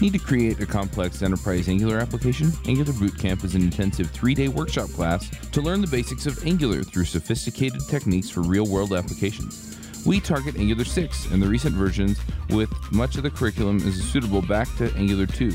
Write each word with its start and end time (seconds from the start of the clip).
Need 0.00 0.12
to 0.14 0.18
create 0.18 0.60
a 0.60 0.66
complex 0.66 1.22
enterprise 1.22 1.68
Angular 1.68 1.98
application? 1.98 2.52
Angular 2.66 2.92
Bootcamp 2.92 3.44
is 3.44 3.54
an 3.54 3.62
intensive 3.62 4.10
three 4.10 4.34
day 4.34 4.48
workshop 4.48 4.90
class 4.90 5.30
to 5.50 5.60
learn 5.60 5.80
the 5.80 5.86
basics 5.86 6.26
of 6.26 6.44
Angular 6.44 6.82
through 6.82 7.04
sophisticated 7.04 7.80
techniques 7.88 8.28
for 8.28 8.42
real 8.42 8.66
world 8.66 8.92
applications. 8.92 9.78
We 10.04 10.20
target 10.20 10.56
Angular 10.56 10.84
6 10.84 11.30
and 11.30 11.40
the 11.40 11.46
recent 11.46 11.74
versions, 11.74 12.18
with 12.50 12.70
much 12.92 13.16
of 13.16 13.22
the 13.22 13.30
curriculum 13.30 13.76
is 13.78 14.04
suitable 14.04 14.42
back 14.42 14.68
to 14.76 14.92
Angular 14.96 15.26
2. 15.26 15.52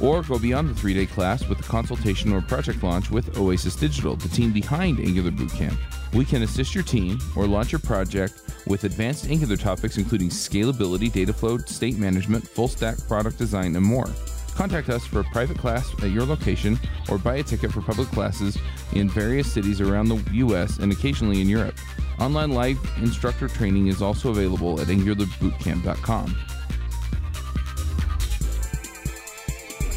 Or 0.00 0.22
go 0.22 0.38
beyond 0.38 0.68
the 0.68 0.74
three 0.74 0.94
day 0.94 1.06
class 1.06 1.46
with 1.48 1.60
a 1.60 1.62
consultation 1.64 2.32
or 2.32 2.40
project 2.40 2.82
launch 2.82 3.10
with 3.10 3.36
Oasis 3.38 3.76
Digital, 3.76 4.16
the 4.16 4.28
team 4.28 4.52
behind 4.52 4.98
Angular 4.98 5.30
Bootcamp. 5.30 5.76
We 6.14 6.24
can 6.24 6.42
assist 6.42 6.74
your 6.74 6.84
team 6.84 7.18
or 7.36 7.46
launch 7.46 7.72
your 7.72 7.78
project 7.78 8.42
with 8.66 8.84
advanced 8.84 9.28
Angular 9.28 9.56
topics 9.56 9.98
including 9.98 10.28
scalability, 10.28 11.10
data 11.10 11.32
flow, 11.32 11.58
state 11.58 11.98
management, 11.98 12.46
full 12.46 12.68
stack 12.68 12.96
product 13.06 13.38
design, 13.38 13.76
and 13.76 13.84
more. 13.84 14.08
Contact 14.54 14.90
us 14.90 15.06
for 15.06 15.20
a 15.20 15.24
private 15.24 15.58
class 15.58 15.90
at 16.02 16.10
your 16.10 16.26
location 16.26 16.78
or 17.08 17.18
buy 17.18 17.36
a 17.36 17.42
ticket 17.42 17.72
for 17.72 17.80
public 17.80 18.08
classes 18.08 18.58
in 18.92 19.08
various 19.08 19.50
cities 19.50 19.80
around 19.80 20.08
the 20.08 20.22
US 20.34 20.78
and 20.78 20.92
occasionally 20.92 21.40
in 21.40 21.48
Europe. 21.48 21.78
Online 22.20 22.50
live 22.50 22.78
instructor 22.98 23.48
training 23.48 23.86
is 23.86 24.02
also 24.02 24.30
available 24.30 24.80
at 24.80 24.88
angularbootcamp.com. 24.88 26.36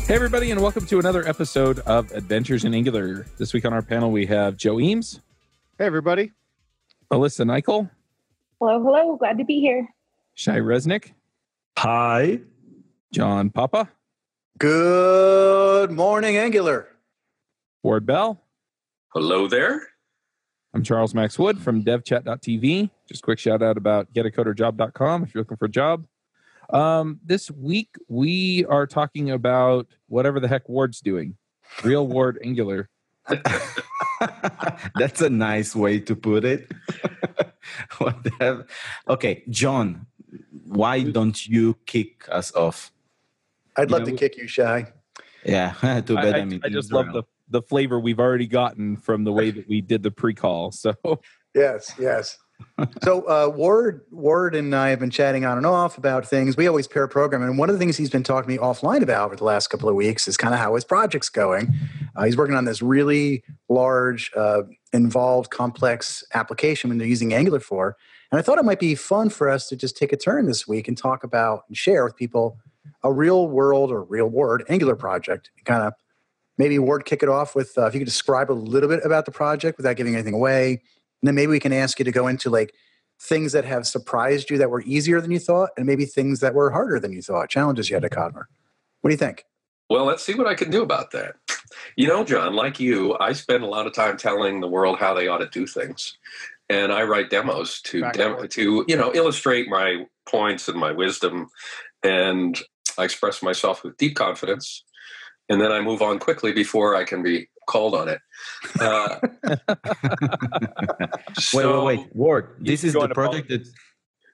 Hey, 0.07 0.13
everybody, 0.13 0.51
and 0.51 0.61
welcome 0.61 0.85
to 0.85 0.99
another 0.99 1.27
episode 1.27 1.79
of 1.79 2.11
Adventures 2.11 2.63
in 2.63 2.75
Angular. 2.75 3.25
This 3.39 3.53
week 3.53 3.65
on 3.65 3.73
our 3.73 3.81
panel, 3.81 4.11
we 4.11 4.27
have 4.27 4.55
Joe 4.55 4.79
Eames, 4.79 5.19
Hey, 5.79 5.85
everybody. 5.85 6.31
Alyssa 7.11 7.45
Nicoll, 7.45 7.89
Hello, 8.59 8.81
hello. 8.83 9.15
Glad 9.17 9.37
to 9.39 9.45
be 9.45 9.59
here. 9.59 9.87
Shai 10.35 10.57
Reznik, 10.59 11.11
Hi. 11.79 12.39
John 13.13 13.49
Papa, 13.49 13.89
Good 14.59 15.91
morning, 15.91 16.37
Angular. 16.37 16.87
Ward 17.83 18.05
Bell. 18.05 18.39
Hello 19.13 19.47
there. 19.47 19.87
I'm 20.73 20.83
Charles 20.83 21.13
Max 21.15 21.39
Wood 21.39 21.59
from 21.59 21.83
devchat.tv. 21.83 22.89
Just 23.07 23.21
a 23.21 23.23
quick 23.23 23.39
shout 23.39 23.61
out 23.63 23.77
about 23.77 24.13
getacoderjob.com 24.13 25.23
if 25.23 25.33
you're 25.33 25.41
looking 25.41 25.57
for 25.57 25.65
a 25.65 25.69
job. 25.69 26.05
Um, 26.69 27.19
this 27.23 27.49
week, 27.51 27.89
we 28.07 28.65
are 28.65 28.87
talking 28.87 29.31
about 29.31 29.87
whatever 30.07 30.39
the 30.39 30.47
heck 30.47 30.67
Ward's 30.69 31.01
doing. 31.01 31.37
Real 31.83 32.07
Ward 32.07 32.39
Angular. 32.43 32.89
That's 34.95 35.21
a 35.21 35.29
nice 35.29 35.75
way 35.75 35.99
to 36.01 36.15
put 36.15 36.45
it. 36.45 36.71
What 37.97 38.23
the 38.23 38.31
hell? 38.39 38.63
okay, 39.09 39.43
John, 39.49 40.05
why 40.65 41.01
don't 41.01 41.47
you 41.47 41.75
kick 41.87 42.23
us 42.31 42.53
off? 42.53 42.91
I'd 43.75 43.89
You 43.89 43.93
love 43.97 44.07
know, 44.07 44.11
to 44.13 44.17
kick 44.17 44.37
you, 44.37 44.47
Shai. 44.47 44.93
Yeah, 45.43 45.73
too 46.05 46.15
I, 46.17 46.21
bad 46.21 46.35
I- 46.35 46.39
I'm 46.39 46.51
in 46.53 46.61
I 46.63 46.69
just 46.69 46.93
love 46.93 47.07
the, 47.11 47.23
the 47.49 47.63
flavor 47.63 47.99
we've 47.99 48.19
already 48.19 48.45
gotten 48.47 48.97
from 48.97 49.23
the 49.23 49.31
way 49.31 49.49
that 49.49 49.67
we 49.67 49.81
did 49.81 50.03
the 50.03 50.11
pre 50.11 50.33
call. 50.35 50.71
So, 50.71 50.93
Yes, 51.55 51.93
yes. 51.97 52.37
So 53.03 53.21
uh, 53.21 53.49
Ward, 53.49 54.01
Ward, 54.11 54.55
and 54.55 54.75
I 54.75 54.89
have 54.89 54.99
been 54.99 55.09
chatting 55.09 55.45
on 55.45 55.57
and 55.57 55.65
off 55.65 55.97
about 55.97 56.25
things. 56.25 56.57
We 56.57 56.67
always 56.67 56.87
pair 56.87 57.07
program, 57.07 57.41
and 57.41 57.57
one 57.57 57.69
of 57.69 57.75
the 57.75 57.79
things 57.79 57.97
he's 57.97 58.09
been 58.09 58.23
talking 58.23 58.49
to 58.49 58.61
me 58.61 58.65
offline 58.65 59.01
about 59.01 59.27
over 59.27 59.35
the 59.35 59.43
last 59.43 59.67
couple 59.67 59.87
of 59.87 59.95
weeks 59.95 60.27
is 60.27 60.37
kind 60.37 60.53
of 60.53 60.59
how 60.59 60.75
his 60.75 60.83
project's 60.83 61.29
going. 61.29 61.73
Uh, 62.15 62.25
he's 62.25 62.37
working 62.37 62.55
on 62.55 62.65
this 62.65 62.81
really 62.81 63.43
large, 63.69 64.31
uh, 64.35 64.63
involved, 64.93 65.51
complex 65.51 66.23
application 66.33 66.89
when 66.89 66.97
they're 66.97 67.07
using 67.07 67.33
Angular 67.33 67.59
for. 67.59 67.97
And 68.31 68.39
I 68.39 68.41
thought 68.41 68.57
it 68.57 68.65
might 68.65 68.79
be 68.79 68.95
fun 68.95 69.29
for 69.29 69.49
us 69.49 69.67
to 69.69 69.75
just 69.75 69.95
take 69.97 70.11
a 70.11 70.17
turn 70.17 70.45
this 70.45 70.67
week 70.67 70.87
and 70.87 70.97
talk 70.97 71.23
about 71.23 71.63
and 71.67 71.77
share 71.77 72.03
with 72.03 72.15
people 72.15 72.57
a 73.03 73.11
real 73.11 73.47
world 73.47 73.91
or 73.91 74.03
real 74.03 74.27
word 74.27 74.63
Angular 74.67 74.95
project. 74.95 75.51
Kind 75.63 75.83
of 75.83 75.93
maybe 76.57 76.79
Ward 76.79 77.05
kick 77.05 77.23
it 77.23 77.29
off 77.29 77.55
with 77.55 77.77
uh, 77.77 77.85
if 77.85 77.93
you 77.93 77.99
could 77.99 78.05
describe 78.05 78.51
a 78.51 78.53
little 78.53 78.89
bit 78.89 79.01
about 79.05 79.25
the 79.25 79.31
project 79.31 79.77
without 79.77 79.95
giving 79.95 80.13
anything 80.13 80.33
away. 80.33 80.81
And 81.21 81.27
then 81.27 81.35
maybe 81.35 81.51
we 81.51 81.59
can 81.59 81.73
ask 81.73 81.99
you 81.99 82.05
to 82.05 82.11
go 82.11 82.27
into 82.27 82.49
like 82.49 82.73
things 83.19 83.53
that 83.53 83.65
have 83.65 83.87
surprised 83.87 84.49
you 84.49 84.57
that 84.57 84.69
were 84.69 84.81
easier 84.81 85.21
than 85.21 85.31
you 85.31 85.39
thought, 85.39 85.69
and 85.77 85.85
maybe 85.85 86.05
things 86.05 86.39
that 86.41 86.53
were 86.53 86.71
harder 86.71 86.99
than 86.99 87.13
you 87.13 87.21
thought, 87.21 87.49
challenges 87.49 87.89
you 87.89 87.95
had 87.95 88.03
to 88.03 88.09
mm-hmm. 88.09 88.21
conquer. 88.21 88.49
What 89.01 89.09
do 89.09 89.13
you 89.13 89.17
think? 89.17 89.45
Well, 89.89 90.05
let's 90.05 90.23
see 90.23 90.33
what 90.33 90.47
I 90.47 90.55
can 90.55 90.71
do 90.71 90.81
about 90.81 91.11
that. 91.11 91.35
You 91.95 92.07
know, 92.07 92.23
John, 92.23 92.55
like 92.55 92.79
you, 92.79 93.17
I 93.19 93.33
spend 93.33 93.63
a 93.63 93.67
lot 93.67 93.85
of 93.85 93.93
time 93.93 94.17
telling 94.17 94.59
the 94.59 94.67
world 94.67 94.97
how 94.97 95.13
they 95.13 95.27
ought 95.27 95.39
to 95.39 95.49
do 95.49 95.67
things. 95.67 96.17
And 96.69 96.91
I 96.91 97.03
write 97.03 97.29
demos 97.29 97.81
to 97.81 98.09
dem- 98.13 98.47
to 98.47 98.85
you 98.87 98.95
know 98.95 99.13
illustrate 99.13 99.67
my 99.69 100.07
points 100.25 100.67
and 100.67 100.79
my 100.79 100.91
wisdom, 100.91 101.49
and 102.01 102.59
I 102.97 103.03
express 103.03 103.43
myself 103.43 103.83
with 103.83 103.97
deep 103.97 104.15
confidence, 104.15 104.83
and 105.49 105.59
then 105.61 105.71
I 105.71 105.81
move 105.81 106.01
on 106.01 106.19
quickly 106.19 106.51
before 106.51 106.95
I 106.95 107.03
can 107.03 107.23
be 107.23 107.47
called 107.67 107.95
on 107.95 108.07
it. 108.09 108.21
Uh, 108.79 109.19
wait, 111.29 111.39
so- 111.39 111.85
wait, 111.85 111.99
wait. 111.99 112.15
Ward, 112.15 112.55
this 112.59 112.83
is 112.83 112.93
the 112.93 113.09
project 113.09 113.49
that 113.49 113.63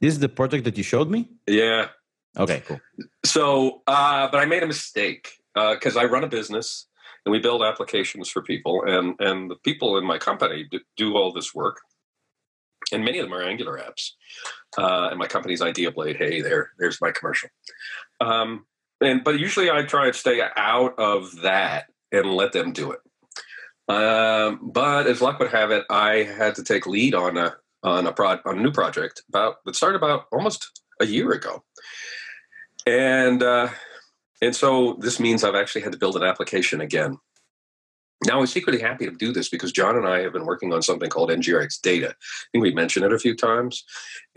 this 0.01 0.13
is 0.13 0.19
the 0.19 0.29
project 0.29 0.63
that 0.65 0.77
you 0.77 0.83
showed 0.83 1.09
me? 1.09 1.29
Yeah, 1.47 1.87
Okay, 2.37 2.63
cool. 2.65 2.79
So, 3.25 3.81
uh, 3.87 4.29
but 4.31 4.39
I 4.39 4.45
made 4.45 4.63
a 4.63 4.67
mistake 4.67 5.29
because 5.53 5.97
I 5.97 6.05
run 6.05 6.23
a 6.23 6.27
business 6.27 6.87
and 7.25 7.31
we 7.31 7.39
build 7.39 7.61
applications 7.61 8.29
for 8.29 8.41
people, 8.41 8.83
and 8.87 9.15
and 9.19 9.51
the 9.51 9.57
people 9.57 9.97
in 9.97 10.05
my 10.05 10.17
company 10.17 10.65
do, 10.71 10.79
do 10.97 11.15
all 11.15 11.31
this 11.31 11.53
work, 11.53 11.81
and 12.91 13.03
many 13.03 13.19
of 13.19 13.25
them 13.25 13.33
are 13.33 13.43
Angular 13.43 13.77
apps. 13.79 14.11
Uh, 14.77 15.09
and 15.09 15.19
my 15.19 15.27
company's 15.27 15.61
IdeaBlade. 15.61 16.17
Hey, 16.17 16.41
there, 16.41 16.71
there's 16.79 17.01
my 17.01 17.11
commercial. 17.11 17.49
Um, 18.21 18.65
and 19.01 19.23
but 19.23 19.39
usually 19.39 19.69
I 19.69 19.83
try 19.83 20.07
to 20.07 20.13
stay 20.13 20.41
out 20.55 20.97
of 20.97 21.41
that 21.41 21.85
and 22.11 22.33
let 22.33 22.53
them 22.53 22.71
do 22.71 22.91
it. 22.91 22.99
Um, 23.87 24.59
but 24.71 25.07
as 25.07 25.21
luck 25.21 25.39
would 25.39 25.51
have 25.51 25.71
it, 25.71 25.83
I 25.89 26.23
had 26.23 26.55
to 26.55 26.63
take 26.63 26.85
lead 26.85 27.15
on 27.15 27.37
a 27.37 27.55
on 27.83 28.07
a 28.07 28.13
pro- 28.13 28.39
on 28.45 28.59
a 28.59 28.61
new 28.61 28.71
project 28.71 29.23
about 29.27 29.55
that 29.65 29.75
started 29.75 29.97
about 29.97 30.27
almost 30.31 30.81
a 30.99 31.05
year 31.05 31.31
ago 31.31 31.63
and 32.85 33.43
uh, 33.43 33.69
and 34.41 34.55
so 34.55 34.97
this 34.99 35.19
means 35.19 35.43
I've 35.43 35.55
actually 35.55 35.81
had 35.81 35.91
to 35.91 35.97
build 35.97 36.15
an 36.15 36.23
application 36.23 36.81
again. 36.81 37.17
Now 38.25 38.39
I'm 38.39 38.47
secretly 38.47 38.81
happy 38.81 39.05
to 39.05 39.11
do 39.11 39.31
this 39.31 39.49
because 39.49 39.71
John 39.71 39.95
and 39.95 40.07
I 40.07 40.19
have 40.19 40.33
been 40.33 40.45
working 40.45 40.73
on 40.73 40.81
something 40.81 41.09
called 41.09 41.31
NGRX 41.31 41.81
Data. 41.81 42.09
I 42.09 42.45
think 42.51 42.61
we 42.61 42.73
mentioned 42.73 43.05
it 43.05 43.13
a 43.13 43.19
few 43.19 43.35
times. 43.35 43.83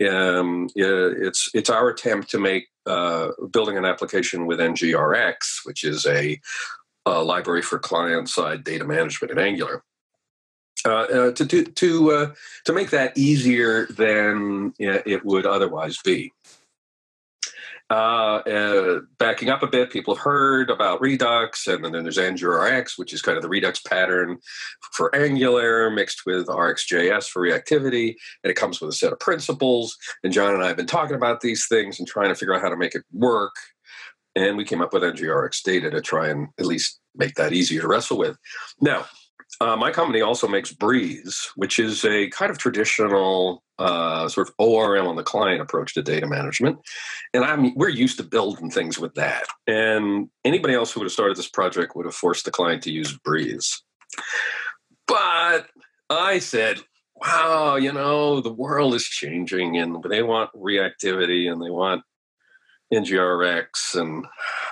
Um, 0.09 0.69
it's 0.75 1.49
it's 1.53 1.69
our 1.69 1.89
attempt 1.89 2.29
to 2.31 2.39
make 2.39 2.67
uh, 2.87 3.29
building 3.51 3.77
an 3.77 3.85
application 3.85 4.47
with 4.47 4.59
NGRX, 4.59 5.65
which 5.65 5.83
is 5.83 6.05
a, 6.07 6.39
a 7.05 7.23
library 7.23 7.61
for 7.61 7.77
client-side 7.77 8.63
data 8.63 8.85
management 8.85 9.31
in 9.31 9.39
Angular. 9.39 9.83
Uh, 10.85 10.89
uh, 10.89 11.31
to 11.31 11.45
to 11.45 11.63
to 11.63 12.11
uh, 12.11 12.33
to 12.63 12.73
make 12.73 12.91
that 12.91 13.17
easier 13.17 13.87
than 13.87 14.73
it 14.77 15.25
would 15.25 15.45
otherwise 15.45 15.97
be. 16.03 16.31
Uh, 17.91 18.37
uh, 18.47 18.99
backing 19.19 19.49
up 19.49 19.61
a 19.61 19.67
bit, 19.67 19.91
people 19.91 20.15
have 20.15 20.23
heard 20.23 20.71
about 20.71 21.01
Redux, 21.01 21.67
and 21.67 21.85
then 21.85 21.91
there's 21.91 22.17
AngularRx, 22.17 22.97
which 22.97 23.13
is 23.13 23.21
kind 23.21 23.37
of 23.37 23.43
the 23.43 23.49
Redux 23.49 23.79
pattern 23.81 24.39
for 24.93 25.15
Angular 25.15 25.91
mixed 25.91 26.25
with 26.25 26.47
RxJS 26.47 27.27
for 27.29 27.43
reactivity, 27.43 28.15
and 28.43 28.49
it 28.49 28.55
comes 28.55 28.81
with 28.81 28.89
a 28.89 28.93
set 28.93 29.13
of 29.13 29.19
principles. 29.19 29.95
And 30.23 30.33
John 30.33 30.55
and 30.55 30.63
I 30.63 30.67
have 30.67 30.77
been 30.77 30.87
talking 30.87 31.15
about 31.15 31.41
these 31.41 31.67
things 31.67 31.99
and 31.99 32.07
trying 32.07 32.29
to 32.29 32.35
figure 32.35 32.55
out 32.55 32.61
how 32.61 32.69
to 32.69 32.77
make 32.77 32.95
it 32.95 33.03
work. 33.13 33.53
And 34.35 34.57
we 34.57 34.65
came 34.65 34.81
up 34.81 34.91
with 34.91 35.03
NGRX 35.03 35.61
data 35.63 35.91
to 35.91 36.01
try 36.01 36.29
and 36.29 36.47
at 36.59 36.65
least 36.65 36.99
make 37.15 37.35
that 37.35 37.53
easier 37.53 37.81
to 37.81 37.87
wrestle 37.87 38.17
with. 38.17 38.35
Now, 38.81 39.05
uh, 39.61 39.75
my 39.75 39.91
company 39.91 40.21
also 40.21 40.47
makes 40.47 40.73
Breeze, 40.73 41.49
which 41.55 41.79
is 41.79 42.03
a 42.03 42.29
kind 42.29 42.51
of 42.51 42.57
traditional 42.57 43.63
uh, 43.79 44.27
sort 44.27 44.47
of 44.47 44.55
ORM 44.57 45.07
on 45.07 45.15
the 45.15 45.23
client 45.23 45.61
approach 45.61 45.93
to 45.93 46.01
data 46.01 46.27
management, 46.27 46.77
and 47.33 47.43
I'm 47.43 47.73
we're 47.75 47.89
used 47.89 48.17
to 48.17 48.23
building 48.23 48.69
things 48.69 48.99
with 48.99 49.13
that. 49.15 49.45
And 49.67 50.29
anybody 50.43 50.73
else 50.73 50.91
who 50.91 50.99
would 50.99 51.05
have 51.05 51.13
started 51.13 51.37
this 51.37 51.49
project 51.49 51.95
would 51.95 52.05
have 52.05 52.15
forced 52.15 52.45
the 52.45 52.51
client 52.51 52.83
to 52.83 52.91
use 52.91 53.17
Breeze. 53.17 53.81
But 55.07 55.67
I 56.09 56.39
said, 56.39 56.79
"Wow, 57.15 57.75
you 57.75 57.91
know, 57.91 58.41
the 58.41 58.53
world 58.53 58.93
is 58.93 59.05
changing, 59.05 59.77
and 59.77 60.03
they 60.09 60.23
want 60.23 60.51
reactivity, 60.53 61.51
and 61.51 61.61
they 61.61 61.69
want 61.69 62.01
NGRX, 62.93 63.95
and 63.95 64.25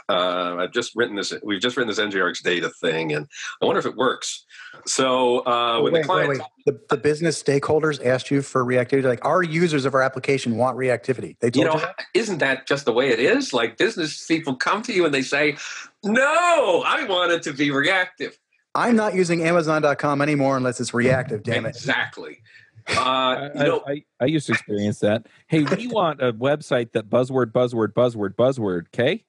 uh, 0.09 0.57
I've 0.59 0.71
just 0.71 0.95
written 0.95 1.15
this. 1.15 1.33
We've 1.44 1.61
just 1.61 1.77
written 1.77 1.88
this 1.88 2.00
NGRX 2.00 2.44
data 2.44 2.69
thing, 2.81 3.13
and 3.13 3.27
I 3.61 3.65
wonder 3.65 3.79
if 3.79 3.85
it 3.85 3.95
works." 3.95 4.45
So 4.85 5.39
uh, 5.39 5.63
Oh, 5.73 5.83
when 5.83 5.94
wait, 5.94 6.01
the 6.01 6.07
client, 6.07 6.29
wait, 6.29 6.39
wait. 6.39 6.47
The, 6.65 6.95
the 6.95 6.97
business 6.97 7.41
stakeholders 7.41 8.05
asked 8.05 8.29
you 8.29 8.41
for 8.41 8.63
reactivity. 8.63 9.03
Like 9.03 9.23
our 9.25 9.44
users 9.44 9.85
of 9.85 9.94
our 9.94 10.01
application 10.01 10.57
want 10.57 10.77
reactivity. 10.77 11.38
They 11.39 11.47
you 11.47 11.51
told 11.51 11.65
know, 11.65 11.73
you, 11.75 11.79
that? 11.79 12.05
isn't 12.13 12.38
that 12.39 12.67
just 12.67 12.85
the 12.85 12.94
way 12.94 13.09
it 13.09 13.19
is? 13.19 13.53
Like 13.53 13.77
business 13.77 14.25
people 14.25 14.55
come 14.55 14.81
to 14.83 14.94
you 14.94 15.05
and 15.05 15.13
they 15.13 15.21
say, 15.21 15.57
"No, 16.03 16.83
I 16.85 17.05
want 17.05 17.31
it 17.31 17.44
to 17.44 17.53
be 17.53 17.71
reactive." 17.71 18.38
I'm 18.75 18.95
not 18.95 19.13
using 19.13 19.44
Amazon.com 19.44 20.21
anymore 20.21 20.57
unless 20.57 20.79
it's 20.79 20.94
reactive. 20.94 21.44
Damn 21.44 21.65
it. 21.65 21.69
Exactly. 21.69 22.41
Uh, 22.89 23.00
I, 23.00 23.51
you 23.53 23.63
know, 23.63 23.83
I, 23.88 23.91
I, 23.91 24.03
I 24.21 24.25
used 24.25 24.47
to 24.47 24.53
experience 24.53 25.00
that. 25.00 25.27
Hey, 25.47 25.63
we 25.63 25.88
want 25.88 26.21
a 26.21 26.33
website 26.33 26.91
that 26.94 27.09
buzzword, 27.09 27.51
buzzword, 27.51 27.94
buzzword, 27.94 28.35
buzzword, 28.35 28.88
okay? 28.88 29.23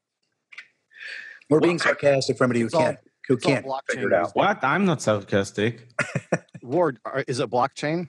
We're 1.50 1.61
being 1.61 1.79
sarcastic 1.79 2.38
for 2.38 2.44
anybody 2.44 2.61
who 2.61 2.70
can't 2.70 2.99
who 3.29 3.35
it's 3.35 3.44
can't 3.44 3.64
blockchain 3.67 3.81
figure 3.91 4.08
it 4.08 4.14
out. 4.14 4.35
What? 4.35 4.62
I'm 4.62 4.85
not 4.85 5.00
sarcastic. 5.02 5.88
Ward, 6.62 6.99
are- 7.05 7.25
is 7.26 7.41
it 7.41 7.50
blockchain? 7.50 8.08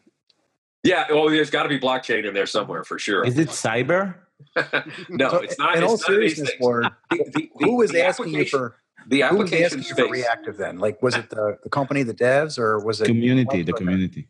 Yeah, 0.84 1.06
well, 1.10 1.30
there's 1.30 1.50
got 1.50 1.64
to 1.64 1.70
be 1.70 1.80
blockchain 1.80 2.26
in 2.28 2.34
there 2.34 2.46
somewhere 2.46 2.84
for 2.84 3.00
sure. 3.00 3.26
Is 3.26 3.38
it 3.40 3.50
cyber? 3.50 4.16
no, 5.10 5.30
So, 5.30 5.38
it's 5.40 5.58
not. 5.58 5.76
In 5.78 5.84
it's 5.84 5.92
all 5.92 5.98
none 5.98 6.16
of 6.16 6.22
these 6.22 6.36
seriousness. 6.36 6.52
Ward, 6.60 6.88
The- 7.12 7.18
the- 7.34 7.50
the- 7.58 7.66
who 7.66 7.76
was 7.78 7.94
asking 7.96 8.30
you 8.34 8.46
for 8.46 8.78
the 9.08 9.22
who 9.22 9.38
was 9.38 9.52
application 9.52 9.80
asking 9.80 9.98
you 9.98 10.06
for 10.06 10.12
reactive 10.12 10.58
then? 10.58 10.78
Like, 10.80 11.02
was 11.02 11.16
it 11.16 11.30
the, 11.30 11.58
the 11.64 11.70
company, 11.70 12.04
the 12.04 12.14
devs, 12.14 12.58
or 12.60 12.80
was 12.84 13.02
it 13.02 13.06
Community, 13.06 13.62
the 13.64 13.74
community. 13.74 14.28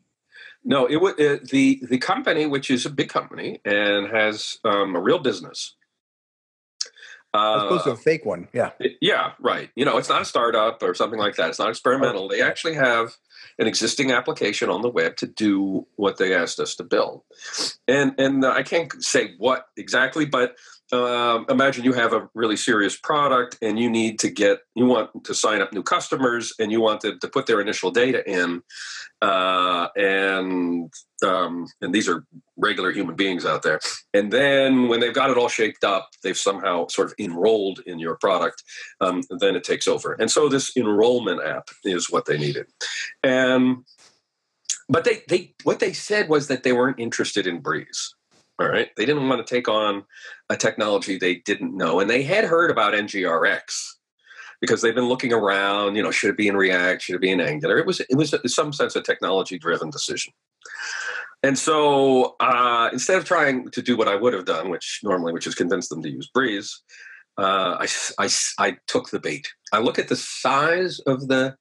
No, 0.63 0.85
it 0.87 0.97
was 0.97 1.13
uh, 1.19 1.37
the 1.51 1.81
the 1.89 1.97
company, 1.97 2.45
which 2.47 2.71
is 2.71 2.85
a 2.85 2.89
big 2.89 3.09
company 3.09 3.61
and 3.65 4.07
has 4.07 4.57
um, 4.63 4.95
a 4.95 4.99
real 4.99 5.19
business. 5.19 5.75
As 7.35 7.63
opposed 7.63 7.83
to 7.85 7.91
Uh, 7.91 7.93
a 7.93 7.97
fake 7.97 8.25
one? 8.25 8.47
Yeah. 8.53 8.71
yeah, 9.01 9.31
right. 9.39 9.69
You 9.75 9.85
know, 9.85 9.97
it's 9.97 10.09
not 10.09 10.21
a 10.21 10.25
startup 10.25 10.81
or 10.81 10.93
something 10.93 11.19
like 11.19 11.35
that. 11.35 11.49
It's 11.49 11.59
not 11.59 11.69
experimental. 11.69 12.27
They 12.27 12.41
actually 12.41 12.75
have 12.75 13.15
an 13.57 13.67
existing 13.67 14.11
application 14.11 14.69
on 14.69 14.81
the 14.81 14.89
web 14.89 15.15
to 15.17 15.27
do 15.27 15.85
what 15.95 16.17
they 16.17 16.33
asked 16.35 16.59
us 16.59 16.75
to 16.75 16.83
build. 16.83 17.21
And 17.87 18.13
and 18.17 18.45
I 18.45 18.63
can't 18.63 18.91
say 19.03 19.35
what 19.37 19.67
exactly, 19.77 20.25
but 20.25 20.55
um, 20.91 21.45
imagine 21.49 21.83
you 21.83 21.93
have 21.93 22.13
a 22.13 22.29
really 22.35 22.57
serious 22.57 22.95
product 22.95 23.57
and 23.61 23.79
you 23.79 23.89
need 23.89 24.19
to 24.19 24.29
get 24.29 24.59
you 24.75 24.85
want 24.85 25.09
to 25.23 25.33
sign 25.33 25.61
up 25.61 25.73
new 25.73 25.81
customers 25.81 26.53
and 26.59 26.71
you 26.71 26.79
want 26.79 27.01
to, 27.01 27.17
to 27.17 27.27
put 27.27 27.47
their 27.47 27.59
initial 27.59 27.89
data 27.89 28.27
in 28.29 28.61
uh, 29.21 29.87
and 29.95 30.93
um, 31.25 31.65
and 31.81 31.93
these 31.93 32.07
are 32.07 32.25
regular 32.57 32.91
human 32.91 33.15
beings 33.15 33.45
out 33.45 33.63
there. 33.63 33.79
And 34.13 34.31
then 34.31 34.87
when 34.87 34.99
they've 34.99 35.13
got 35.13 35.31
it 35.31 35.37
all 35.37 35.49
shaped 35.49 35.83
up 35.83 36.09
they've 36.23 36.37
somehow 36.37 36.87
sort 36.87 37.07
of 37.07 37.15
enrolled 37.17 37.79
in 37.87 37.97
your 37.97 38.17
product 38.17 38.61
um, 39.01 39.23
then 39.39 39.55
it 39.55 39.63
takes 39.63 39.87
over. 39.87 40.13
And 40.13 40.29
so 40.29 40.49
this 40.49 40.75
enrollment 40.77 41.43
app 41.43 41.69
is 41.83 42.11
what 42.11 42.25
they 42.25 42.37
needed. 42.37 42.67
And 43.23 43.85
but 44.87 45.03
they 45.03 45.23
they 45.27 45.55
what 45.63 45.79
they 45.79 45.93
said 45.93 46.29
was 46.29 46.47
that 46.47 46.61
they 46.61 46.73
weren't 46.73 46.99
interested 46.99 47.47
in 47.47 47.59
breeze 47.59 48.13
all 48.59 48.69
right. 48.69 48.89
They 48.95 49.05
didn't 49.05 49.27
want 49.27 49.45
to 49.45 49.53
take 49.55 49.67
on 49.67 50.03
a 50.49 50.55
technology 50.55 51.17
they 51.17 51.35
didn't 51.35 51.75
know 51.75 51.99
and 51.99 52.09
they 52.09 52.23
had 52.23 52.45
heard 52.45 52.71
about 52.71 52.93
ngrx 52.93 53.63
because 54.61 54.81
they've 54.81 54.95
been 54.95 55.09
looking 55.09 55.33
around 55.33 55.95
you 55.95 56.03
know 56.03 56.11
should 56.11 56.29
it 56.29 56.37
be 56.37 56.47
in 56.47 56.55
react 56.55 57.01
should 57.01 57.15
it 57.15 57.21
be 57.21 57.31
in 57.31 57.41
angular? 57.41 57.77
It 57.77 57.85
was 57.85 57.99
it 57.99 58.15
was 58.15 58.33
in 58.33 58.47
some 58.47 58.71
sense 58.71 58.95
a 58.95 59.01
technology 59.01 59.57
driven 59.57 59.89
decision. 59.89 60.33
And 61.43 61.59
so 61.59 62.35
uh, 62.39 62.89
instead 62.91 63.17
of 63.17 63.25
trying 63.25 63.69
to 63.69 63.81
do 63.81 63.97
what 63.97 64.07
i 64.07 64.15
would 64.15 64.33
have 64.33 64.45
done 64.45 64.69
which 64.69 65.01
normally 65.03 65.33
which 65.33 65.47
is 65.47 65.55
convince 65.55 65.89
them 65.89 66.01
to 66.01 66.09
use 66.09 66.29
breeze 66.33 66.81
uh, 67.37 67.77
I, 67.81 67.87
I, 68.25 68.29
I 68.59 68.77
took 68.87 69.09
the 69.09 69.19
bait. 69.19 69.47
I 69.73 69.79
look 69.79 69.99
at 69.99 70.07
the 70.07 70.15
size 70.15 70.99
of 71.05 71.27
the 71.27 71.55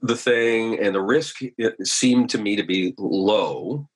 the 0.00 0.16
thing 0.16 0.78
and 0.78 0.94
the 0.94 1.00
risk 1.00 1.36
it 1.58 1.74
seemed 1.86 2.30
to 2.30 2.38
me 2.38 2.56
to 2.56 2.62
be 2.62 2.94
low 2.98 3.88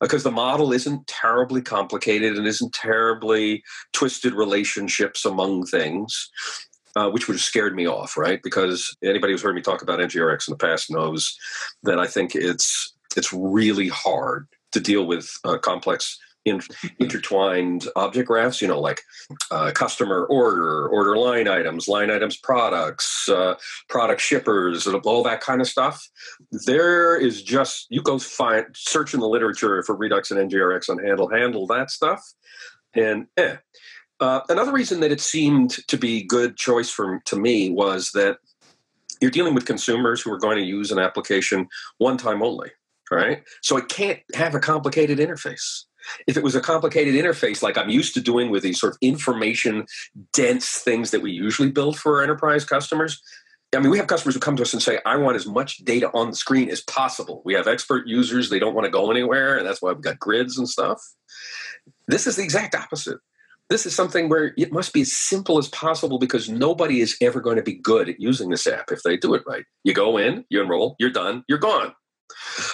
because 0.00 0.22
the 0.22 0.30
model 0.30 0.72
isn't 0.72 1.06
terribly 1.06 1.60
complicated 1.60 2.36
and 2.36 2.46
isn't 2.46 2.72
terribly 2.72 3.62
twisted 3.92 4.34
relationships 4.34 5.24
among 5.24 5.66
things 5.66 6.30
uh, 6.98 7.08
which 7.08 7.28
would 7.28 7.34
have 7.34 7.40
scared 7.40 7.76
me 7.76 7.86
off, 7.86 8.16
right? 8.16 8.42
Because 8.42 8.96
anybody 9.04 9.32
who's 9.32 9.42
heard 9.42 9.54
me 9.54 9.62
talk 9.62 9.82
about 9.82 10.00
NGRX 10.00 10.48
in 10.48 10.52
the 10.52 10.58
past 10.58 10.90
knows 10.90 11.36
that 11.84 11.98
I 11.98 12.08
think 12.08 12.34
it's 12.34 12.92
it's 13.16 13.32
really 13.32 13.88
hard 13.88 14.48
to 14.72 14.80
deal 14.80 15.06
with 15.06 15.30
uh, 15.44 15.58
complex 15.58 16.18
in, 16.44 16.60
intertwined 16.98 17.86
object 17.96 18.28
graphs. 18.28 18.60
You 18.60 18.68
know, 18.68 18.80
like 18.80 19.00
uh, 19.50 19.72
customer 19.74 20.26
order, 20.26 20.88
order 20.88 21.16
line 21.16 21.48
items, 21.48 21.88
line 21.88 22.10
items 22.10 22.36
products, 22.36 23.28
uh, 23.28 23.54
product 23.88 24.20
shippers, 24.20 24.86
all 24.86 25.22
that 25.22 25.40
kind 25.40 25.60
of 25.60 25.68
stuff. 25.68 26.06
There 26.66 27.16
is 27.16 27.42
just 27.42 27.86
you 27.90 28.02
go 28.02 28.18
find 28.18 28.66
search 28.74 29.14
in 29.14 29.20
the 29.20 29.28
literature 29.28 29.82
for 29.82 29.94
Redux 29.94 30.30
and 30.30 30.50
NGRX 30.50 30.88
on 30.88 30.98
handle 30.98 31.28
handle 31.28 31.66
that 31.68 31.90
stuff, 31.90 32.22
and 32.94 33.26
eh. 33.36 33.56
Uh, 34.20 34.40
another 34.48 34.72
reason 34.72 34.98
that 34.98 35.12
it 35.12 35.20
seemed 35.20 35.76
to 35.86 35.96
be 35.96 36.24
good 36.24 36.56
choice 36.56 36.90
for 36.90 37.20
to 37.24 37.36
me 37.36 37.70
was 37.70 38.10
that 38.14 38.38
you're 39.20 39.30
dealing 39.30 39.54
with 39.54 39.66
consumers 39.66 40.20
who 40.20 40.32
are 40.32 40.38
going 40.38 40.56
to 40.56 40.64
use 40.64 40.90
an 40.90 40.98
application 40.98 41.68
one 41.98 42.16
time 42.16 42.42
only, 42.42 42.70
right? 43.10 43.42
So 43.62 43.76
it 43.76 43.88
can't 43.88 44.20
have 44.34 44.54
a 44.54 44.60
complicated 44.60 45.18
interface. 45.18 45.84
If 46.26 46.36
it 46.36 46.42
was 46.42 46.54
a 46.54 46.60
complicated 46.60 47.14
interface 47.14 47.62
like 47.62 47.76
I'm 47.76 47.90
used 47.90 48.14
to 48.14 48.20
doing 48.20 48.50
with 48.50 48.62
these 48.62 48.80
sort 48.80 48.92
of 48.92 48.98
information 49.00 49.86
dense 50.32 50.78
things 50.78 51.10
that 51.10 51.22
we 51.22 51.32
usually 51.32 51.70
build 51.70 51.98
for 51.98 52.16
our 52.16 52.22
enterprise 52.22 52.64
customers, 52.64 53.22
I 53.74 53.80
mean, 53.80 53.90
we 53.90 53.98
have 53.98 54.06
customers 54.06 54.34
who 54.34 54.40
come 54.40 54.56
to 54.56 54.62
us 54.62 54.72
and 54.72 54.82
say, 54.82 54.98
I 55.04 55.16
want 55.16 55.36
as 55.36 55.46
much 55.46 55.78
data 55.78 56.10
on 56.14 56.30
the 56.30 56.36
screen 56.36 56.70
as 56.70 56.80
possible. 56.82 57.42
We 57.44 57.54
have 57.54 57.68
expert 57.68 58.06
users, 58.06 58.48
they 58.48 58.58
don't 58.58 58.74
want 58.74 58.86
to 58.86 58.90
go 58.90 59.10
anywhere, 59.10 59.58
and 59.58 59.66
that's 59.66 59.82
why 59.82 59.92
we've 59.92 60.00
got 60.00 60.18
grids 60.18 60.56
and 60.56 60.68
stuff. 60.68 61.02
This 62.06 62.26
is 62.26 62.36
the 62.36 62.42
exact 62.42 62.74
opposite 62.74 63.18
this 63.68 63.84
is 63.84 63.94
something 63.94 64.28
where 64.28 64.54
it 64.56 64.72
must 64.72 64.92
be 64.92 65.02
as 65.02 65.12
simple 65.12 65.58
as 65.58 65.68
possible 65.68 66.18
because 66.18 66.48
nobody 66.48 67.00
is 67.00 67.16
ever 67.20 67.40
going 67.40 67.56
to 67.56 67.62
be 67.62 67.74
good 67.74 68.08
at 68.08 68.20
using 68.20 68.48
this 68.48 68.66
app 68.66 68.90
if 68.90 69.02
they 69.02 69.16
do 69.16 69.34
it 69.34 69.42
right. 69.46 69.64
You 69.84 69.92
go 69.92 70.16
in, 70.16 70.44
you 70.48 70.62
enroll, 70.62 70.96
you're 70.98 71.10
done, 71.10 71.44
you're 71.48 71.58
gone. 71.58 71.94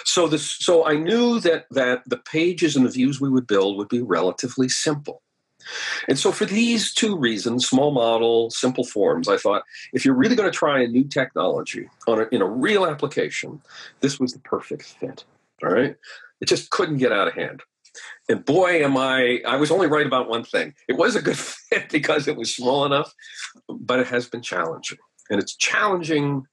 So 0.03 0.27
this 0.27 0.49
so 0.49 0.85
I 0.85 0.95
knew 0.95 1.39
that 1.41 1.65
that 1.71 2.03
the 2.05 2.17
pages 2.17 2.75
and 2.75 2.85
the 2.85 2.89
views 2.89 3.19
we 3.19 3.29
would 3.29 3.47
build 3.47 3.77
would 3.77 3.89
be 3.89 4.01
relatively 4.01 4.69
simple. 4.69 5.21
And 6.07 6.19
so 6.19 6.31
for 6.31 6.45
these 6.45 6.93
two 6.93 7.17
reasons, 7.17 7.67
small 7.67 7.91
model, 7.91 8.51
simple 8.51 8.83
forms, 8.83 9.27
I 9.27 9.37
thought 9.37 9.63
if 9.93 10.05
you're 10.05 10.13
really 10.13 10.35
going 10.35 10.51
to 10.51 10.55
try 10.55 10.81
a 10.81 10.87
new 10.87 11.03
technology 11.03 11.89
on 12.07 12.21
a, 12.21 12.27
in 12.31 12.43
a 12.43 12.47
real 12.47 12.85
application, 12.85 13.61
this 14.01 14.19
was 14.19 14.33
the 14.33 14.39
perfect 14.39 14.83
fit. 14.83 15.23
All 15.63 15.71
right? 15.71 15.95
It 16.39 16.47
just 16.47 16.69
couldn't 16.69 16.97
get 16.97 17.11
out 17.11 17.27
of 17.27 17.33
hand 17.33 17.63
and 18.29 18.43
boy 18.45 18.83
am 18.83 18.97
i 18.97 19.39
i 19.47 19.55
was 19.55 19.71
only 19.71 19.87
right 19.87 20.05
about 20.05 20.29
one 20.29 20.43
thing 20.43 20.73
it 20.87 20.97
was 20.97 21.15
a 21.15 21.21
good 21.21 21.37
fit 21.69 21.89
because 21.89 22.27
it 22.27 22.35
was 22.35 22.55
small 22.55 22.85
enough 22.85 23.13
but 23.69 23.99
it 23.99 24.07
has 24.07 24.27
been 24.27 24.41
challenging 24.41 24.97
and 25.29 25.39
it's 25.41 25.55
challenging 25.55 26.43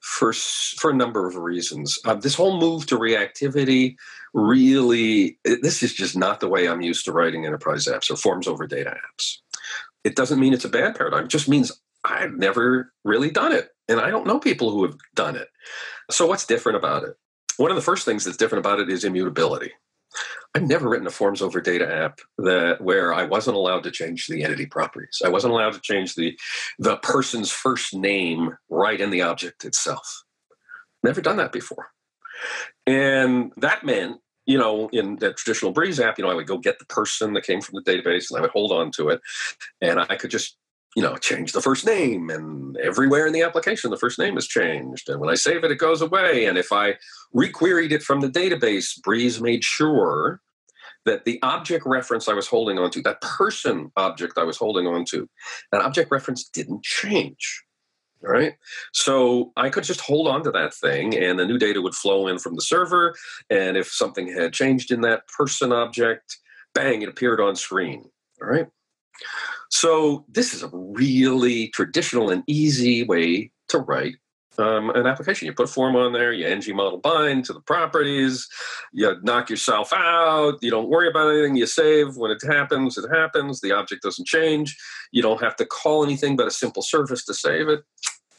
for 0.00 0.32
for 0.32 0.90
a 0.90 0.94
number 0.94 1.26
of 1.26 1.36
reasons. 1.36 1.98
Uh, 2.04 2.14
this 2.14 2.34
whole 2.34 2.58
move 2.58 2.86
to 2.86 2.98
reactivity 2.98 3.96
really 4.32 5.38
this 5.44 5.82
is 5.82 5.92
just 5.92 6.16
not 6.16 6.38
the 6.38 6.48
way 6.48 6.68
i'm 6.68 6.80
used 6.80 7.04
to 7.04 7.12
writing 7.12 7.44
enterprise 7.44 7.86
apps 7.86 8.10
or 8.10 8.16
forms 8.16 8.46
over 8.46 8.66
data 8.66 8.96
apps. 8.96 9.38
It 10.04 10.16
doesn't 10.16 10.38
mean 10.38 10.52
it's 10.52 10.64
a 10.64 10.68
bad 10.68 10.94
paradigm 10.94 11.24
it 11.24 11.30
just 11.30 11.48
means 11.48 11.72
i've 12.04 12.32
never 12.34 12.92
really 13.04 13.30
done 13.30 13.52
it 13.52 13.70
and 13.88 14.00
i 14.00 14.08
don't 14.08 14.26
know 14.26 14.38
people 14.38 14.70
who 14.70 14.84
have 14.84 14.96
done 15.14 15.36
it. 15.36 15.48
So 16.10 16.26
what's 16.26 16.46
different 16.46 16.76
about 16.76 17.04
it? 17.04 17.16
One 17.56 17.70
of 17.70 17.76
the 17.76 17.82
first 17.82 18.04
things 18.04 18.24
that's 18.24 18.36
different 18.36 18.64
about 18.64 18.80
it 18.80 18.88
is 18.88 19.04
immutability 19.04 19.72
I've 20.54 20.66
never 20.66 20.88
written 20.88 21.06
a 21.06 21.10
forms 21.10 21.42
over 21.42 21.60
data 21.60 21.92
app 21.92 22.18
that 22.38 22.80
where 22.80 23.14
I 23.14 23.24
wasn't 23.24 23.56
allowed 23.56 23.84
to 23.84 23.90
change 23.90 24.26
the 24.26 24.42
entity 24.42 24.66
properties. 24.66 25.22
I 25.24 25.28
wasn't 25.28 25.52
allowed 25.52 25.74
to 25.74 25.80
change 25.80 26.14
the 26.14 26.36
the 26.78 26.96
person's 26.98 27.52
first 27.52 27.94
name 27.94 28.56
right 28.68 29.00
in 29.00 29.10
the 29.10 29.22
object 29.22 29.64
itself. 29.64 30.24
Never 31.04 31.20
done 31.20 31.36
that 31.36 31.52
before. 31.52 31.88
And 32.86 33.52
that 33.58 33.84
meant, 33.84 34.20
you 34.44 34.58
know, 34.58 34.88
in 34.92 35.16
the 35.16 35.32
traditional 35.34 35.72
Breeze 35.72 36.00
app, 36.00 36.18
you 36.18 36.24
know, 36.24 36.30
I 36.30 36.34
would 36.34 36.48
go 36.48 36.58
get 36.58 36.78
the 36.78 36.86
person 36.86 37.32
that 37.34 37.44
came 37.44 37.60
from 37.60 37.80
the 37.82 37.90
database 37.90 38.30
and 38.30 38.38
I 38.38 38.42
would 38.42 38.50
hold 38.50 38.72
on 38.72 38.90
to 38.92 39.10
it. 39.10 39.20
And 39.80 40.00
I 40.00 40.16
could 40.16 40.30
just 40.30 40.56
you 40.96 41.02
know, 41.02 41.16
change 41.16 41.52
the 41.52 41.60
first 41.60 41.86
name, 41.86 42.30
and 42.30 42.76
everywhere 42.78 43.26
in 43.26 43.32
the 43.32 43.42
application, 43.42 43.90
the 43.90 43.96
first 43.96 44.18
name 44.18 44.36
is 44.36 44.46
changed. 44.46 45.08
And 45.08 45.20
when 45.20 45.30
I 45.30 45.34
save 45.34 45.62
it, 45.62 45.70
it 45.70 45.78
goes 45.78 46.02
away. 46.02 46.46
And 46.46 46.58
if 46.58 46.72
I 46.72 46.94
requeried 47.32 47.92
it 47.92 48.02
from 48.02 48.20
the 48.20 48.28
database, 48.28 49.00
Breeze 49.00 49.40
made 49.40 49.62
sure 49.62 50.40
that 51.06 51.24
the 51.24 51.38
object 51.42 51.86
reference 51.86 52.28
I 52.28 52.34
was 52.34 52.46
holding 52.46 52.78
onto, 52.78 53.02
that 53.02 53.20
person 53.20 53.90
object 53.96 54.36
I 54.36 54.44
was 54.44 54.56
holding 54.56 54.86
onto, 54.86 55.26
that 55.72 55.82
object 55.82 56.10
reference 56.10 56.48
didn't 56.48 56.82
change. 56.82 57.64
Right. 58.22 58.52
So 58.92 59.50
I 59.56 59.70
could 59.70 59.84
just 59.84 60.02
hold 60.02 60.28
on 60.28 60.42
to 60.42 60.50
that 60.50 60.74
thing 60.74 61.16
and 61.16 61.38
the 61.38 61.46
new 61.46 61.56
data 61.56 61.80
would 61.80 61.94
flow 61.94 62.26
in 62.26 62.38
from 62.38 62.54
the 62.54 62.60
server. 62.60 63.14
And 63.48 63.78
if 63.78 63.86
something 63.86 64.28
had 64.28 64.52
changed 64.52 64.90
in 64.90 65.00
that 65.02 65.26
person 65.28 65.72
object, 65.72 66.36
bang, 66.74 67.00
it 67.00 67.08
appeared 67.08 67.40
on 67.40 67.56
screen. 67.56 68.10
All 68.42 68.48
right. 68.48 68.66
So 69.70 70.24
this 70.28 70.52
is 70.54 70.62
a 70.62 70.70
really 70.72 71.68
traditional 71.68 72.30
and 72.30 72.42
easy 72.46 73.04
way 73.04 73.52
to 73.68 73.78
write 73.78 74.16
um, 74.58 74.90
an 74.90 75.06
application. 75.06 75.46
You 75.46 75.52
put 75.52 75.68
a 75.68 75.72
form 75.72 75.96
on 75.96 76.12
there, 76.12 76.32
you 76.32 76.46
ng 76.46 76.62
model 76.74 76.98
bind 76.98 77.44
to 77.46 77.52
the 77.52 77.60
properties, 77.60 78.48
you 78.92 79.16
knock 79.22 79.48
yourself 79.48 79.92
out, 79.92 80.58
you 80.60 80.70
don't 80.70 80.88
worry 80.88 81.08
about 81.08 81.30
anything, 81.30 81.56
you 81.56 81.66
save. 81.66 82.16
When 82.16 82.30
it 82.30 82.42
happens, 82.46 82.98
it 82.98 83.08
happens. 83.10 83.60
The 83.60 83.72
object 83.72 84.02
doesn't 84.02 84.26
change. 84.26 84.76
You 85.12 85.22
don't 85.22 85.40
have 85.40 85.56
to 85.56 85.66
call 85.66 86.04
anything 86.04 86.36
but 86.36 86.46
a 86.46 86.50
simple 86.50 86.82
service 86.82 87.24
to 87.26 87.34
save 87.34 87.68
it. 87.68 87.80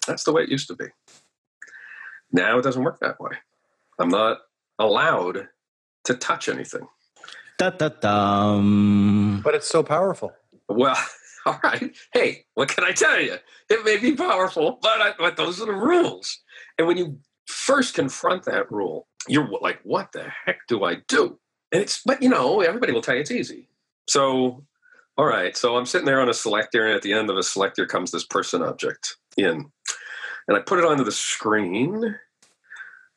That's 0.07 0.23
the 0.23 0.33
way 0.33 0.43
it 0.43 0.49
used 0.49 0.67
to 0.67 0.75
be. 0.75 0.85
Now 2.31 2.59
it 2.59 2.63
doesn't 2.63 2.83
work 2.83 2.99
that 2.99 3.19
way. 3.19 3.37
I'm 3.99 4.09
not 4.09 4.39
allowed 4.79 5.47
to 6.05 6.13
touch 6.15 6.49
anything. 6.49 6.87
Da, 7.57 7.69
da, 7.69 7.89
dum. 7.89 9.41
But 9.43 9.53
it's 9.53 9.67
so 9.67 9.83
powerful. 9.83 10.33
Well, 10.73 10.97
All 11.45 11.59
right. 11.63 11.95
Hey, 12.13 12.45
what 12.53 12.69
can 12.69 12.83
I 12.83 12.91
tell 12.91 13.19
you? 13.19 13.35
It 13.69 13.83
may 13.83 13.97
be 13.97 14.15
powerful, 14.15 14.79
but, 14.81 15.01
I, 15.01 15.13
but 15.17 15.37
those 15.37 15.61
are 15.61 15.65
the 15.65 15.73
rules. 15.73 16.39
And 16.77 16.87
when 16.87 16.97
you 16.97 17.19
first 17.47 17.95
confront 17.95 18.43
that 18.43 18.71
rule, 18.71 19.07
you're 19.27 19.49
like, 19.61 19.79
what 19.83 20.11
the 20.11 20.31
heck 20.45 20.67
do 20.67 20.83
I 20.83 20.97
do? 21.07 21.39
And 21.71 21.81
it's, 21.81 22.01
but 22.05 22.21
you 22.21 22.29
know, 22.29 22.61
everybody 22.61 22.91
will 22.93 23.01
tell 23.01 23.15
you 23.15 23.21
it's 23.21 23.31
easy. 23.31 23.69
So, 24.07 24.65
all 25.17 25.25
right. 25.25 25.55
So 25.57 25.77
I'm 25.77 25.85
sitting 25.85 26.05
there 26.05 26.21
on 26.21 26.29
a 26.29 26.33
selector, 26.33 26.85
and 26.85 26.95
at 26.95 27.01
the 27.01 27.13
end 27.13 27.29
of 27.29 27.37
a 27.37 27.43
selector 27.43 27.85
comes 27.85 28.11
this 28.11 28.25
person 28.25 28.61
object 28.61 29.15
in. 29.37 29.65
And 30.47 30.57
I 30.57 30.59
put 30.59 30.79
it 30.79 30.85
onto 30.85 31.03
the 31.03 31.11
screen. 31.11 32.15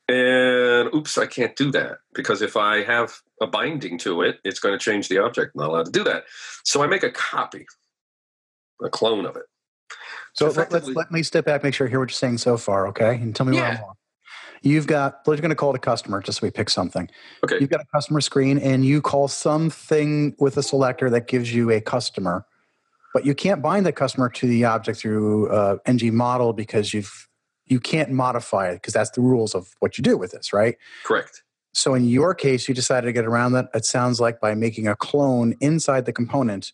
And 0.06 0.92
oops, 0.94 1.16
I 1.16 1.26
can't 1.26 1.56
do 1.56 1.70
that 1.72 1.98
because 2.14 2.42
if 2.42 2.56
I 2.56 2.82
have 2.84 3.14
a 3.40 3.46
binding 3.46 3.96
to 3.98 4.20
it, 4.22 4.38
it's 4.44 4.60
going 4.60 4.78
to 4.78 4.82
change 4.82 5.08
the 5.08 5.18
object. 5.18 5.52
I'm 5.54 5.62
not 5.62 5.70
allowed 5.70 5.86
to 5.86 5.92
do 5.92 6.04
that. 6.04 6.24
So 6.62 6.82
I 6.82 6.86
make 6.86 7.02
a 7.02 7.10
copy, 7.10 7.66
a 8.82 8.90
clone 8.90 9.24
of 9.24 9.36
it. 9.36 9.44
So 10.34 10.50
let, 10.50 10.72
let's 10.72 10.88
let 10.88 11.10
me 11.10 11.22
step 11.22 11.46
back, 11.46 11.62
make 11.62 11.74
sure 11.74 11.86
I 11.86 11.90
hear 11.90 12.00
what 12.00 12.10
you're 12.10 12.14
saying 12.14 12.38
so 12.38 12.56
far, 12.56 12.88
okay? 12.88 13.14
And 13.14 13.34
tell 13.34 13.46
me 13.46 13.52
where 13.52 13.64
I'm 13.64 13.74
Yeah. 13.74 13.80
wrong. 13.80 13.94
You've 14.62 14.86
got, 14.86 15.20
we're 15.26 15.36
going 15.36 15.50
to 15.50 15.56
call 15.56 15.70
it 15.70 15.76
a 15.76 15.78
customer, 15.78 16.20
just 16.22 16.40
so 16.40 16.46
we 16.46 16.50
pick 16.50 16.70
something. 16.70 17.08
Okay. 17.44 17.58
You've 17.60 17.70
got 17.70 17.80
a 17.80 17.86
customer 17.94 18.20
screen, 18.20 18.58
and 18.58 18.84
you 18.84 19.00
call 19.02 19.28
something 19.28 20.34
with 20.38 20.56
a 20.56 20.62
selector 20.62 21.10
that 21.10 21.28
gives 21.28 21.54
you 21.54 21.70
a 21.70 21.80
customer, 21.80 22.46
but 23.12 23.24
you 23.26 23.34
can't 23.34 23.62
bind 23.62 23.84
the 23.84 23.92
customer 23.92 24.28
to 24.30 24.46
the 24.46 24.64
object 24.64 24.98
through 24.98 25.50
uh, 25.50 25.76
ng 25.86 26.14
model 26.14 26.52
because 26.52 26.94
you've 26.94 27.28
you 27.66 27.80
can't 27.80 28.10
modify 28.10 28.68
it 28.70 28.74
because 28.74 28.92
that's 28.94 29.10
the 29.10 29.20
rules 29.20 29.54
of 29.54 29.74
what 29.80 29.96
you 29.98 30.02
do 30.02 30.16
with 30.16 30.32
this, 30.32 30.52
right? 30.52 30.76
Correct. 31.04 31.42
So 31.72 31.94
in 31.94 32.04
your 32.04 32.34
case, 32.34 32.68
you 32.68 32.74
decided 32.74 33.06
to 33.06 33.12
get 33.12 33.24
around 33.24 33.52
that. 33.52 33.66
It 33.74 33.84
sounds 33.84 34.20
like 34.20 34.40
by 34.40 34.54
making 34.54 34.86
a 34.86 34.94
clone 34.94 35.54
inside 35.60 36.04
the 36.06 36.12
component, 36.12 36.72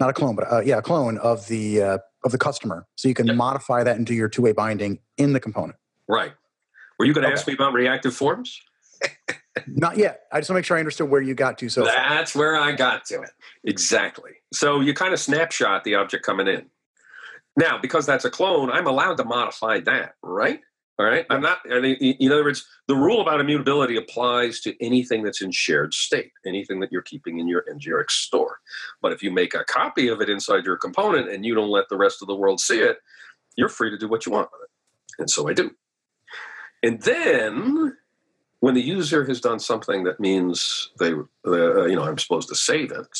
not 0.00 0.10
a 0.10 0.12
clone, 0.12 0.34
but 0.36 0.50
uh, 0.52 0.60
yeah, 0.60 0.78
a 0.78 0.82
clone 0.82 1.18
of 1.18 1.46
the 1.48 1.80
uh, 1.82 1.98
of 2.24 2.32
the 2.32 2.38
customer. 2.38 2.86
So 2.96 3.08
you 3.08 3.14
can 3.14 3.26
Yep. 3.26 3.36
modify 3.36 3.84
that 3.84 3.96
into 3.96 4.12
your 4.14 4.28
two 4.28 4.42
way 4.42 4.52
binding 4.52 4.98
in 5.16 5.32
the 5.32 5.40
component. 5.40 5.76
Right. 6.08 6.32
Were 6.98 7.06
you 7.06 7.14
going 7.14 7.22
to 7.22 7.28
Okay. 7.28 7.34
ask 7.38 7.46
me 7.46 7.54
about 7.54 7.72
reactive 7.72 8.14
forms? 8.14 8.60
Not 9.66 9.96
yet. 9.96 10.22
I 10.32 10.40
just 10.40 10.50
want 10.50 10.56
to 10.56 10.58
make 10.58 10.64
sure 10.66 10.76
I 10.76 10.80
understood 10.80 11.08
where 11.10 11.22
you 11.22 11.34
got 11.34 11.58
to. 11.58 11.68
So 11.68 11.84
That's 11.84 12.34
where 12.34 12.56
I 12.56 12.72
got 12.72 13.04
to 13.06 13.22
it. 13.22 13.30
Exactly. 13.64 14.32
So 14.52 14.80
you 14.80 14.92
kind 14.94 15.14
of 15.14 15.20
snapshot 15.20 15.84
the 15.84 15.94
object 15.94 16.24
coming 16.24 16.48
in. 16.48 16.66
Now, 17.56 17.78
because 17.78 18.06
that's 18.06 18.24
a 18.24 18.30
clone, 18.30 18.70
I'm 18.70 18.86
allowed 18.86 19.16
to 19.18 19.24
modify 19.24 19.80
that, 19.80 20.14
right? 20.22 20.60
All 20.96 21.06
right. 21.06 21.26
I'm 21.28 21.40
not, 21.40 21.58
I 21.72 21.80
mean, 21.80 21.96
in 21.96 22.30
other 22.30 22.44
words, 22.44 22.64
the 22.86 22.94
rule 22.94 23.20
about 23.20 23.40
immutability 23.40 23.96
applies 23.96 24.60
to 24.60 24.74
anything 24.80 25.24
that's 25.24 25.42
in 25.42 25.50
shared 25.50 25.92
state, 25.92 26.30
anything 26.46 26.78
that 26.80 26.92
you're 26.92 27.02
keeping 27.02 27.40
in 27.40 27.48
your 27.48 27.64
NGRX 27.68 28.10
store. 28.10 28.60
But 29.02 29.12
if 29.12 29.20
you 29.20 29.32
make 29.32 29.54
a 29.54 29.64
copy 29.64 30.06
of 30.06 30.20
it 30.20 30.30
inside 30.30 30.64
your 30.64 30.76
component 30.76 31.30
and 31.30 31.44
you 31.44 31.54
don't 31.54 31.70
let 31.70 31.88
the 31.88 31.96
rest 31.96 32.22
of 32.22 32.28
the 32.28 32.36
world 32.36 32.60
see 32.60 32.78
it, 32.78 32.98
you're 33.56 33.68
free 33.68 33.90
to 33.90 33.98
do 33.98 34.06
what 34.06 34.24
you 34.24 34.30
want 34.30 34.50
with 34.52 34.62
it. 34.62 35.20
And 35.20 35.28
so 35.30 35.48
I 35.48 35.52
do. 35.52 35.72
And 36.84 37.00
then 37.02 37.96
when 38.60 38.74
the 38.74 38.82
user 38.82 39.24
has 39.24 39.40
done 39.40 39.58
something 39.58 40.04
that 40.04 40.20
means 40.20 40.90
they, 41.00 41.12
uh, 41.46 41.86
you 41.86 41.96
know, 41.96 42.04
I'm 42.04 42.18
supposed 42.18 42.48
to 42.50 42.54
save 42.54 42.92
it. 42.92 43.18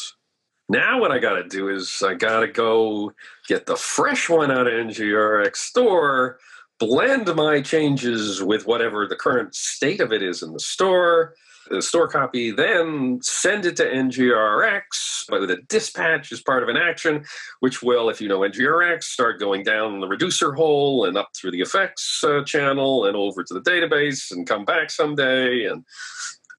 Now 0.68 1.00
what 1.00 1.12
I 1.12 1.18
got 1.18 1.35
to 1.35 1.44
do 1.44 1.68
is 1.68 2.02
I 2.04 2.14
got 2.14 2.40
to 2.40 2.49
go 2.49 3.12
get 3.49 3.66
the 3.66 3.76
fresh 3.76 4.30
one 4.30 4.50
out 4.50 4.66
of 4.66 4.73
NGRX 4.73 5.56
store, 5.56 6.38
blend 6.78 7.35
my 7.35 7.61
changes 7.61 8.42
with 8.42 8.66
whatever 8.66 9.06
the 9.06 9.16
current 9.16 9.54
state 9.54 10.00
of 10.00 10.12
it 10.12 10.23
is 10.23 10.42
in 10.42 10.52
the 10.52 10.61
store, 10.61 11.35
the 11.71 11.83
store 11.83 12.09
copy, 12.09 12.50
then 12.50 13.21
send 13.23 13.66
it 13.66 13.76
to 13.76 13.85
NGRX 13.85 15.30
with 15.30 15.50
a 15.50 15.62
dispatch 15.68 16.33
as 16.33 16.42
part 16.42 16.62
of 16.62 16.68
an 16.68 16.76
action, 16.76 17.25
which 17.61 17.83
will, 17.83 18.09
if 18.09 18.21
you 18.21 18.28
know 18.28 18.40
NGRX, 18.40 19.04
start 19.04 19.40
going 19.40 19.64
down 19.64 20.00
the 20.00 20.09
reducer 20.09 20.52
hole 20.52 21.04
and 21.04 21.16
up 21.16 21.30
through 21.37 21.50
the 21.50 21.61
effects 21.61 22.23
uh, 22.25 22.42
channel 22.44 23.06
and 23.06 23.16
over 23.16 23.42
to 23.44 23.54
the 23.54 23.62
database 23.62 24.30
and 24.30 24.47
come 24.47 24.64
back 24.64 24.90
someday. 24.90 25.64
And 25.64 25.85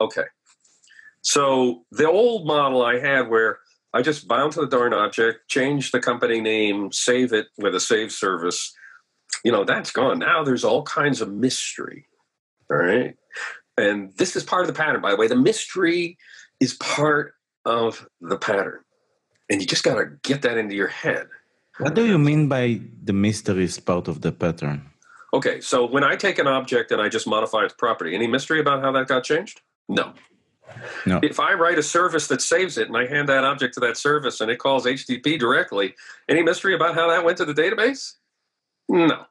okay. 0.01 0.25
So 1.21 1.85
the 1.91 2.09
old 2.09 2.45
model 2.45 2.83
I 2.83 2.99
had 2.99 3.29
where 3.29 3.59
I 3.95 4.01
just 4.01 4.27
bound 4.27 4.51
to 4.53 4.59
the 4.59 4.67
darn 4.67 4.93
object, 4.93 5.47
change 5.47 5.91
the 5.91 6.01
company 6.01 6.41
name, 6.41 6.91
save 6.91 7.31
it 7.31 7.47
with 7.57 7.73
a 7.73 7.79
save 7.79 8.11
service. 8.11 8.75
You 9.45 9.53
know, 9.53 9.63
that's 9.63 9.91
gone. 9.91 10.19
Now 10.19 10.43
there's 10.43 10.65
all 10.65 10.83
kinds 10.83 11.21
of 11.21 11.31
mystery. 11.31 12.05
All 12.69 12.75
right. 12.75 13.15
And 13.77 14.11
this 14.17 14.35
is 14.35 14.43
part 14.43 14.63
of 14.63 14.67
the 14.67 14.73
pattern, 14.73 15.01
by 15.01 15.11
the 15.11 15.15
way. 15.15 15.27
The 15.27 15.37
mystery 15.37 16.17
is 16.59 16.73
part 16.73 17.35
of 17.63 18.05
the 18.19 18.37
pattern. 18.37 18.81
And 19.49 19.61
you 19.61 19.67
just 19.67 19.85
got 19.85 19.95
to 19.95 20.07
get 20.23 20.41
that 20.41 20.57
into 20.57 20.75
your 20.75 20.87
head. 20.89 21.27
What 21.77 21.95
do 21.95 22.05
you 22.05 22.17
mean 22.17 22.49
by 22.49 22.81
the 23.01 23.13
mystery 23.13 23.63
is 23.63 23.79
part 23.79 24.09
of 24.09 24.19
the 24.19 24.33
pattern? 24.33 24.89
Okay, 25.33 25.61
so 25.61 25.85
when 25.85 26.03
I 26.03 26.17
take 26.17 26.37
an 26.37 26.47
object 26.47 26.91
and 26.91 27.01
I 27.01 27.07
just 27.07 27.27
modify 27.27 27.63
its 27.63 27.73
property, 27.73 28.13
any 28.13 28.27
mystery 28.27 28.59
about 28.59 28.81
how 28.81 28.91
that 28.91 29.07
got 29.07 29.23
changed? 29.23 29.61
No. 29.87 30.13
No. 31.05 31.19
If 31.21 31.39
I 31.39 31.53
write 31.53 31.77
a 31.77 31.83
service 31.83 32.27
that 32.27 32.41
saves 32.41 32.77
it 32.77 32.87
and 32.87 32.97
I 32.97 33.05
hand 33.05 33.29
that 33.29 33.43
object 33.43 33.75
to 33.75 33.79
that 33.81 33.97
service 33.97 34.41
and 34.41 34.49
it 34.49 34.57
calls 34.57 34.85
HTTP 34.85 35.39
directly, 35.39 35.95
any 36.27 36.43
mystery 36.43 36.75
about 36.75 36.95
how 36.95 37.09
that 37.09 37.23
went 37.23 37.37
to 37.37 37.45
the 37.45 37.53
database? 37.53 38.13
No. 38.89 39.25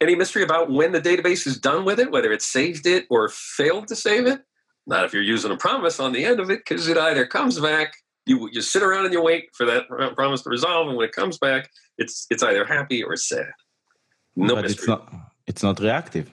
Any 0.00 0.14
mystery 0.14 0.42
about 0.42 0.70
when 0.70 0.92
the 0.92 1.00
database 1.00 1.46
is 1.46 1.58
done 1.58 1.84
with 1.84 2.00
it, 2.00 2.10
whether 2.10 2.32
it 2.32 2.42
saved 2.42 2.86
it 2.86 3.06
or 3.10 3.28
failed 3.28 3.88
to 3.88 3.96
save 3.96 4.26
it? 4.26 4.40
Not 4.86 5.04
if 5.04 5.12
you're 5.12 5.22
using 5.22 5.50
a 5.50 5.56
promise 5.56 6.00
on 6.00 6.12
the 6.12 6.24
end 6.24 6.40
of 6.40 6.50
it, 6.50 6.60
because 6.66 6.88
it 6.88 6.96
either 6.96 7.26
comes 7.26 7.60
back, 7.60 7.94
you 8.26 8.48
you 8.50 8.62
sit 8.62 8.82
around 8.82 9.04
and 9.04 9.12
you 9.12 9.22
wait 9.22 9.48
for 9.52 9.66
that 9.66 9.86
promise 10.16 10.42
to 10.42 10.50
resolve, 10.50 10.88
and 10.88 10.96
when 10.96 11.06
it 11.06 11.14
comes 11.14 11.38
back, 11.38 11.70
it's 11.98 12.26
it's 12.30 12.42
either 12.42 12.64
happy 12.64 13.02
or 13.02 13.16
sad. 13.16 13.50
No 14.36 14.54
but 14.54 14.62
mystery. 14.62 14.78
it's 14.78 14.88
not 14.88 15.12
it's 15.46 15.62
not 15.62 15.80
reactive. 15.80 16.30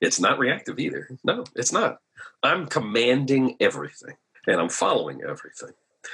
It's 0.00 0.20
not 0.20 0.38
reactive 0.38 0.78
either. 0.78 1.08
No, 1.24 1.44
it's 1.54 1.72
not. 1.72 1.98
I'm 2.42 2.66
commanding 2.66 3.56
everything 3.60 4.16
and 4.46 4.60
I'm 4.60 4.68
following 4.68 5.22
everything. 5.22 5.72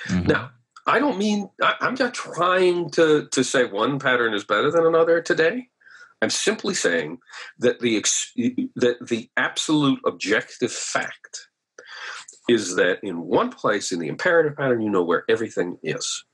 Mhm. 0.08 0.28
Now, 0.28 0.50
I 0.86 0.98
don't 0.98 1.18
mean 1.18 1.50
I, 1.62 1.74
I'm 1.80 1.94
not 1.94 2.14
trying 2.14 2.90
to 2.90 3.28
to 3.30 3.44
say 3.44 3.64
one 3.64 3.98
pattern 3.98 4.34
is 4.34 4.44
better 4.44 4.70
than 4.70 4.86
another 4.86 5.20
today. 5.20 5.68
I'm 6.22 6.30
simply 6.30 6.74
saying 6.74 7.18
that 7.58 7.80
the 7.80 7.96
ex, 7.96 8.32
that 8.36 8.96
the 9.06 9.28
absolute 9.36 10.00
objective 10.06 10.72
fact 10.72 11.48
is 12.48 12.76
that 12.76 13.00
in 13.02 13.22
one 13.22 13.50
place 13.50 13.92
in 13.92 13.98
the 13.98 14.08
imperative 14.08 14.56
pattern 14.56 14.80
you 14.80 14.90
know 14.90 15.02
where 15.02 15.24
everything 15.28 15.78
is. 15.82 16.24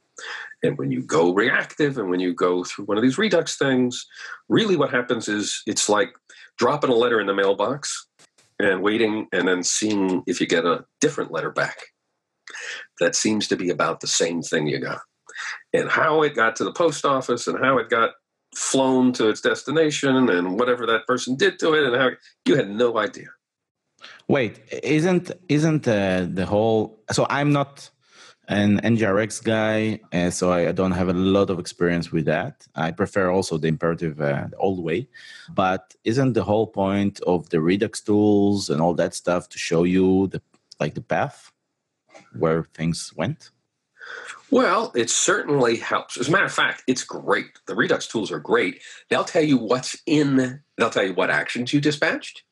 And 0.62 0.76
when 0.76 0.90
you 0.90 1.02
go 1.02 1.32
reactive 1.32 1.96
and 1.96 2.10
when 2.10 2.20
you 2.20 2.34
go 2.34 2.62
through 2.62 2.84
one 2.84 2.98
of 2.98 3.02
these 3.02 3.16
redux 3.16 3.56
things, 3.56 4.06
really 4.48 4.76
what 4.76 4.90
happens 4.90 5.28
is 5.28 5.62
it's 5.66 5.88
like 5.88 6.10
dropping 6.58 6.90
a 6.90 6.94
letter 6.94 7.20
in 7.20 7.26
the 7.26 7.34
mailbox 7.34 8.06
and 8.64 8.82
waiting 8.82 9.26
and 9.32 9.48
then 9.48 9.62
seeing 9.62 10.22
if 10.26 10.40
you 10.40 10.46
get 10.46 10.64
a 10.64 10.84
different 11.00 11.32
letter 11.32 11.50
back 11.50 11.78
that 13.00 13.14
seems 13.14 13.48
to 13.48 13.56
be 13.56 13.70
about 13.70 14.00
the 14.00 14.06
same 14.06 14.42
thing 14.42 14.66
you 14.66 14.78
got. 14.78 15.00
And 15.72 15.88
how 15.88 16.22
it 16.22 16.34
got 16.34 16.56
to 16.56 16.64
the 16.64 16.72
post 16.72 17.04
office 17.04 17.46
and 17.46 17.58
how 17.58 17.78
it 17.78 17.88
got 17.88 18.10
flown 18.54 19.12
to 19.12 19.28
its 19.28 19.40
destination 19.40 20.28
and 20.28 20.58
whatever 20.58 20.86
that 20.86 21.06
person 21.06 21.36
did 21.36 21.58
to 21.60 21.74
it 21.74 21.84
and 21.84 21.96
how 21.96 22.10
you 22.44 22.56
had 22.56 22.70
no 22.70 22.98
idea. 22.98 23.28
Wait, 24.28 24.60
isn't 24.82 25.30
isn't 25.48 25.86
uh, 25.86 26.26
the 26.28 26.46
whole? 26.46 27.02
So 27.12 27.26
I'm 27.28 27.52
not 27.52 27.90
an 28.50 28.80
NGRX 28.80 29.44
guy, 29.44 30.00
uh, 30.12 30.28
so 30.28 30.52
I 30.52 30.72
don't 30.72 30.90
have 30.90 31.08
a 31.08 31.12
lot 31.12 31.50
of 31.50 31.60
experience 31.60 32.10
with 32.10 32.24
that. 32.24 32.66
I 32.74 32.90
prefer 32.90 33.30
also 33.30 33.58
the 33.58 33.68
imperative 33.68 34.20
uh, 34.20 34.48
old 34.58 34.82
way. 34.82 35.08
But 35.54 35.94
isn't 36.02 36.32
the 36.32 36.42
whole 36.42 36.66
point 36.66 37.20
of 37.20 37.48
the 37.50 37.60
Redux 37.60 38.00
tools 38.00 38.68
and 38.68 38.80
all 38.80 38.94
that 38.94 39.14
stuff 39.14 39.48
to 39.50 39.58
show 39.58 39.84
you 39.84 40.26
the 40.26 40.42
like 40.80 40.94
the 40.94 41.00
path 41.00 41.52
where 42.36 42.64
things 42.74 43.12
went? 43.14 43.50
Well, 44.50 44.90
it 44.96 45.10
certainly 45.10 45.76
helps. 45.76 46.18
As 46.18 46.28
a 46.28 46.32
matter 46.32 46.46
of 46.46 46.52
fact, 46.52 46.82
it's 46.88 47.04
great. 47.04 47.60
The 47.66 47.76
Redux 47.76 48.08
tools 48.08 48.32
are 48.32 48.40
great. 48.40 48.82
They'll 49.08 49.22
tell 49.22 49.44
you 49.44 49.58
what's 49.58 49.96
in, 50.06 50.60
they'll 50.76 50.90
tell 50.90 51.06
you 51.06 51.14
what 51.14 51.30
actions 51.30 51.72
you 51.72 51.80
dispatched. 51.80 52.42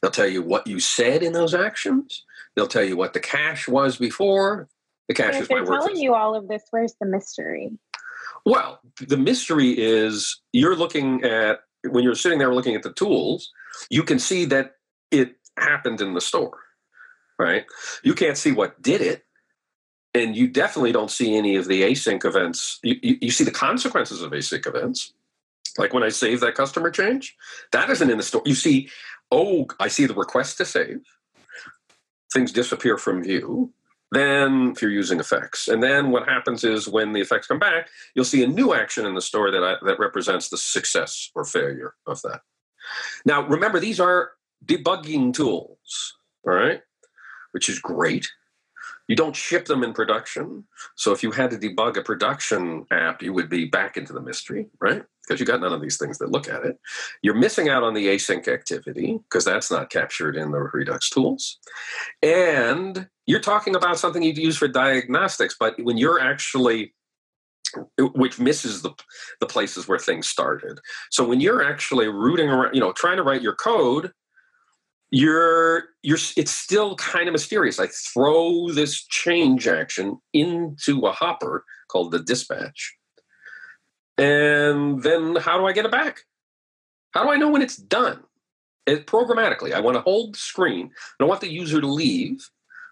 They'll 0.00 0.10
tell 0.10 0.26
you 0.26 0.42
what 0.42 0.66
you 0.66 0.80
said 0.80 1.22
in 1.22 1.34
those 1.34 1.54
actions. 1.54 2.24
They'll 2.56 2.68
tell 2.68 2.84
you 2.84 2.96
what 2.96 3.12
the 3.12 3.20
cache 3.20 3.68
was 3.68 3.98
before. 3.98 4.68
The 5.08 5.24
And 5.24 5.36
is 5.36 5.48
they're 5.48 5.64
telling 5.64 5.96
you 5.96 6.14
all 6.14 6.34
of 6.34 6.48
this, 6.48 6.62
where's 6.70 6.94
the 7.00 7.06
mystery? 7.06 7.70
Well, 8.44 8.80
the 9.00 9.16
mystery 9.16 9.70
is 9.70 10.40
you're 10.52 10.76
looking 10.76 11.24
at, 11.24 11.60
when 11.88 12.04
you're 12.04 12.14
sitting 12.14 12.38
there 12.38 12.54
looking 12.54 12.74
at 12.74 12.82
the 12.82 12.92
tools, 12.92 13.50
you 13.90 14.02
can 14.02 14.18
see 14.18 14.44
that 14.46 14.76
it 15.10 15.36
happened 15.58 16.00
in 16.00 16.14
the 16.14 16.20
store, 16.20 16.58
right? 17.38 17.64
You 18.02 18.14
can't 18.14 18.38
see 18.38 18.52
what 18.52 18.80
did 18.80 19.00
it. 19.00 19.24
And 20.14 20.36
you 20.36 20.46
definitely 20.46 20.92
don't 20.92 21.10
see 21.10 21.36
any 21.36 21.56
of 21.56 21.66
the 21.66 21.82
async 21.82 22.24
events. 22.24 22.78
You, 22.82 22.96
you, 23.02 23.16
you 23.22 23.30
see 23.30 23.44
the 23.44 23.50
consequences 23.50 24.22
of 24.22 24.32
async 24.32 24.66
events. 24.66 25.14
Like 25.78 25.94
when 25.94 26.02
I 26.02 26.10
save 26.10 26.40
that 26.40 26.54
customer 26.54 26.90
change, 26.90 27.34
that 27.72 27.88
isn't 27.88 28.10
in 28.10 28.18
the 28.18 28.22
store. 28.22 28.42
You 28.44 28.54
see, 28.54 28.90
oh, 29.30 29.66
I 29.80 29.88
see 29.88 30.04
the 30.04 30.14
request 30.14 30.58
to 30.58 30.66
save. 30.66 31.00
Things 32.32 32.52
disappear 32.52 32.98
from 32.98 33.22
view. 33.22 33.72
Then 34.12 34.72
if 34.72 34.82
you're 34.82 34.90
using 34.90 35.18
effects. 35.18 35.68
And 35.68 35.82
then 35.82 36.10
what 36.10 36.28
happens 36.28 36.64
is 36.64 36.86
when 36.86 37.14
the 37.14 37.20
effects 37.20 37.46
come 37.46 37.58
back, 37.58 37.88
you'll 38.14 38.26
see 38.26 38.44
a 38.44 38.46
new 38.46 38.74
action 38.74 39.06
in 39.06 39.14
the 39.14 39.22
story 39.22 39.50
that, 39.50 39.64
I, 39.64 39.76
that 39.86 39.98
represents 39.98 40.50
the 40.50 40.58
success 40.58 41.30
or 41.34 41.44
failure 41.44 41.94
of 42.06 42.20
that. 42.22 42.42
Now, 43.24 43.46
remember, 43.46 43.80
these 43.80 44.00
are 44.00 44.32
debugging 44.66 45.32
tools, 45.32 46.14
all 46.46 46.52
right, 46.52 46.82
which 47.52 47.70
is 47.70 47.78
great. 47.78 48.30
You 49.08 49.16
don't 49.16 49.34
ship 49.34 49.64
them 49.64 49.82
in 49.82 49.94
production. 49.94 50.64
So 50.96 51.12
if 51.12 51.22
you 51.22 51.30
had 51.30 51.50
to 51.50 51.56
debug 51.56 51.96
a 51.96 52.02
production 52.02 52.84
app, 52.90 53.22
you 53.22 53.32
would 53.32 53.48
be 53.48 53.64
back 53.64 53.96
into 53.96 54.12
the 54.12 54.20
mystery, 54.20 54.66
right? 54.78 55.02
Because 55.22 55.40
you 55.40 55.46
got 55.46 55.60
none 55.60 55.72
of 55.72 55.80
these 55.80 55.96
things 55.96 56.18
that 56.18 56.30
look 56.30 56.48
at 56.48 56.64
it. 56.64 56.78
You're 57.22 57.34
missing 57.34 57.70
out 57.70 57.82
on 57.82 57.94
the 57.94 58.08
async 58.08 58.46
activity 58.46 59.18
because 59.24 59.44
that's 59.46 59.70
not 59.70 59.90
captured 59.90 60.36
in 60.36 60.50
the 60.50 60.60
Redux 60.60 61.08
tools. 61.08 61.58
And 62.22 63.08
you're 63.26 63.40
talking 63.40 63.76
about 63.76 63.98
something 63.98 64.22
you'd 64.22 64.38
use 64.38 64.56
for 64.56 64.68
diagnostics, 64.68 65.56
but 65.58 65.74
when 65.82 65.96
you're 65.96 66.20
actually 66.20 66.94
which 67.98 68.38
misses 68.38 68.82
the 68.82 68.90
the 69.40 69.46
places 69.46 69.88
where 69.88 69.98
things 69.98 70.28
started. 70.28 70.78
So 71.10 71.26
when 71.26 71.40
you're 71.40 71.62
actually 71.62 72.08
rooting 72.08 72.48
around, 72.48 72.74
you 72.74 72.80
know, 72.80 72.92
trying 72.92 73.16
to 73.16 73.22
write 73.22 73.42
your 73.42 73.54
code, 73.54 74.12
you're 75.10 75.84
you're 76.02 76.18
it's 76.36 76.50
still 76.50 76.96
kind 76.96 77.28
of 77.28 77.32
mysterious. 77.32 77.78
I 77.78 77.86
throw 77.86 78.68
this 78.68 79.04
change 79.06 79.66
action 79.66 80.18
into 80.32 81.00
a 81.06 81.12
hopper 81.12 81.64
called 81.88 82.10
the 82.10 82.18
dispatch. 82.18 82.96
And 84.18 85.02
then 85.02 85.36
how 85.36 85.58
do 85.58 85.66
I 85.66 85.72
get 85.72 85.86
it 85.86 85.90
back? 85.90 86.20
How 87.12 87.24
do 87.24 87.30
I 87.30 87.36
know 87.36 87.50
when 87.50 87.62
it's 87.62 87.76
done? 87.76 88.22
It, 88.86 89.06
programmatically, 89.06 89.72
I 89.72 89.80
want 89.80 89.96
to 89.96 90.00
hold 90.00 90.34
the 90.34 90.38
screen. 90.38 90.86
I 90.86 91.14
don't 91.20 91.28
want 91.28 91.40
the 91.40 91.52
user 91.52 91.80
to 91.80 91.86
leave, 91.86 92.48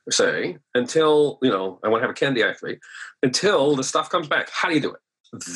say, 0.09 0.59
until, 0.75 1.39
you 1.43 1.51
know, 1.51 1.79
I 1.85 1.89
want 1.89 2.03
to 2.03 2.09
have 2.09 2.11
a 2.11 2.15
can 2.15 2.35
deactivate, 2.35 2.79
until 3.23 3.77
the 3.77 3.85
stuff 3.85 4.11
comes 4.11 4.29
back. 4.29 4.49
How 4.51 4.69
do 4.69 4.75
you 4.75 4.81
do 4.81 4.93
it? 4.93 5.01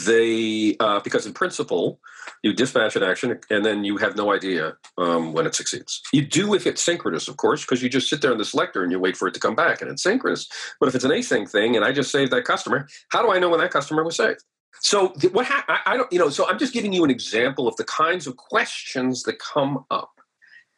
They, 0.07 0.77
uh, 0.79 1.01
because 1.01 1.27
in 1.27 1.33
principle, 1.33 1.99
you 2.43 2.53
dispatch 2.53 2.95
an 2.95 3.03
action 3.03 3.41
and 3.51 3.65
then 3.65 3.85
you 3.85 3.97
have 3.97 4.17
no 4.17 4.33
idea 4.33 4.77
um, 4.99 5.33
when 5.33 5.47
it 5.47 5.55
succeeds. 5.55 6.01
You 6.13 6.25
do 6.25 6.55
if 6.55 6.67
it's 6.67 6.83
synchronous, 6.83 7.27
of 7.27 7.39
course, 7.39 7.63
because 7.63 7.83
you 7.83 7.89
just 7.89 8.09
sit 8.09 8.23
there 8.23 8.31
in 8.31 8.39
the 8.39 8.45
selector 8.45 8.83
and 8.83 8.93
you 8.93 9.01
wait 9.01 9.17
for 9.17 9.27
it 9.27 9.35
to 9.35 9.41
come 9.41 9.57
back 9.57 9.83
and 9.83 9.91
it's 9.91 10.03
synchronous. 10.03 10.49
But 10.79 10.89
if 10.89 10.95
it's 10.95 11.05
an 11.05 11.11
async 11.11 11.51
thing 11.51 11.75
and 11.75 11.85
I 11.85 11.93
just 11.93 12.13
saved 12.13 12.33
that 12.33 12.45
customer, 12.45 12.87
how 13.11 13.23
do 13.23 13.33
I 13.33 13.39
know 13.39 13.49
when 13.49 13.61
that 13.61 13.73
customer 13.73 14.05
was 14.05 14.17
saved? 14.17 14.45
So 14.81 15.09
what 15.33 15.47
ha- 15.47 15.65
I, 15.69 15.95
I 15.95 15.97
don't, 15.97 16.13
you 16.13 16.19
know, 16.19 16.29
so 16.29 16.49
I'm 16.49 16.59
just 16.59 16.73
giving 16.73 16.93
you 16.93 17.05
an 17.05 17.11
example 17.11 17.67
of 17.67 17.75
the 17.77 17.85
kinds 17.85 18.27
of 18.27 18.37
questions 18.37 19.25
that 19.25 19.39
come 19.39 19.85
up 19.91 20.21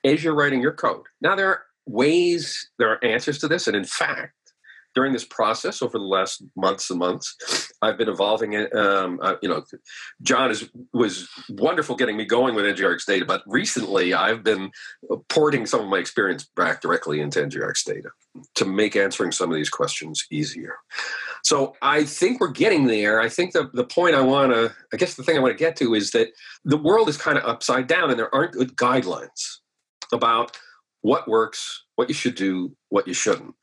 as 0.05 0.23
you're 0.23 0.35
writing 0.35 0.63
your 0.63 0.73
code. 0.73 1.05
Now 1.21 1.35
there 1.35 1.49
are 1.49 1.63
ways, 1.87 2.71
there 2.79 2.91
are 2.91 3.05
answers 3.05 3.39
to 3.39 3.49
this, 3.49 3.67
and 3.67 3.77
in 3.77 3.85
fact, 3.85 4.33
during 4.97 5.13
this 5.13 5.27
process 5.27 5.83
over 5.83 5.99
the 5.99 6.05
last 6.05 6.43
months 6.57 6.89
and 6.89 6.99
months, 6.99 7.71
I've 7.83 7.99
been 7.99 8.09
evolving 8.09 8.55
it. 8.55 8.75
Um, 8.75 9.21
uh, 9.23 9.35
you 9.43 9.49
know, 9.49 9.63
John 10.23 10.51
is 10.51 10.71
was 10.95 11.29
wonderful 11.51 11.97
getting 11.97 12.17
me 12.17 12.25
going 12.25 12.55
with 12.55 12.65
NGRX 12.65 13.05
data, 13.05 13.27
but 13.27 13.43
recently 13.47 14.15
I've 14.15 14.43
been 14.43 14.71
porting 15.29 15.67
some 15.67 15.81
of 15.81 15.89
my 15.89 15.99
experience 15.99 16.49
back 16.57 16.81
directly 16.81 17.21
into 17.21 17.41
NGRX 17.41 17.85
data 17.85 18.09
to 18.55 18.65
make 18.65 18.97
answering 18.97 19.33
some 19.33 19.51
of 19.51 19.57
these 19.57 19.69
questions 19.69 20.27
easier. 20.31 20.77
So 21.45 21.77
I 21.83 22.05
think 22.05 22.41
we're 22.41 22.51
getting 22.51 22.87
there. 22.87 23.21
I 23.21 23.29
think 23.29 23.53
the, 23.53 23.71
the 23.75 23.85
point 23.85 24.15
I 24.15 24.23
want 24.23 24.53
to, 24.53 24.75
I 24.95 24.97
guess 24.97 25.15
the 25.15 25.23
thing 25.23 25.37
I 25.37 25.41
want 25.41 25.57
to 25.57 25.63
get 25.63 25.77
to 25.77 25.95
is 25.95 26.13
that 26.13 26.29
the 26.65 26.79
world 26.79 27.11
is 27.11 27.19
kind 27.19 27.37
of 27.37 27.45
upside 27.45 27.87
down 27.87 28.09
and 28.09 28.19
there 28.19 28.35
aren't 28.35 28.53
good 28.53 28.75
guidelines 28.77 29.59
about 30.11 30.57
what 31.07 31.29
works, 31.29 31.85
what 31.95 32.09
you 32.09 32.15
should 32.15 32.35
do, 32.35 32.77
what 32.89 33.07
you 33.07 33.15
shouldn't 33.15 33.55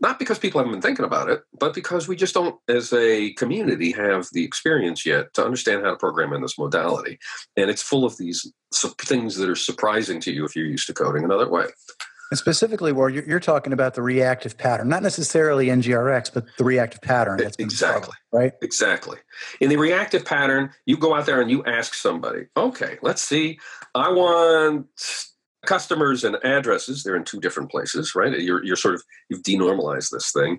not 0.00 0.18
because 0.18 0.38
people 0.38 0.60
haven't 0.60 0.72
been 0.72 0.82
thinking 0.82 1.04
about 1.04 1.28
it, 1.30 1.42
but 1.58 1.72
because 1.72 2.08
we 2.08 2.16
just 2.16 2.34
don't, 2.34 2.58
as 2.68 2.92
a 2.92 3.32
community, 3.34 3.92
have 3.92 4.28
the 4.32 4.44
experience 4.44 5.06
yet 5.06 5.32
to 5.34 5.44
understand 5.44 5.84
how 5.84 5.90
to 5.90 5.96
program 5.96 6.32
in 6.32 6.42
this 6.42 6.58
modality. 6.58 7.18
And 7.56 7.70
it's 7.70 7.82
full 7.82 8.04
of 8.04 8.16
these 8.18 8.52
things 8.98 9.36
that 9.36 9.48
are 9.48 9.56
surprising 9.56 10.20
to 10.20 10.32
you 10.32 10.44
if 10.44 10.56
you're 10.56 10.66
used 10.66 10.86
to 10.88 10.94
coding 10.94 11.24
another 11.24 11.48
way. 11.48 11.66
And 12.30 12.38
specifically, 12.38 12.90
where 12.90 13.08
you're, 13.08 13.24
you're, 13.24 13.38
talking 13.38 13.72
about 13.72 13.94
the 13.94 14.02
reactive 14.02 14.58
pattern, 14.58 14.88
not 14.88 15.02
necessarily 15.02 15.66
NGRX, 15.66 16.32
but 16.32 16.44
the 16.56 16.64
reactive 16.64 17.02
pattern. 17.02 17.36
That's 17.36 17.56
exactly 17.58 18.14
right. 18.32 18.52
Exactly. 18.62 19.18
In 19.60 19.68
the 19.68 19.76
reactive 19.76 20.24
pattern, 20.24 20.70
you 20.86 20.96
go 20.96 21.14
out 21.14 21.26
there 21.26 21.40
and 21.40 21.50
you 21.50 21.62
ask 21.64 21.94
somebody, 21.94 22.46
"Okay, 22.56 22.98
let's 23.02 23.22
see. 23.22 23.60
I 23.94 24.08
want 24.08 24.86
customers 25.66 26.24
and 26.24 26.36
addresses 26.44 27.02
they're 27.02 27.16
in 27.16 27.24
two 27.24 27.40
different 27.40 27.70
places 27.70 28.14
right? 28.14 28.40
You're, 28.40 28.64
you're 28.64 28.76
sort 28.76 28.94
of 28.94 29.02
you've 29.28 29.42
denormalized 29.42 30.10
this 30.10 30.32
thing 30.32 30.58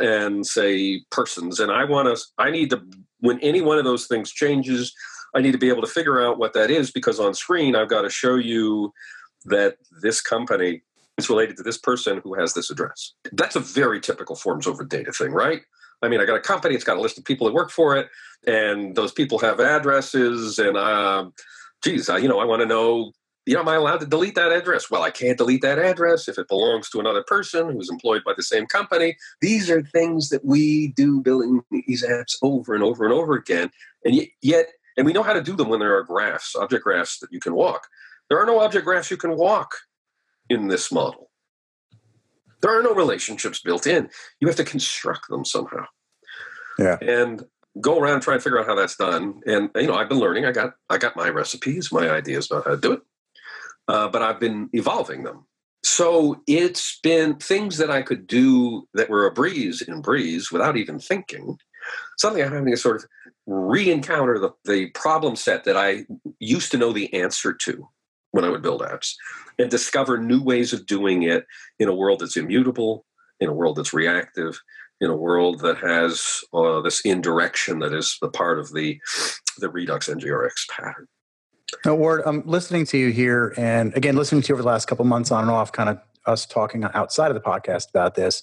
and 0.00 0.46
say 0.46 1.02
persons 1.10 1.60
and 1.60 1.70
i 1.70 1.84
want 1.84 2.14
to 2.14 2.22
i 2.38 2.50
need 2.50 2.70
to 2.70 2.82
when 3.20 3.38
any 3.40 3.60
one 3.60 3.78
of 3.78 3.84
those 3.84 4.06
things 4.06 4.30
changes 4.30 4.94
i 5.34 5.40
need 5.40 5.52
to 5.52 5.58
be 5.58 5.68
able 5.68 5.82
to 5.82 5.88
figure 5.88 6.24
out 6.24 6.38
what 6.38 6.52
that 6.52 6.70
is 6.70 6.90
because 6.90 7.18
on 7.20 7.34
screen 7.34 7.74
i've 7.74 7.88
got 7.88 8.02
to 8.02 8.10
show 8.10 8.36
you 8.36 8.92
that 9.44 9.76
this 10.02 10.20
company 10.20 10.82
is 11.18 11.28
related 11.28 11.56
to 11.56 11.62
this 11.62 11.78
person 11.78 12.20
who 12.24 12.34
has 12.34 12.54
this 12.54 12.70
address. 12.70 13.12
That's 13.32 13.56
a 13.56 13.60
very 13.60 14.00
typical 14.00 14.36
forms 14.36 14.66
over 14.66 14.84
data 14.84 15.12
thing 15.12 15.32
right? 15.32 15.62
I 16.02 16.08
mean, 16.08 16.20
I 16.20 16.26
got 16.26 16.36
a 16.36 16.40
company, 16.40 16.74
it's 16.74 16.84
got 16.84 16.96
a 16.96 17.00
list 17.00 17.18
of 17.18 17.24
people 17.24 17.46
that 17.46 17.54
work 17.54 17.70
for 17.70 17.96
it, 17.96 18.08
and 18.46 18.94
those 18.94 19.12
people 19.12 19.38
have 19.38 19.60
addresses, 19.60 20.58
and 20.58 20.76
uh, 20.76 21.30
geez, 21.82 22.10
I, 22.10 22.18
you 22.18 22.28
know, 22.28 22.40
I 22.40 22.44
want 22.44 22.60
to 22.60 22.66
know 22.66 23.12
you 23.46 23.54
know, 23.54 23.60
am 23.60 23.68
I 23.68 23.74
allowed 23.74 24.00
to 24.00 24.06
delete 24.06 24.36
that 24.36 24.52
address? 24.52 24.90
Well, 24.90 25.02
I 25.02 25.10
can't 25.10 25.36
delete 25.36 25.62
that 25.62 25.78
address 25.78 26.28
if 26.28 26.38
it 26.38 26.48
belongs 26.48 26.88
to 26.90 27.00
another 27.00 27.22
person 27.22 27.70
who's 27.70 27.90
employed 27.90 28.22
by 28.24 28.32
the 28.36 28.42
same 28.42 28.66
company. 28.66 29.16
These 29.40 29.68
are 29.70 29.82
things 29.82 30.30
that 30.30 30.44
we 30.44 30.88
do 30.88 31.20
building 31.20 31.62
these 31.70 32.04
apps 32.04 32.36
over 32.42 32.74
and 32.74 32.82
over 32.82 33.04
and 33.04 33.12
over 33.12 33.34
again. 33.34 33.70
And 34.04 34.26
yet, 34.40 34.68
and 34.96 35.04
we 35.04 35.12
know 35.12 35.22
how 35.22 35.34
to 35.34 35.42
do 35.42 35.56
them 35.56 35.68
when 35.68 35.80
there 35.80 35.96
are 35.96 36.02
graphs, 36.02 36.54
object 36.56 36.84
graphs 36.84 37.18
that 37.18 37.32
you 37.32 37.40
can 37.40 37.54
walk. 37.54 37.88
There 38.30 38.38
are 38.38 38.46
no 38.46 38.60
object 38.60 38.86
graphs 38.86 39.10
you 39.10 39.18
can 39.18 39.36
walk 39.36 39.74
in 40.48 40.68
this 40.68 40.90
model. 40.90 41.30
There 42.62 42.78
are 42.78 42.82
no 42.82 42.94
relationships 42.94 43.60
built 43.60 43.86
in. 43.86 44.08
You 44.40 44.48
have 44.48 44.56
to 44.56 44.64
construct 44.64 45.28
them 45.28 45.44
somehow. 45.44 45.84
Yeah. 46.78 46.96
And 47.02 47.44
go 47.78 47.98
around 47.98 48.14
and 48.14 48.22
try 48.22 48.34
and 48.34 48.42
figure 48.42 48.58
out 48.58 48.66
how 48.66 48.74
that's 48.74 48.96
done. 48.96 49.42
And 49.44 49.68
you 49.76 49.86
know, 49.86 49.94
I've 49.94 50.08
been 50.08 50.18
learning. 50.18 50.46
I 50.46 50.52
got 50.52 50.74
I 50.88 50.96
got 50.96 51.14
my 51.14 51.28
recipes, 51.28 51.92
my 51.92 52.08
ideas 52.08 52.50
about 52.50 52.64
how 52.64 52.70
to 52.70 52.80
do 52.80 52.92
it 52.92 53.02
uh, 53.88 54.08
but 54.08 54.22
I've 54.22 54.40
been 54.40 54.70
evolving 54.72 55.24
them. 55.24 55.46
So 55.84 56.40
it's 56.46 56.98
been 57.02 57.36
things 57.36 57.76
that 57.76 57.90
I 57.90 58.02
could 58.02 58.26
do 58.26 58.88
that 58.94 59.10
were 59.10 59.26
a 59.26 59.32
breeze 59.32 59.82
in 59.82 60.00
breeze 60.00 60.50
without 60.50 60.76
even 60.76 60.98
thinking. 60.98 61.58
Something 62.16 62.42
I'm 62.42 62.52
having 62.52 62.72
to 62.72 62.76
sort 62.78 62.96
of 62.96 63.04
re-encounter 63.46 64.38
the, 64.38 64.50
the 64.64 64.86
problem 64.90 65.36
set 65.36 65.64
that 65.64 65.76
I 65.76 66.06
used 66.38 66.70
to 66.72 66.78
know 66.78 66.92
the 66.92 67.12
answer 67.12 67.52
to 67.52 67.88
when 68.30 68.44
I 68.44 68.48
would 68.48 68.62
build 68.62 68.80
apps 68.80 69.14
and 69.58 69.70
discover 69.70 70.16
new 70.16 70.42
ways 70.42 70.72
of 70.72 70.86
doing 70.86 71.24
it 71.24 71.46
in 71.78 71.88
a 71.88 71.94
world 71.94 72.20
that's 72.20 72.38
immutable, 72.38 73.04
in 73.38 73.48
a 73.48 73.54
world 73.54 73.76
that's 73.76 73.92
reactive, 73.92 74.58
in 75.00 75.10
a 75.10 75.16
world 75.16 75.60
that 75.60 75.76
has 75.78 76.40
uh, 76.54 76.80
this 76.80 77.00
indirection 77.04 77.80
that 77.80 77.92
is 77.92 78.16
the 78.22 78.30
part 78.30 78.58
of 78.58 78.72
the 78.72 78.98
the 79.58 79.68
Redux 79.68 80.08
NGRX 80.08 80.68
pattern. 80.70 81.06
Now, 81.84 81.94
Ward, 81.94 82.22
I'm 82.24 82.42
listening 82.46 82.86
to 82.86 82.98
you 82.98 83.10
here, 83.10 83.54
and 83.56 83.94
again, 83.96 84.16
listening 84.16 84.42
to 84.42 84.48
you 84.48 84.54
over 84.54 84.62
the 84.62 84.68
last 84.68 84.86
couple 84.86 85.04
months 85.04 85.30
on 85.30 85.42
and 85.42 85.50
off, 85.50 85.72
kind 85.72 85.88
of 85.88 85.98
us 86.26 86.46
talking 86.46 86.84
outside 86.94 87.30
of 87.30 87.34
the 87.34 87.40
podcast 87.40 87.90
about 87.90 88.14
this. 88.14 88.42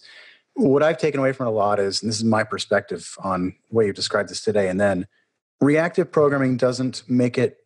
What 0.54 0.84
I've 0.84 0.98
taken 0.98 1.20
away 1.20 1.32
from 1.34 1.48
it 1.48 1.50
a 1.50 1.54
lot 1.54 1.80
is, 1.80 2.02
and 2.02 2.10
this 2.10 2.18
is 2.18 2.24
my 2.24 2.44
perspective 2.44 3.16
on 3.24 3.56
the 3.70 3.76
way 3.76 3.86
you've 3.88 3.96
described 3.96 4.30
this 4.30 4.42
today, 4.42 4.70
and 4.70 4.80
then 4.80 5.08
reactive 5.60 6.12
programming 6.12 6.58
doesn't 6.58 7.04
make 7.08 7.38
it 7.38 7.58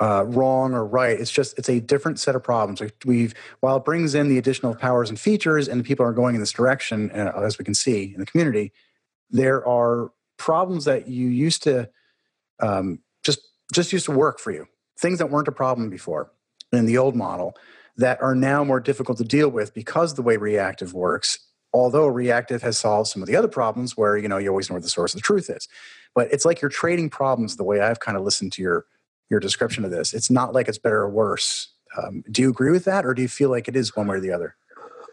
uh, 0.00 0.24
wrong 0.26 0.72
or 0.72 0.86
right. 0.86 1.18
It's 1.18 1.30
just 1.30 1.58
it's 1.58 1.68
a 1.68 1.80
different 1.80 2.18
set 2.18 2.34
of 2.34 2.42
problems. 2.42 2.82
We've 3.04 3.34
while 3.60 3.76
it 3.76 3.84
brings 3.84 4.14
in 4.14 4.28
the 4.28 4.38
additional 4.38 4.74
powers 4.74 5.10
and 5.10 5.18
features, 5.18 5.68
and 5.68 5.84
people 5.84 6.06
are 6.06 6.12
going 6.12 6.34
in 6.34 6.40
this 6.40 6.52
direction, 6.52 7.10
uh, 7.10 7.32
as 7.44 7.58
we 7.58 7.64
can 7.64 7.74
see 7.74 8.12
in 8.14 8.20
the 8.20 8.26
community, 8.26 8.72
there 9.30 9.66
are 9.66 10.12
problems 10.38 10.86
that 10.86 11.08
you 11.08 11.28
used 11.28 11.62
to 11.64 11.88
um, 12.60 13.00
just 13.22 13.40
just 13.72 13.92
used 13.92 14.06
to 14.06 14.12
work 14.12 14.38
for 14.38 14.52
you 14.52 14.66
things 14.98 15.18
that 15.18 15.30
weren't 15.30 15.48
a 15.48 15.52
problem 15.52 15.90
before 15.90 16.32
in 16.72 16.86
the 16.86 16.98
old 16.98 17.16
model 17.16 17.54
that 17.96 18.20
are 18.22 18.34
now 18.34 18.64
more 18.64 18.80
difficult 18.80 19.18
to 19.18 19.24
deal 19.24 19.48
with 19.48 19.74
because 19.74 20.14
the 20.14 20.22
way 20.22 20.36
reactive 20.36 20.94
works 20.94 21.38
although 21.72 22.06
reactive 22.06 22.62
has 22.62 22.78
solved 22.78 23.08
some 23.08 23.22
of 23.22 23.28
the 23.28 23.36
other 23.36 23.48
problems 23.48 23.96
where 23.96 24.16
you 24.16 24.28
know 24.28 24.38
you 24.38 24.48
always 24.48 24.68
know 24.68 24.74
where 24.74 24.82
the 24.82 24.88
source 24.88 25.14
of 25.14 25.18
the 25.18 25.24
truth 25.24 25.50
is. 25.50 25.68
But 26.14 26.30
it's 26.32 26.44
like 26.44 26.60
you're 26.60 26.68
trading 26.68 27.10
problems 27.10 27.56
the 27.56 27.64
way 27.64 27.80
i've 27.80 28.00
kind 28.00 28.16
of 28.16 28.24
listened 28.24 28.52
to 28.52 28.62
your 28.62 28.86
your 29.30 29.40
description 29.40 29.84
of 29.84 29.90
this. 29.90 30.12
It's 30.12 30.30
not 30.30 30.52
like 30.52 30.68
it's 30.68 30.78
better 30.78 31.00
or 31.00 31.10
worse. 31.10 31.72
Um, 31.96 32.22
do 32.30 32.42
you 32.42 32.50
agree 32.50 32.70
with 32.70 32.84
that 32.84 33.06
or 33.06 33.14
do 33.14 33.22
you 33.22 33.28
feel 33.28 33.50
like 33.50 33.68
it 33.68 33.76
is 33.76 33.96
one 33.96 34.06
way 34.06 34.16
or 34.16 34.20
the 34.20 34.32
other? 34.32 34.56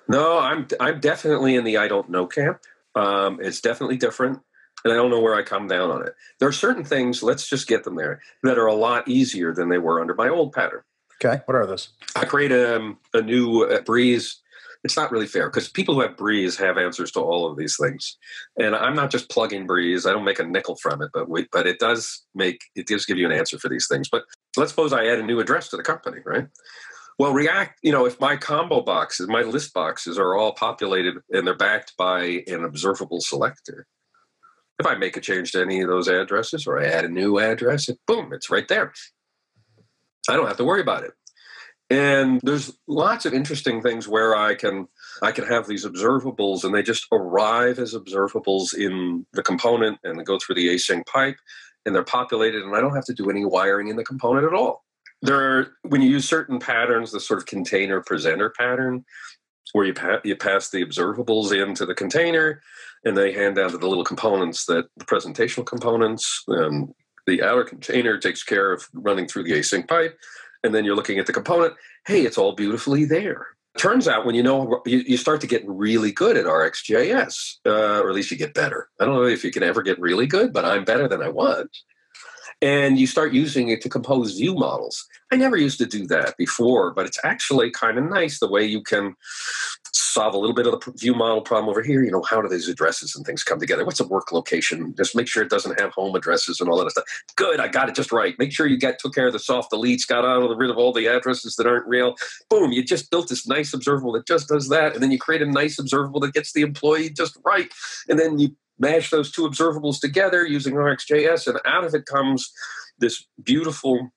No 0.07 0.39
i'm 0.39 0.67
i'm 0.79 0.99
definitely 0.99 1.55
in 1.55 1.63
the 1.63 1.77
i 1.77 1.87
don't 1.87 2.09
know 2.09 2.27
camp. 2.27 2.59
Um, 2.95 3.39
it's 3.41 3.61
definitely 3.61 3.97
different 3.97 4.39
and 4.83 4.93
I 4.93 4.95
don't 4.95 5.09
know 5.09 5.19
where 5.19 5.35
I 5.35 5.43
come 5.43 5.67
down 5.67 5.91
on 5.91 6.05
it. 6.05 6.13
There 6.39 6.47
are 6.47 6.53
certain 6.53 6.83
things, 6.83 7.21
let's 7.23 7.47
just 7.47 7.67
get 7.67 7.83
them 7.83 7.95
there, 7.95 8.21
that 8.43 8.57
are 8.57 8.67
a 8.67 8.73
lot 8.73 9.07
easier 9.07 9.53
than 9.53 9.69
they 9.69 9.77
were 9.77 10.01
under 10.01 10.15
my 10.15 10.29
old 10.29 10.53
pattern. 10.53 10.81
Okay, 11.23 11.41
what 11.45 11.55
are 11.55 11.65
those? 11.65 11.89
I 12.15 12.25
create 12.25 12.51
a, 12.51 12.93
a 13.13 13.21
new 13.21 13.63
uh, 13.63 13.81
Breeze 13.81 14.41
it's 14.83 14.95
not 14.95 15.11
really 15.11 15.27
fair 15.27 15.49
because 15.49 15.67
people 15.67 15.93
who 15.93 16.01
have 16.01 16.15
Breeze 16.15 16.57
have 16.57 16.77
answers 16.77 17.11
to 17.11 17.19
all 17.19 17.49
of 17.49 17.57
these 17.57 17.75
things, 17.79 18.17
and 18.57 18.75
I'm 18.75 18.95
not 18.95 19.11
just 19.11 19.29
plugging 19.29 19.67
Breeze. 19.67 20.05
I 20.05 20.11
don't 20.11 20.23
make 20.23 20.39
a 20.39 20.43
nickel 20.43 20.77
from 20.77 21.01
it, 21.01 21.09
but 21.13 21.29
we, 21.29 21.47
but 21.51 21.67
it 21.67 21.79
does 21.79 22.23
make 22.33 22.61
it 22.75 22.87
does 22.87 23.05
give 23.05 23.17
you 23.17 23.25
an 23.25 23.31
answer 23.31 23.59
for 23.59 23.69
these 23.69 23.87
things. 23.87 24.07
But 24.09 24.23
let's 24.55 24.71
suppose 24.71 24.93
I 24.93 25.05
add 25.07 25.19
a 25.19 25.23
new 25.23 25.39
address 25.39 25.69
to 25.69 25.77
the 25.77 25.83
company, 25.83 26.19
right? 26.25 26.47
Well, 27.17 27.33
React, 27.33 27.79
you 27.83 27.91
know, 27.91 28.05
if 28.05 28.19
my 28.21 28.37
combo 28.37 28.81
boxes, 28.81 29.27
my 29.27 29.41
list 29.41 29.73
boxes 29.73 30.17
are 30.17 30.35
all 30.35 30.53
populated 30.53 31.15
and 31.31 31.45
they're 31.45 31.55
backed 31.55 31.97
by 31.97 32.43
an 32.47 32.63
observable 32.63 33.19
selector, 33.19 33.85
if 34.79 34.85
I 34.85 34.95
make 34.95 35.17
a 35.17 35.21
change 35.21 35.51
to 35.51 35.61
any 35.61 35.81
of 35.81 35.89
those 35.89 36.07
addresses 36.07 36.65
or 36.65 36.79
I 36.79 36.87
add 36.87 37.05
a 37.05 37.09
new 37.09 37.39
address, 37.39 37.89
it, 37.89 37.99
boom, 38.07 38.31
it's 38.33 38.49
right 38.49 38.67
there. 38.67 38.93
I 40.29 40.35
don't 40.35 40.47
have 40.47 40.57
to 40.57 40.65
worry 40.65 40.81
about 40.81 41.03
it. 41.03 41.11
And 41.91 42.39
there's 42.43 42.77
lots 42.87 43.25
of 43.25 43.33
interesting 43.33 43.81
things 43.81 44.07
where 44.07 44.35
I 44.35 44.53
can 44.53 44.87
I 45.23 45.31
can 45.31 45.45
have 45.45 45.67
these 45.67 45.85
observables 45.85 46.63
and 46.63 46.73
they 46.73 46.83
just 46.83 47.07
arrive 47.11 47.79
as 47.79 47.95
observables 47.95 48.75
in 48.75 49.25
the 49.33 49.41
component 49.41 49.97
and 50.03 50.19
they 50.19 50.23
go 50.23 50.37
through 50.37 50.55
the 50.55 50.67
async 50.67 51.05
pipe 51.07 51.37
and 51.85 51.95
they're 51.95 52.03
populated 52.03 52.61
and 52.61 52.75
I 52.75 52.79
don't 52.79 52.95
have 52.95 53.05
to 53.05 53.13
do 53.13 53.29
any 53.29 53.43
wiring 53.43 53.87
in 53.87 53.95
the 53.95 54.03
component 54.03 54.45
at 54.45 54.53
all 54.53 54.83
there 55.21 55.39
are 55.39 55.71
when 55.83 56.01
you 56.01 56.09
use 56.09 56.27
certain 56.27 56.59
patterns 56.59 57.11
the 57.11 57.19
sort 57.19 57.39
of 57.39 57.45
container 57.45 58.01
presenter 58.01 58.49
pattern 58.49 59.03
where 59.73 59.85
you, 59.85 59.93
pa- 59.93 60.21
you 60.23 60.35
pass 60.35 60.69
the 60.69 60.83
observables 60.83 61.51
into 61.51 61.85
the 61.85 61.93
container 61.93 62.61
and 63.05 63.17
they 63.17 63.31
hand 63.31 63.55
down 63.55 63.71
to 63.71 63.77
the 63.77 63.87
little 63.87 64.03
components 64.03 64.65
that 64.65 64.85
the 64.97 65.05
presentational 65.05 65.65
components 65.65 66.43
and 66.47 66.93
the 67.27 67.43
outer 67.43 67.63
container 67.63 68.17
takes 68.17 68.43
care 68.43 68.71
of 68.71 68.87
running 68.93 69.27
through 69.27 69.43
the 69.43 69.51
async 69.51 69.87
pipe 69.87 70.17
and 70.63 70.73
then 70.73 70.83
you're 70.83 70.95
looking 70.95 71.19
at 71.19 71.25
the 71.25 71.33
component 71.33 71.73
hey 72.05 72.21
it's 72.21 72.37
all 72.37 72.53
beautifully 72.53 73.05
there. 73.05 73.47
Turns 73.77 74.07
out 74.07 74.25
when 74.25 74.35
you 74.35 74.43
know 74.43 74.81
you, 74.85 74.99
you 74.99 75.15
start 75.15 75.39
to 75.41 75.47
get 75.47 75.63
really 75.67 76.11
good 76.11 76.35
at 76.37 76.45
rxjs 76.45 77.57
uh, 77.65 78.01
or 78.01 78.09
at 78.09 78.15
least 78.15 78.31
you 78.31 78.37
get 78.37 78.53
better. 78.53 78.89
I 78.99 79.05
don't 79.05 79.15
know 79.15 79.23
if 79.23 79.43
you 79.43 79.51
can 79.51 79.63
ever 79.63 79.81
get 79.81 79.99
really 79.99 80.27
good 80.27 80.51
but 80.53 80.65
i'm 80.65 80.83
better 80.83 81.07
than 81.07 81.21
i 81.21 81.29
was 81.29 81.67
and 82.61 82.99
you 82.99 83.07
start 83.07 83.33
using 83.33 83.69
it 83.69 83.81
to 83.81 83.89
compose 83.89 84.37
view 84.37 84.53
models. 84.53 85.07
I 85.31 85.35
never 85.35 85.55
used 85.55 85.77
to 85.77 85.85
do 85.85 86.07
that 86.07 86.35
before, 86.37 86.91
but 86.91 87.05
it's 87.05 87.19
actually 87.23 87.71
kind 87.71 87.97
of 87.97 88.09
nice 88.09 88.39
the 88.39 88.49
way 88.49 88.65
you 88.65 88.81
can 88.81 89.15
solve 89.93 90.33
a 90.33 90.37
little 90.37 90.55
bit 90.55 90.65
of 90.65 90.79
the 90.79 90.91
view 90.97 91.13
model 91.13 91.41
problem 91.41 91.69
over 91.69 91.83
here. 91.83 92.03
You 92.03 92.11
know, 92.11 92.23
how 92.23 92.41
do 92.41 92.49
these 92.49 92.67
addresses 92.67 93.15
and 93.15 93.25
things 93.25 93.43
come 93.43 93.59
together? 93.59 93.85
What's 93.85 93.99
a 93.99 94.07
work 94.07 94.31
location? 94.31 94.93
Just 94.97 95.15
make 95.15 95.27
sure 95.27 95.43
it 95.43 95.49
doesn't 95.49 95.79
have 95.79 95.91
home 95.91 96.15
addresses 96.15 96.59
and 96.59 96.69
all 96.69 96.83
that 96.83 96.91
stuff. 96.91 97.05
Good, 97.35 97.59
I 97.59 97.67
got 97.67 97.89
it 97.89 97.95
just 97.95 98.11
right. 98.11 98.37
Make 98.39 98.51
sure 98.51 98.67
you 98.67 98.77
got 98.77 98.99
took 98.99 99.13
care 99.13 99.27
of 99.27 99.33
the 99.33 99.39
soft 99.39 99.71
deletes, 99.71 100.07
got 100.07 100.25
out 100.25 100.43
of 100.43 100.57
rid 100.57 100.69
of 100.69 100.77
all 100.77 100.91
the 100.91 101.07
addresses 101.07 101.55
that 101.55 101.67
aren't 101.67 101.87
real. 101.87 102.15
Boom, 102.49 102.71
you 102.71 102.83
just 102.83 103.11
built 103.11 103.29
this 103.29 103.47
nice 103.47 103.73
observable 103.73 104.11
that 104.13 104.25
just 104.25 104.47
does 104.47 104.67
that, 104.69 104.93
and 104.93 105.03
then 105.03 105.11
you 105.11 105.19
create 105.19 105.41
a 105.41 105.45
nice 105.45 105.79
observable 105.79 106.19
that 106.21 106.33
gets 106.33 106.53
the 106.53 106.61
employee 106.61 107.09
just 107.09 107.37
right, 107.45 107.71
and 108.09 108.19
then 108.19 108.39
you 108.39 108.55
mash 108.79 109.09
those 109.09 109.31
two 109.31 109.43
observables 109.43 109.99
together 109.99 110.45
using 110.45 110.73
RxJS, 110.75 111.47
and 111.47 111.59
out 111.65 111.83
of 111.83 111.93
it 111.93 112.05
comes 112.05 112.51
this 112.97 113.25
beautiful 113.43 114.09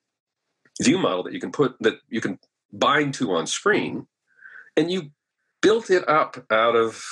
view 0.81 0.97
model 0.97 1.23
that 1.23 1.33
you 1.33 1.39
can 1.39 1.51
put 1.51 1.75
that 1.81 1.95
you 2.09 2.21
can 2.21 2.39
bind 2.71 3.13
to 3.15 3.31
on 3.31 3.47
screen, 3.47 4.07
and 4.75 4.91
you 4.91 5.11
built 5.61 5.89
it 5.89 6.07
up 6.07 6.45
out 6.51 6.75
of 6.75 7.03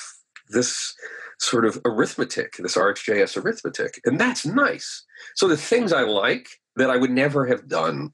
this 0.50 0.96
sort 1.40 1.66
of 1.66 1.80
arithmetic, 1.86 2.58
this 2.58 2.76
RxJS 2.76 3.44
arithmetic, 3.44 4.00
and 4.06 4.20
that's 4.20 4.46
nice. 4.46 5.06
So 5.36 5.48
the 5.48 5.58
things 5.58 5.94
I 5.94 6.02
like 6.02 6.48
that 6.76 6.90
I 6.90 6.98
would 6.98 7.12
never 7.12 7.46
have 7.48 7.68
done 7.68 8.14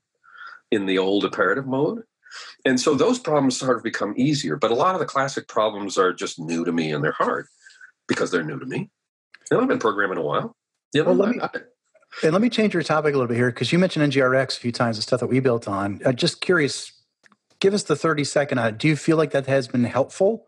in 0.71 0.86
the 0.86 0.97
old 0.97 1.23
imperative 1.23 1.67
mode. 1.67 2.04
And 2.65 2.80
so 2.80 2.95
those 2.95 3.19
problems 3.19 3.58
sort 3.58 3.78
of 3.78 3.84
become 3.84 4.13
easier. 4.17 4.56
But 4.56 4.71
a 4.71 4.76
lot 4.76 4.95
of 4.95 5.00
the 5.00 5.06
classic 5.06 5.47
problems 5.47 5.97
are 5.97 6.13
just 6.13 6.39
new 6.39 6.65
to 6.65 6.71
me 6.71 6.91
and 6.91 7.04
they're 7.04 7.12
hard 7.13 7.47
because 8.08 8.32
they're 8.32 8.43
new 8.43 8.60
to 8.60 8.65
me. 8.65 8.89
And 9.52 9.62
I've 9.62 9.68
been 9.68 9.80
programming 9.80 10.18
a 10.18 10.22
while. 10.22 10.56
Yeah, 10.94 11.04
well, 11.04 11.16
let 11.16 11.36
me, 11.36 11.42
and 12.24 12.34
let 12.34 12.42
me 12.42 12.50
change 12.50 12.74
your 12.74 12.84
topic 12.84 13.14
a 13.14 13.18
little 13.18 13.28
bit 13.28 13.38
here 13.38 13.52
because 13.52 13.72
you 13.72 13.80
mentioned 13.80 14.12
NGRX 14.12 14.58
a 14.58 14.60
few 14.60 14.72
times, 14.72 14.96
the 14.96 15.02
stuff 15.02 15.20
that 15.20 15.28
we 15.28 15.40
built 15.40 15.68
on. 15.68 16.02
Uh, 16.06 16.12
just 16.12 16.42
curious, 16.42 16.92
give 17.60 17.74
us 17.74 17.84
the 17.84 17.96
30 17.96 18.24
second 18.24 18.58
on 18.58 18.68
it. 18.68 18.78
Do 18.78 18.88
you 18.88 18.96
feel 18.96 19.18
like 19.18 19.32
that 19.32 19.46
has 19.48 19.68
been 19.68 19.84
helpful 19.84 20.48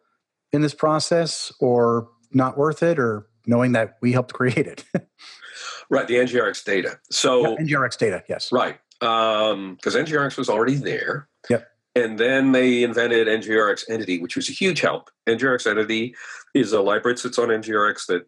in 0.51 0.61
this 0.61 0.73
process 0.73 1.51
or 1.59 2.09
not 2.31 2.57
worth 2.57 2.81
it 2.81 2.99
or 2.99 3.27
knowing 3.45 3.73
that 3.73 3.97
we 4.01 4.11
helped 4.11 4.33
create 4.33 4.57
it? 4.57 4.85
right, 5.89 6.07
the 6.07 6.15
NGRX 6.15 6.63
data. 6.63 6.99
So 7.11 7.51
yeah, 7.51 7.65
NGRX 7.65 7.97
data, 7.97 8.23
yes. 8.27 8.51
Right. 8.51 8.79
Because 8.99 9.53
um, 9.53 9.77
NGRX 9.83 10.37
was 10.37 10.49
already 10.49 10.75
there. 10.75 11.29
Yep. 11.49 11.67
And 11.95 12.17
then 12.17 12.51
they 12.51 12.83
invented 12.83 13.27
NGRX 13.27 13.89
Entity, 13.89 14.21
which 14.21 14.35
was 14.35 14.49
a 14.49 14.53
huge 14.53 14.81
help. 14.81 15.09
NGRX 15.27 15.67
Entity 15.67 16.15
is 16.53 16.71
a 16.71 16.81
library 16.81 17.15
that 17.15 17.21
sits 17.21 17.39
on 17.39 17.49
NGRX 17.49 18.07
that 18.07 18.25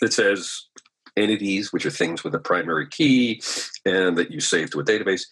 that 0.00 0.12
says 0.12 0.66
entities, 1.16 1.72
which 1.72 1.86
are 1.86 1.90
things 1.90 2.24
with 2.24 2.34
a 2.34 2.40
primary 2.40 2.88
key 2.88 3.40
and 3.84 4.16
that 4.18 4.30
you 4.30 4.40
save 4.40 4.70
to 4.70 4.80
a 4.80 4.84
database. 4.84 5.22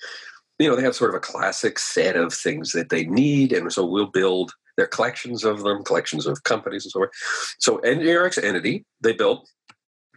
You 0.59 0.69
know, 0.69 0.77
they 0.77 0.83
have 0.83 0.95
sort 0.95 1.11
of 1.11 1.17
a 1.17 1.21
classic 1.21 1.79
set 1.79 2.17
of 2.17 2.33
things 2.33 2.73
that 2.73 2.89
they 2.89 3.05
need. 3.05 3.53
And 3.53 3.73
so 3.73 3.85
we'll 3.85 4.07
build 4.07 4.53
their 4.77 4.87
collections 4.87 5.45
of 5.45 5.63
them, 5.63 5.83
collections 5.83 6.27
of 6.27 6.45
companies 6.45 6.85
and 6.85 6.93
so 6.93 7.01
forth. 7.01 7.11
So 7.59 7.79
NGRX 7.79 8.43
entity, 8.43 8.85
they 9.01 9.13
built 9.13 9.49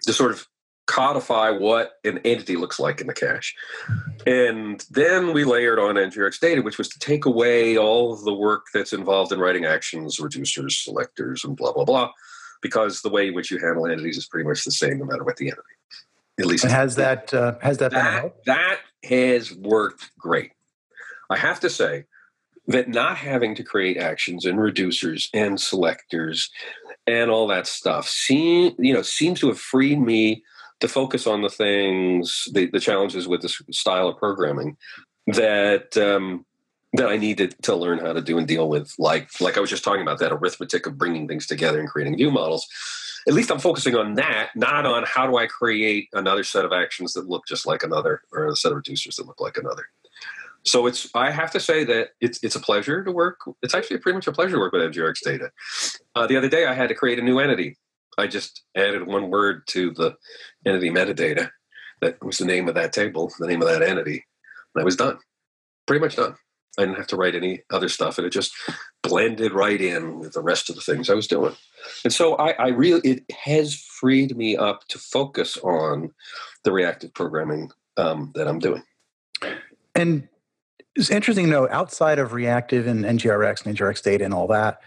to 0.03 0.13
sort 0.13 0.31
of 0.31 0.45
codify 0.87 1.49
what 1.49 1.93
an 2.03 2.19
entity 2.19 2.55
looks 2.55 2.79
like 2.79 3.01
in 3.01 3.07
the 3.07 3.13
cache. 3.13 3.55
And 4.27 4.85
then 4.91 5.33
we 5.33 5.43
layered 5.43 5.79
on 5.79 5.95
NGRX 5.95 6.39
data, 6.39 6.61
which 6.61 6.77
was 6.77 6.89
to 6.89 6.99
take 6.99 7.25
away 7.25 7.75
all 7.75 8.13
of 8.13 8.23
the 8.23 8.33
work 8.33 8.67
that's 8.73 8.93
involved 8.93 9.31
in 9.31 9.39
writing 9.39 9.65
actions, 9.65 10.19
reducers, 10.19 10.83
selectors, 10.83 11.43
and 11.43 11.57
blah, 11.57 11.73
blah, 11.73 11.85
blah, 11.85 12.11
because 12.65 13.03
the 13.03 13.09
way 13.09 13.27
in 13.27 13.35
which 13.35 13.51
you 13.51 13.59
handle 13.59 13.85
entities 13.85 14.17
is 14.17 14.25
pretty 14.25 14.47
much 14.47 14.63
the 14.65 14.71
same 14.71 14.97
no 14.97 15.05
matter 15.05 15.23
what 15.23 15.37
the 15.37 15.45
entity. 15.45 15.61
At 16.39 16.47
least 16.47 16.63
and 16.63 16.73
has 16.73 16.95
that 16.95 17.31
uh, 17.31 17.59
has 17.61 17.77
that 17.77 17.91
that, 17.91 18.33
that 18.47 18.79
has 19.03 19.53
worked 19.53 20.09
great. 20.17 20.51
I 21.29 21.37
have 21.37 21.59
to 21.59 21.69
say 21.69 22.05
that 22.65 22.89
not 22.89 23.17
having 23.17 23.53
to 23.55 23.63
create 23.63 23.97
actions 23.97 24.45
and 24.45 24.57
reducers 24.57 25.29
and 25.31 25.61
selectors 25.61 26.49
and 27.05 27.29
all 27.29 27.45
that 27.47 27.67
stuff 27.67 28.07
seem 28.07 28.73
you 28.79 28.93
know 28.95 29.03
seems 29.03 29.39
to 29.41 29.47
have 29.47 29.59
freed 29.59 30.01
me 30.01 30.43
to 30.79 30.87
focus 30.87 31.27
on 31.27 31.43
the 31.43 31.49
things 31.49 32.47
the, 32.51 32.65
the 32.71 32.79
challenges 32.79 33.27
with 33.27 33.43
this 33.43 33.61
style 33.69 34.07
of 34.07 34.17
programming 34.17 34.75
that 35.27 35.95
um, 35.97 36.43
that 36.95 37.09
I 37.09 37.17
needed 37.17 37.55
to 37.63 37.75
learn 37.75 37.99
how 37.99 38.13
to 38.13 38.21
do 38.21 38.37
and 38.37 38.47
deal 38.47 38.69
with, 38.69 38.93
like 38.97 39.29
like 39.41 39.57
I 39.57 39.59
was 39.59 39.69
just 39.69 39.83
talking 39.83 40.01
about 40.01 40.19
that 40.19 40.31
arithmetic 40.31 40.85
of 40.85 40.97
bringing 40.97 41.27
things 41.27 41.47
together 41.47 41.79
and 41.79 41.89
creating 41.89 42.17
view 42.17 42.31
models. 42.31 42.67
At 43.27 43.33
least 43.33 43.51
I'm 43.51 43.59
focusing 43.59 43.95
on 43.95 44.13
that, 44.15 44.51
not 44.55 44.85
on 44.85 45.03
how 45.07 45.25
do 45.25 45.37
I 45.37 45.47
create 45.47 46.09
another 46.13 46.43
set 46.43 46.63
of 46.63 46.71
actions 46.71 47.13
that 47.13 47.27
look 47.27 47.47
just 47.47 47.65
like 47.65 47.81
another, 47.81 48.21
or 48.31 48.47
a 48.47 48.55
set 48.55 48.71
of 48.71 48.77
reducers 48.77 49.15
that 49.15 49.25
look 49.25 49.41
like 49.41 49.57
another. 49.57 49.85
So 50.63 50.87
it's 50.87 51.09
I 51.15 51.31
have 51.31 51.51
to 51.51 51.59
say 51.59 51.83
that 51.85 52.09
it's 52.21 52.43
it's 52.43 52.55
a 52.55 52.59
pleasure 52.59 53.03
to 53.03 53.11
work. 53.11 53.39
It's 53.61 53.75
actually 53.75 53.99
pretty 53.99 54.15
much 54.15 54.27
a 54.27 54.31
pleasure 54.31 54.55
to 54.55 54.59
work 54.59 54.73
with 54.73 54.81
NGRX 54.81 55.21
data. 55.23 55.51
Uh, 56.15 56.27
the 56.27 56.37
other 56.37 56.49
day 56.49 56.65
I 56.65 56.73
had 56.73 56.89
to 56.89 56.95
create 56.95 57.19
a 57.19 57.23
new 57.23 57.39
entity. 57.39 57.77
I 58.17 58.27
just 58.27 58.63
added 58.75 59.05
one 59.05 59.29
word 59.29 59.67
to 59.67 59.91
the 59.91 60.15
entity 60.65 60.89
metadata. 60.89 61.49
That 62.01 62.23
was 62.23 62.37
the 62.37 62.45
name 62.45 62.67
of 62.67 62.75
that 62.75 62.93
table, 62.93 63.31
the 63.39 63.47
name 63.47 63.61
of 63.61 63.67
that 63.67 63.81
entity, 63.81 64.25
and 64.73 64.81
I 64.81 64.85
was 64.85 64.95
done. 64.95 65.17
Pretty 65.85 66.01
much 66.01 66.15
done. 66.15 66.35
I 66.77 66.83
didn't 66.83 66.97
have 66.97 67.07
to 67.07 67.15
write 67.15 67.35
any 67.35 67.61
other 67.71 67.89
stuff, 67.89 68.17
and 68.17 68.27
it 68.27 68.31
just 68.31 68.53
blended 69.01 69.53
right 69.53 69.79
in 69.79 70.19
with 70.19 70.33
the 70.33 70.41
rest 70.41 70.69
of 70.69 70.75
the 70.75 70.81
things 70.81 71.09
I 71.09 71.13
was 71.13 71.27
doing. 71.27 71.55
And 72.03 72.13
so 72.13 72.35
I, 72.35 72.51
I 72.51 72.67
really 72.69 73.01
it 73.07 73.23
has 73.43 73.75
freed 73.75 74.35
me 74.35 74.57
up 74.57 74.87
to 74.89 74.99
focus 74.99 75.57
on 75.57 76.11
the 76.63 76.71
reactive 76.71 77.13
programming 77.13 77.71
um, 77.97 78.31
that 78.35 78.47
I'm 78.47 78.59
doing. 78.59 78.83
And 79.93 80.27
it's 80.95 81.09
interesting 81.09 81.49
know 81.49 81.67
outside 81.69 82.19
of 82.19 82.33
reactive 82.33 82.87
and 82.87 83.05
NGRX 83.05 83.65
and 83.65 83.77
NGRX 83.77 84.01
data 84.01 84.25
and 84.25 84.33
all 84.33 84.47
that. 84.47 84.79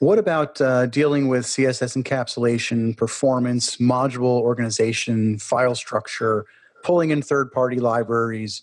What 0.00 0.18
about 0.18 0.60
uh, 0.60 0.86
dealing 0.86 1.28
with 1.28 1.44
CSS 1.44 2.02
encapsulation, 2.02 2.96
performance, 2.96 3.76
module 3.76 4.40
organization, 4.40 5.38
file 5.38 5.74
structure, 5.74 6.46
pulling 6.82 7.10
in 7.10 7.22
third 7.22 7.52
party 7.52 7.78
libraries? 7.78 8.62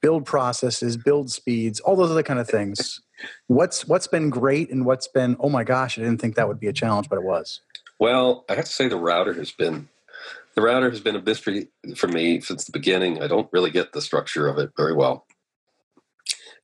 Build 0.00 0.24
processes, 0.24 0.96
build 0.96 1.30
speeds, 1.30 1.80
all 1.80 1.96
those 1.96 2.10
other 2.10 2.22
kind 2.22 2.40
of 2.40 2.48
things. 2.48 3.00
what's 3.46 3.86
what's 3.86 4.06
been 4.06 4.30
great 4.30 4.70
and 4.70 4.86
what's 4.86 5.08
been 5.08 5.36
oh 5.40 5.48
my 5.48 5.64
gosh, 5.64 5.98
I 5.98 6.02
didn't 6.02 6.20
think 6.20 6.36
that 6.36 6.48
would 6.48 6.60
be 6.60 6.68
a 6.68 6.72
challenge, 6.72 7.08
but 7.08 7.16
it 7.16 7.24
was. 7.24 7.60
Well, 7.98 8.44
I 8.48 8.54
have 8.54 8.64
to 8.64 8.72
say 8.72 8.88
the 8.88 8.96
router 8.96 9.34
has 9.34 9.50
been 9.50 9.88
the 10.54 10.62
router 10.62 10.90
has 10.90 11.00
been 11.00 11.16
a 11.16 11.22
mystery 11.22 11.68
for 11.96 12.08
me 12.08 12.40
since 12.40 12.64
the 12.64 12.72
beginning. 12.72 13.22
I 13.22 13.26
don't 13.26 13.48
really 13.52 13.70
get 13.70 13.92
the 13.92 14.02
structure 14.02 14.48
of 14.48 14.58
it 14.58 14.70
very 14.76 14.94
well. 14.94 15.26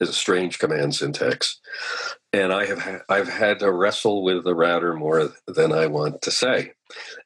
It's 0.01 0.11
a 0.11 0.15
strange 0.15 0.59
command 0.59 0.95
syntax, 0.95 1.59
and 2.33 2.53
I 2.53 2.67
have 2.67 2.81
ha- 2.81 3.01
I've 3.09 3.29
had 3.29 3.61
to 3.61 3.73
wrestle 3.73 4.23
with 4.23 4.45
the 4.45 4.55
router 4.55 4.93
more 4.93 5.33
than 5.47 5.73
I 5.73 5.87
want 5.87 6.21
to 6.23 6.31
say, 6.31 6.73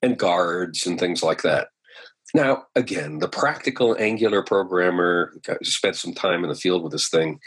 and 0.02 0.18
guards 0.18 0.86
and 0.86 0.98
things 0.98 1.22
like 1.22 1.42
that. 1.42 1.68
Now, 2.34 2.64
again, 2.74 3.18
the 3.18 3.28
practical 3.28 3.96
Angular 3.98 4.42
programmer 4.42 5.32
who 5.46 5.64
spent 5.64 5.96
some 5.96 6.14
time 6.14 6.44
in 6.44 6.50
the 6.50 6.56
field 6.56 6.82
with 6.82 6.92
this 6.92 7.08
thing 7.08 7.40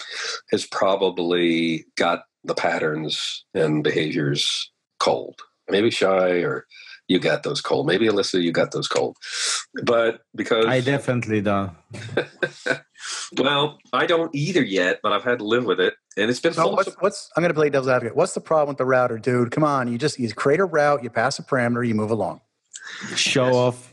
has 0.51 0.65
probably 0.65 1.85
got 1.95 2.23
the 2.43 2.55
patterns 2.55 3.45
and 3.53 3.83
behaviors 3.83 4.71
cold. 4.99 5.39
Maybe 5.69 5.89
Shai 5.89 6.41
or 6.41 6.65
you 7.07 7.19
got 7.19 7.43
those 7.43 7.61
cold. 7.61 7.87
Maybe 7.87 8.07
Alyssa, 8.07 8.41
you 8.41 8.51
got 8.51 8.71
those 8.71 8.87
cold. 8.87 9.17
But 9.83 10.21
because 10.35 10.65
I 10.65 10.81
definitely 10.81 11.41
don't. 11.41 11.71
well, 13.37 13.77
I 13.91 14.05
don't 14.05 14.33
either 14.33 14.63
yet, 14.63 14.99
but 15.03 15.11
I've 15.11 15.23
had 15.23 15.39
to 15.39 15.45
live 15.45 15.65
with 15.65 15.79
it, 15.79 15.95
and 16.17 16.29
it's 16.29 16.39
been. 16.39 16.53
So 16.53 16.67
what's, 16.67 16.87
of- 16.87 16.95
what's 16.99 17.29
I'm 17.35 17.41
going 17.41 17.53
to 17.53 17.55
play 17.59 17.69
devil's 17.69 17.89
advocate. 17.89 18.15
What's 18.15 18.33
the 18.33 18.41
problem 18.41 18.69
with 18.69 18.77
the 18.77 18.85
router, 18.85 19.17
dude? 19.17 19.51
Come 19.51 19.63
on, 19.63 19.91
you 19.91 19.97
just 19.97 20.19
you 20.19 20.31
create 20.33 20.59
a 20.59 20.65
route, 20.65 21.03
you 21.03 21.09
pass 21.09 21.39
a 21.39 21.43
parameter, 21.43 21.87
you 21.87 21.95
move 21.95 22.11
along. 22.11 22.41
Show 23.15 23.53
off. 23.53 23.92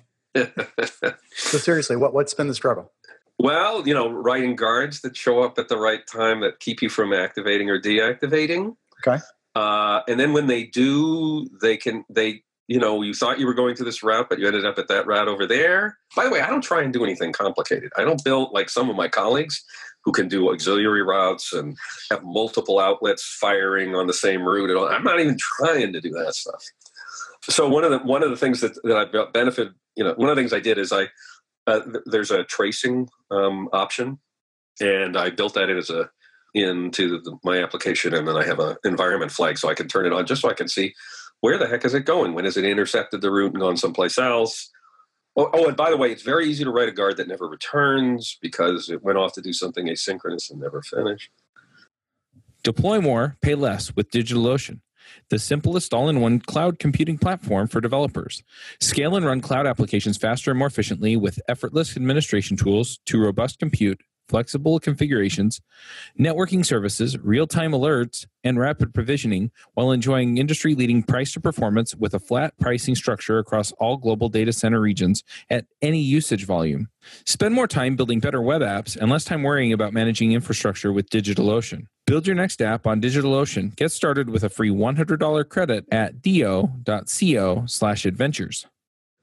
So 1.32 1.58
seriously, 1.58 1.96
what 1.96 2.14
what's 2.14 2.34
been 2.34 2.48
the 2.48 2.54
struggle? 2.54 2.92
well, 3.40 3.88
you 3.88 3.94
know, 3.94 4.10
writing 4.10 4.54
guards 4.54 5.00
that 5.00 5.16
show 5.16 5.42
up 5.42 5.58
at 5.58 5.68
the 5.68 5.78
right 5.78 6.06
time 6.06 6.40
that 6.40 6.60
keep 6.60 6.82
you 6.82 6.90
from 6.90 7.14
activating 7.14 7.70
or 7.70 7.80
deactivating. 7.80 8.76
Okay. 9.06 9.22
Uh, 9.54 10.02
and 10.06 10.20
then 10.20 10.34
when 10.34 10.46
they 10.46 10.64
do, 10.64 11.48
they 11.62 11.78
can 11.78 12.04
they 12.10 12.42
you 12.68 12.78
know 12.78 13.00
you 13.00 13.14
thought 13.14 13.40
you 13.40 13.46
were 13.46 13.54
going 13.54 13.74
to 13.76 13.84
this 13.84 14.02
route, 14.02 14.28
but 14.28 14.38
you 14.38 14.46
ended 14.46 14.66
up 14.66 14.78
at 14.78 14.88
that 14.88 15.06
route 15.06 15.26
over 15.26 15.46
there. 15.46 15.96
By 16.14 16.24
the 16.24 16.30
way, 16.30 16.42
I 16.42 16.50
don't 16.50 16.62
try 16.62 16.82
and 16.82 16.92
do 16.92 17.02
anything 17.02 17.32
complicated. 17.32 17.90
I 17.96 18.04
don't 18.04 18.22
build 18.22 18.50
like 18.52 18.68
some 18.68 18.90
of 18.90 18.96
my 18.96 19.08
colleagues 19.08 19.64
who 20.04 20.12
can 20.12 20.28
do 20.28 20.50
auxiliary 20.50 21.02
routes 21.02 21.52
and 21.54 21.78
have 22.10 22.22
multiple 22.22 22.78
outlets 22.78 23.24
firing 23.40 23.94
on 23.94 24.06
the 24.06 24.14
same 24.14 24.42
route. 24.42 24.70
I'm 24.90 25.02
not 25.02 25.18
even 25.18 25.38
trying 25.38 25.94
to 25.94 26.00
do 26.00 26.10
that 26.10 26.34
stuff. 26.34 26.62
So 27.42 27.68
one 27.68 27.84
of 27.84 27.90
the 27.90 27.98
one 27.98 28.22
of 28.22 28.28
the 28.28 28.36
things 28.36 28.60
that 28.60 28.74
that 28.84 28.96
I've 28.96 29.32
benefited, 29.32 29.72
you 29.96 30.04
know, 30.04 30.14
one 30.16 30.28
of 30.28 30.36
the 30.36 30.40
things 30.40 30.52
I 30.52 30.60
did 30.60 30.78
is 30.78 30.92
I 30.92 31.08
uh, 31.66 31.80
th- 31.80 32.04
there's 32.06 32.30
a 32.30 32.44
tracing 32.44 33.08
um, 33.30 33.68
option, 33.72 34.18
and 34.80 35.16
I 35.16 35.30
built 35.30 35.54
that 35.54 35.70
in 35.70 35.76
as 35.78 35.90
a 35.90 36.10
into 36.54 37.20
the, 37.20 37.38
my 37.44 37.62
application, 37.62 38.14
and 38.14 38.26
then 38.26 38.36
I 38.36 38.44
have 38.44 38.58
an 38.58 38.76
environment 38.84 39.30
flag, 39.30 39.58
so 39.58 39.68
I 39.68 39.74
can 39.74 39.88
turn 39.88 40.06
it 40.06 40.12
on 40.12 40.26
just 40.26 40.42
so 40.42 40.50
I 40.50 40.54
can 40.54 40.68
see 40.68 40.94
where 41.40 41.58
the 41.58 41.66
heck 41.66 41.84
is 41.84 41.94
it 41.94 42.04
going? 42.04 42.34
When 42.34 42.44
has 42.44 42.56
it 42.56 42.64
intercepted 42.64 43.20
the 43.20 43.30
route 43.30 43.52
and 43.52 43.60
gone 43.60 43.76
someplace 43.76 44.18
else? 44.18 44.70
Oh, 45.36 45.48
oh, 45.52 45.68
and 45.68 45.76
by 45.76 45.90
the 45.90 45.96
way, 45.96 46.10
it's 46.10 46.22
very 46.22 46.48
easy 46.48 46.64
to 46.64 46.70
write 46.70 46.88
a 46.88 46.92
guard 46.92 47.16
that 47.16 47.28
never 47.28 47.46
returns 47.46 48.36
because 48.42 48.90
it 48.90 49.02
went 49.02 49.16
off 49.16 49.32
to 49.34 49.40
do 49.40 49.52
something 49.52 49.86
asynchronous 49.86 50.50
and 50.50 50.60
never 50.60 50.82
finished. 50.82 51.30
Deploy 52.62 53.00
more, 53.00 53.36
pay 53.40 53.54
less 53.54 53.94
with 53.96 54.10
DigitalOcean, 54.10 54.80
the 55.28 55.38
simplest 55.38 55.94
all 55.94 56.08
in 56.08 56.20
one 56.20 56.40
cloud 56.40 56.78
computing 56.78 57.18
platform 57.18 57.68
for 57.68 57.80
developers. 57.80 58.42
Scale 58.80 59.16
and 59.16 59.24
run 59.24 59.40
cloud 59.40 59.66
applications 59.66 60.16
faster 60.16 60.50
and 60.50 60.58
more 60.58 60.68
efficiently 60.68 61.16
with 61.16 61.40
effortless 61.48 61.96
administration 61.96 62.56
tools 62.56 62.98
to 63.06 63.20
robust 63.20 63.58
compute, 63.58 64.00
flexible 64.30 64.78
configurations, 64.78 65.60
networking 66.18 66.64
services, 66.64 67.18
real 67.18 67.48
time 67.48 67.72
alerts, 67.72 68.26
and 68.44 68.58
rapid 68.58 68.94
provisioning 68.94 69.50
while 69.74 69.90
enjoying 69.90 70.38
industry 70.38 70.74
leading 70.76 71.02
price 71.02 71.32
to 71.32 71.40
performance 71.40 71.96
with 71.96 72.14
a 72.14 72.20
flat 72.20 72.56
pricing 72.58 72.94
structure 72.94 73.38
across 73.38 73.72
all 73.72 73.96
global 73.96 74.28
data 74.28 74.52
center 74.52 74.80
regions 74.80 75.24
at 75.50 75.66
any 75.82 76.00
usage 76.00 76.46
volume. 76.46 76.88
Spend 77.26 77.54
more 77.54 77.66
time 77.66 77.96
building 77.96 78.20
better 78.20 78.40
web 78.40 78.62
apps 78.62 78.96
and 78.96 79.10
less 79.10 79.24
time 79.24 79.42
worrying 79.42 79.72
about 79.72 79.92
managing 79.92 80.32
infrastructure 80.32 80.92
with 80.92 81.10
DigitalOcean. 81.10 81.86
Build 82.06 82.26
your 82.26 82.36
next 82.36 82.62
app 82.62 82.86
on 82.86 83.00
DigitalOcean. 83.00 83.74
Get 83.74 83.90
started 83.90 84.30
with 84.30 84.44
a 84.44 84.48
free 84.48 84.70
$100 84.70 85.48
credit 85.48 85.86
at 85.90 86.22
do.co 86.22 87.64
slash 87.66 88.04
adventures. 88.06 88.66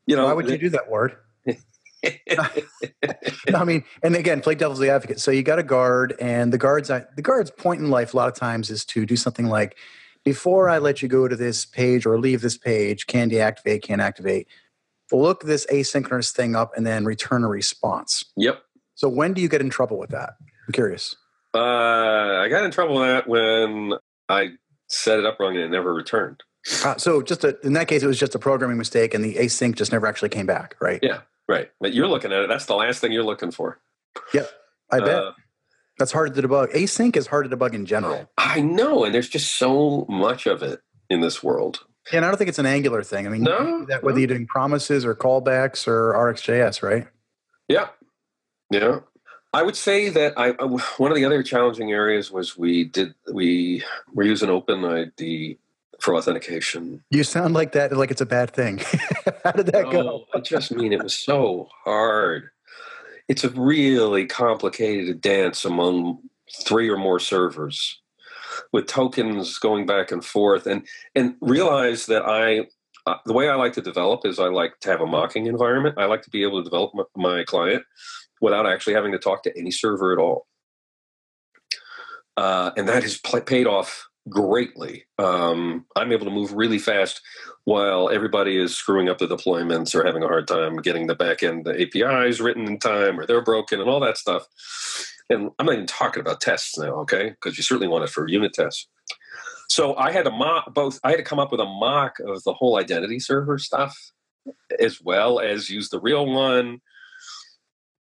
You 0.05 0.15
know, 0.15 0.25
Why 0.25 0.33
would 0.33 0.49
you 0.49 0.57
do 0.57 0.69
that, 0.69 0.89
Ward? 0.89 1.17
No, 3.49 3.59
I 3.59 3.63
mean, 3.63 3.83
and 4.03 4.15
again, 4.15 4.41
play 4.41 4.55
devil's 4.55 4.81
advocate. 4.83 5.21
So 5.21 5.31
you 5.31 5.41
got 5.41 5.57
a 5.57 5.63
guard, 5.63 6.15
and 6.19 6.51
the 6.51 6.57
guard's 6.57 6.89
the 6.89 7.21
guard's 7.21 7.49
point 7.49 7.79
in 7.79 7.89
life 7.89 8.13
a 8.13 8.17
lot 8.17 8.27
of 8.27 8.35
times 8.35 8.69
is 8.69 8.83
to 8.85 9.05
do 9.05 9.15
something 9.15 9.45
like, 9.45 9.77
before 10.25 10.67
I 10.67 10.79
let 10.79 11.01
you 11.01 11.07
go 11.07 11.27
to 11.27 11.35
this 11.35 11.65
page 11.65 12.05
or 12.05 12.19
leave 12.19 12.41
this 12.41 12.57
page, 12.57 13.07
can 13.07 13.29
deactivate, 13.29 13.83
can 13.83 14.01
activate. 14.01 14.47
Look 15.11 15.43
this 15.43 15.65
asynchronous 15.67 16.31
thing 16.31 16.55
up 16.55 16.75
and 16.75 16.85
then 16.85 17.05
return 17.05 17.43
a 17.43 17.47
response. 17.47 18.25
yep. 18.35 18.61
So 18.95 19.07
when 19.07 19.33
do 19.33 19.41
you 19.41 19.47
get 19.47 19.61
in 19.61 19.69
trouble 19.69 19.97
with 19.97 20.09
that? 20.09 20.31
I'm 20.67 20.73
curious. 20.73 21.15
Uh, 21.53 21.59
I 21.59 22.47
got 22.49 22.65
in 22.65 22.71
trouble 22.71 22.95
with 22.99 23.07
that 23.07 23.27
when 23.29 23.93
I 24.27 24.49
set 24.87 25.19
it 25.19 25.25
up 25.25 25.39
wrong 25.39 25.55
and 25.55 25.63
it 25.63 25.69
never 25.69 25.93
returned. 25.93 26.43
Uh, 26.83 26.97
so 26.97 27.21
just 27.21 27.43
a, 27.43 27.57
in 27.65 27.73
that 27.73 27.87
case, 27.87 28.03
it 28.03 28.07
was 28.07 28.19
just 28.19 28.35
a 28.35 28.39
programming 28.39 28.77
mistake, 28.77 29.13
and 29.13 29.23
the 29.23 29.35
async 29.35 29.75
just 29.75 29.91
never 29.91 30.05
actually 30.07 30.29
came 30.29 30.45
back, 30.45 30.75
right? 30.81 30.99
Yeah, 31.01 31.21
right. 31.47 31.69
But 31.79 31.93
you're 31.93 32.07
looking 32.07 32.31
at 32.31 32.41
it. 32.41 32.49
That's 32.49 32.65
the 32.65 32.75
last 32.75 32.99
thing 33.01 33.11
you're 33.11 33.23
looking 33.23 33.51
for. 33.51 33.79
Yep. 34.33 34.49
I 34.91 34.99
bet 34.99 35.09
Uh, 35.09 35.31
that's 35.99 36.11
hard 36.11 36.33
to 36.35 36.41
debug. 36.41 36.73
Async 36.73 37.15
is 37.17 37.27
hard 37.27 37.49
to 37.49 37.55
debug 37.55 37.73
in 37.73 37.85
general, 37.85 38.29
I 38.37 38.61
know, 38.61 39.03
and 39.05 39.13
there's 39.13 39.29
just 39.29 39.55
so 39.55 40.05
much 40.09 40.45
of 40.45 40.63
it 40.63 40.81
in 41.09 41.21
this 41.21 41.43
world. 41.43 41.83
and 42.13 42.23
I 42.23 42.29
don't 42.29 42.37
think 42.37 42.47
it's 42.49 42.59
an 42.59 42.65
Angular 42.65 43.03
thing. 43.03 43.27
I 43.27 43.29
mean, 43.29 43.43
No, 43.43 43.83
that 43.85 44.01
whether 44.03 44.15
no. 44.15 44.19
you're 44.19 44.27
doing 44.27 44.47
promises 44.47 45.03
or 45.05 45.13
callbacks 45.15 45.87
or 45.87 46.13
RxJS, 46.13 46.81
right? 46.81 47.07
Yeah, 47.67 47.89
yeah. 48.71 48.99
I 49.53 49.63
would 49.63 49.75
say 49.75 50.09
that 50.09 50.33
I 50.37 50.49
I- 50.59 50.65
one 50.97 51.11
of 51.11 51.15
the 51.15 51.25
other 51.25 51.41
challenging 51.43 51.91
areas 51.91 52.31
was 52.31 52.57
we 52.57 52.83
did 52.85 53.13
we 53.33 53.83
were 54.13 54.23
using 54.23 54.49
OpenID 54.49 55.57
for 55.99 56.15
authentication. 56.15 57.03
You 57.09 57.23
sound 57.23 57.53
like 57.53 57.71
that, 57.73 57.95
like 57.95 58.11
it's 58.11 58.21
a 58.21 58.25
bad 58.25 58.51
thing. 58.51 58.77
How 59.43 59.51
did 59.51 59.67
that 59.67 59.89
go? 59.91 60.25
I 60.33 60.39
just 60.39 60.71
mean 60.71 60.93
it 60.93 61.03
was 61.03 61.17
so 61.17 61.69
hard. 61.83 62.49
It's 63.27 63.43
a 63.43 63.49
really 63.49 64.25
complicated 64.25 65.21
dance 65.21 65.65
among 65.65 66.19
three 66.63 66.89
or 66.89 66.97
more 66.97 67.19
servers 67.19 67.99
with 68.71 68.87
tokens 68.87 69.57
going 69.59 69.85
back 69.85 70.11
and 70.11 70.23
forth 70.23 70.65
and 70.65 70.87
and 71.15 71.35
realize 71.41 72.05
that 72.05 72.23
I 72.25 72.67
uh, 73.05 73.17
the 73.25 73.33
way 73.33 73.49
I 73.49 73.55
like 73.55 73.73
to 73.73 73.81
develop 73.81 74.25
is 74.25 74.39
I 74.39 74.47
like 74.47 74.79
to 74.81 74.89
have 74.89 75.01
a 75.01 75.05
mocking 75.05 75.45
environment. 75.45 75.95
I 75.97 76.05
like 76.05 76.23
to 76.23 76.29
be 76.29 76.43
able 76.43 76.59
to 76.59 76.63
develop 76.63 76.91
my, 76.93 77.03
my 77.15 77.43
client 77.45 77.83
without 78.41 78.65
actually 78.67 78.93
having 78.93 79.13
to 79.13 79.17
talk 79.17 79.43
to 79.43 79.57
any 79.57 79.71
server 79.71 80.11
at 80.11 80.19
all. 80.19 80.45
Uh, 82.35 82.71
and 82.75 82.87
that 82.87 83.03
has 83.03 83.17
pl- 83.17 83.41
paid 83.41 83.65
off 83.65 84.07
greatly. 84.29 85.05
Um, 85.17 85.85
I'm 85.95 86.11
able 86.11 86.25
to 86.25 86.31
move 86.31 86.53
really 86.53 86.79
fast 86.79 87.21
while 87.65 88.09
everybody 88.09 88.57
is 88.57 88.75
screwing 88.75 89.09
up 89.09 89.17
the 89.17 89.27
deployments 89.27 89.93
or 89.95 90.05
having 90.05 90.23
a 90.23 90.27
hard 90.27 90.47
time 90.47 90.77
getting 90.77 91.07
the 91.07 91.15
back 91.15 91.43
end 91.43 91.65
the 91.65 91.81
APIs 91.81 92.39
written 92.39 92.65
in 92.65 92.79
time 92.79 93.19
or 93.19 93.25
they're 93.25 93.41
broken 93.41 93.79
and 93.79 93.89
all 93.89 93.99
that 93.99 94.17
stuff. 94.17 94.47
And 95.29 95.51
I'm 95.59 95.65
not 95.65 95.73
even 95.73 95.87
talking 95.87 96.21
about 96.21 96.41
tests 96.41 96.77
now, 96.77 96.93
okay? 97.01 97.29
Because 97.29 97.57
you 97.57 97.63
certainly 97.63 97.87
want 97.87 98.05
it 98.05 98.09
for 98.09 98.27
unit 98.27 98.53
tests. 98.53 98.87
So 99.69 99.95
I 99.95 100.11
had 100.11 100.25
to 100.25 100.31
mock 100.31 100.73
both. 100.73 100.99
I 101.03 101.09
had 101.09 101.17
to 101.17 101.23
come 101.23 101.39
up 101.39 101.51
with 101.51 101.59
a 101.59 101.65
mock 101.65 102.19
of 102.25 102.43
the 102.43 102.53
whole 102.53 102.79
identity 102.79 103.19
server 103.19 103.57
stuff, 103.57 103.95
as 104.79 105.01
well 105.01 105.39
as 105.39 105.69
use 105.69 105.89
the 105.89 105.99
real 105.99 106.25
one. 106.25 106.79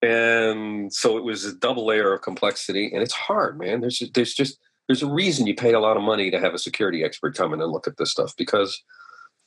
And 0.01 0.93
so 0.93 1.17
it 1.17 1.23
was 1.23 1.43
a 1.43 1.55
double 1.55 1.85
layer 1.85 2.13
of 2.13 2.21
complexity, 2.21 2.91
and 2.93 3.01
it's 3.01 3.13
hard, 3.13 3.59
man. 3.59 3.81
There's 3.81 4.01
there's 4.13 4.33
just 4.33 4.59
there's 4.87 5.03
a 5.03 5.07
reason 5.11 5.47
you 5.47 5.55
pay 5.55 5.73
a 5.73 5.79
lot 5.79 5.97
of 5.97 6.03
money 6.03 6.31
to 6.31 6.39
have 6.39 6.53
a 6.53 6.59
security 6.59 7.03
expert 7.03 7.35
come 7.35 7.53
in 7.53 7.61
and 7.61 7.71
look 7.71 7.87
at 7.87 7.97
this 7.97 8.11
stuff 8.11 8.33
because 8.37 8.81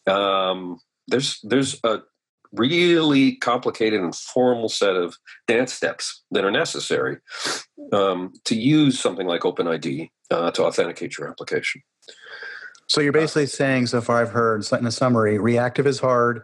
um, 0.07 0.79
there's 1.09 1.41
there's 1.43 1.81
a 1.85 2.01
really 2.53 3.37
complicated 3.37 4.01
and 4.01 4.15
formal 4.15 4.69
set 4.69 4.97
of 4.97 5.17
dance 5.47 5.73
steps 5.73 6.23
that 6.31 6.45
are 6.45 6.51
necessary 6.51 7.19
um, 7.93 8.33
to 8.45 8.57
use 8.57 8.99
something 8.99 9.27
like 9.27 9.43
OpenID 9.43 10.11
uh, 10.31 10.51
to 10.51 10.65
authenticate 10.65 11.17
your 11.17 11.29
application. 11.29 11.83
So 12.89 13.01
you're 13.01 13.13
basically 13.13 13.47
saying, 13.47 13.87
so 13.87 14.01
far 14.01 14.21
I've 14.21 14.31
heard, 14.31 14.65
in 14.73 14.85
a 14.85 14.91
summary, 14.91 15.39
reactive 15.39 15.87
is 15.87 16.01
hard, 16.01 16.43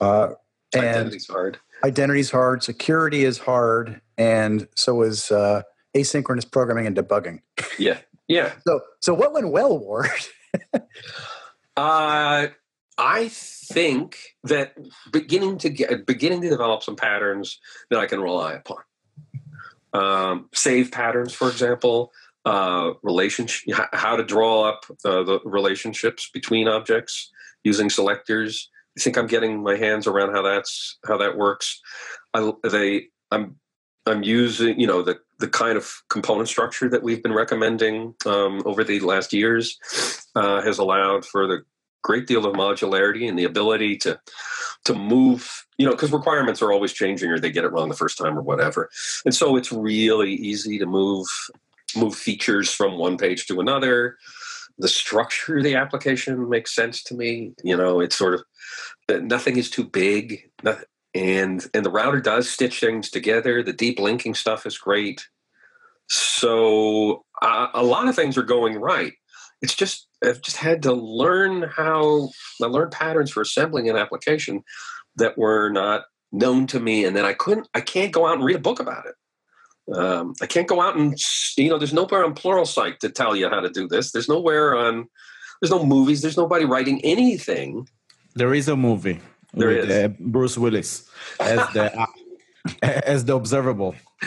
uh, 0.00 0.30
and 0.74 0.84
Identity's 0.84 1.26
hard. 1.26 1.58
identity 1.84 2.20
is 2.20 2.30
hard, 2.30 2.62
security 2.62 3.24
is 3.24 3.36
hard, 3.36 4.00
and 4.16 4.66
so 4.74 5.02
is 5.02 5.30
uh, 5.30 5.62
asynchronous 5.94 6.50
programming 6.50 6.86
and 6.86 6.96
debugging. 6.96 7.40
Yeah, 7.78 7.98
yeah. 8.28 8.52
So, 8.66 8.80
so 9.00 9.14
what 9.14 9.32
went 9.32 9.50
well, 9.50 9.78
Ward? 9.78 10.10
Uh, 11.76 12.48
I 12.98 13.28
think 13.28 14.16
that 14.44 14.74
beginning 15.12 15.58
to 15.58 15.68
get 15.68 16.06
beginning 16.06 16.40
to 16.42 16.48
develop 16.48 16.82
some 16.82 16.96
patterns 16.96 17.60
that 17.90 17.98
I 17.98 18.06
can 18.06 18.20
rely 18.20 18.54
upon. 18.54 18.78
Um, 19.92 20.48
save 20.54 20.90
patterns, 20.90 21.34
for 21.34 21.48
example, 21.48 22.12
uh, 22.46 22.92
relationship, 23.02 23.74
how 23.92 24.16
to 24.16 24.24
draw 24.24 24.68
up 24.68 24.86
uh, 25.04 25.22
the 25.22 25.40
relationships 25.44 26.30
between 26.32 26.68
objects 26.68 27.30
using 27.64 27.90
selectors. 27.90 28.70
I 28.96 29.02
think 29.02 29.18
I'm 29.18 29.26
getting 29.26 29.62
my 29.62 29.76
hands 29.76 30.06
around 30.06 30.32
how 30.32 30.42
that's 30.42 30.98
how 31.06 31.18
that 31.18 31.36
works. 31.36 31.80
I, 32.32 32.52
they, 32.62 33.08
I'm, 33.30 33.56
I'm 34.06 34.22
using, 34.22 34.80
you 34.80 34.86
know, 34.86 35.02
the 35.02 35.18
the 35.38 35.48
kind 35.48 35.76
of 35.76 36.02
component 36.08 36.48
structure 36.48 36.88
that 36.88 37.02
we've 37.02 37.22
been 37.22 37.32
recommending 37.32 38.14
um, 38.24 38.62
over 38.64 38.82
the 38.84 39.00
last 39.00 39.32
years 39.32 39.78
uh, 40.34 40.62
has 40.62 40.78
allowed 40.78 41.24
for 41.24 41.46
the 41.46 41.62
great 42.02 42.26
deal 42.26 42.46
of 42.46 42.54
modularity 42.54 43.28
and 43.28 43.38
the 43.38 43.44
ability 43.44 43.96
to 43.96 44.18
to 44.84 44.94
move, 44.94 45.66
you 45.78 45.84
know, 45.84 45.90
because 45.90 46.12
requirements 46.12 46.62
are 46.62 46.72
always 46.72 46.92
changing 46.92 47.28
or 47.28 47.40
they 47.40 47.50
get 47.50 47.64
it 47.64 47.72
wrong 47.72 47.88
the 47.88 47.96
first 47.96 48.16
time 48.16 48.38
or 48.38 48.42
whatever. 48.42 48.88
And 49.24 49.34
so 49.34 49.56
it's 49.56 49.72
really 49.72 50.32
easy 50.32 50.78
to 50.78 50.86
move 50.86 51.26
move 51.96 52.14
features 52.14 52.70
from 52.70 52.98
one 52.98 53.18
page 53.18 53.46
to 53.46 53.60
another. 53.60 54.16
The 54.78 54.88
structure 54.88 55.56
of 55.56 55.64
the 55.64 55.74
application 55.74 56.48
makes 56.48 56.74
sense 56.74 57.02
to 57.04 57.14
me. 57.14 57.52
You 57.64 57.76
know, 57.76 58.00
it's 58.00 58.16
sort 58.16 58.34
of 58.34 58.42
nothing 59.22 59.56
is 59.56 59.70
too 59.70 59.84
big, 59.84 60.50
and 61.16 61.66
and 61.72 61.84
the 61.84 61.90
router 61.90 62.20
does 62.20 62.48
stitch 62.48 62.80
things 62.80 63.10
together. 63.10 63.62
The 63.62 63.72
deep 63.72 63.98
linking 63.98 64.34
stuff 64.34 64.66
is 64.66 64.76
great. 64.76 65.26
So 66.08 67.24
uh, 67.42 67.68
a 67.74 67.82
lot 67.82 68.08
of 68.08 68.14
things 68.14 68.36
are 68.36 68.42
going 68.42 68.76
right. 68.76 69.14
It's 69.62 69.74
just 69.74 70.06
I've 70.22 70.42
just 70.42 70.58
had 70.58 70.82
to 70.82 70.92
learn 70.92 71.62
how 71.62 72.30
I 72.62 72.66
learned 72.66 72.92
patterns 72.92 73.30
for 73.30 73.40
assembling 73.40 73.88
an 73.88 73.96
application 73.96 74.62
that 75.16 75.38
were 75.38 75.70
not 75.70 76.04
known 76.32 76.66
to 76.68 76.80
me, 76.80 77.04
and 77.04 77.16
then 77.16 77.24
I 77.24 77.32
couldn't. 77.32 77.68
I 77.74 77.80
can't 77.80 78.12
go 78.12 78.26
out 78.26 78.36
and 78.36 78.44
read 78.44 78.56
a 78.56 78.60
book 78.60 78.80
about 78.80 79.06
it. 79.06 79.96
Um, 79.96 80.34
I 80.42 80.46
can't 80.46 80.68
go 80.68 80.82
out 80.82 80.96
and 80.96 81.18
you 81.56 81.70
know. 81.70 81.78
There's 81.78 81.94
nowhere 81.94 82.24
on 82.24 82.34
Pluralsight 82.34 82.98
to 82.98 83.08
tell 83.08 83.34
you 83.34 83.48
how 83.48 83.60
to 83.60 83.70
do 83.70 83.88
this. 83.88 84.12
There's 84.12 84.28
nowhere 84.28 84.76
on. 84.76 85.08
There's 85.62 85.70
no 85.70 85.84
movies. 85.84 86.20
There's 86.20 86.36
nobody 86.36 86.66
writing 86.66 87.02
anything. 87.02 87.88
There 88.34 88.52
is 88.52 88.68
a 88.68 88.76
movie. 88.76 89.20
There 89.56 89.68
with, 89.68 89.90
is. 89.90 90.04
Uh, 90.04 90.08
Bruce 90.20 90.58
Willis 90.58 91.08
as 91.40 91.58
the 91.72 91.98
uh, 92.00 92.06
as 92.82 93.24
the 93.24 93.34
observable. 93.34 93.94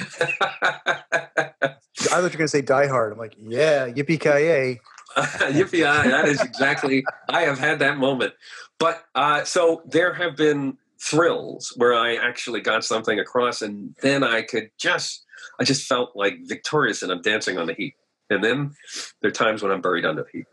I 2.02 2.16
thought 2.16 2.18
you 2.18 2.24
were 2.24 2.30
going 2.30 2.40
to 2.40 2.48
say 2.48 2.62
Die 2.62 2.88
Hard. 2.88 3.14
I'm 3.14 3.20
like, 3.20 3.36
yeah, 3.40 3.88
yippee 3.88 4.20
ki 4.20 4.30
yay. 4.30 4.80
Yippee! 5.18 5.82
That 5.82 6.28
is 6.28 6.42
exactly. 6.42 7.04
I 7.30 7.42
have 7.42 7.60
had 7.60 7.80
that 7.80 7.98
moment, 7.98 8.34
but 8.80 9.04
uh, 9.16 9.44
so 9.44 9.82
there 9.86 10.14
have 10.14 10.36
been 10.36 10.78
thrills 11.00 11.74
where 11.78 11.94
I 11.94 12.16
actually 12.16 12.62
got 12.62 12.84
something 12.84 13.20
across, 13.20 13.62
and 13.62 13.96
then 14.02 14.24
I 14.24 14.44
could 14.44 14.70
just, 14.78 15.26
I 15.60 15.64
just 15.64 15.88
felt 15.88 16.16
like 16.16 16.36
victorious, 16.44 17.02
and 17.02 17.12
I'm 17.12 17.22
dancing 17.22 17.58
on 17.58 17.68
the 17.68 17.74
heat. 17.74 17.96
And 18.30 18.44
then 18.44 18.76
there 19.22 19.30
are 19.30 19.34
times 19.34 19.64
when 19.64 19.72
I'm 19.72 19.82
buried 19.82 20.06
under 20.06 20.24
the 20.24 20.30
heat. 20.40 20.46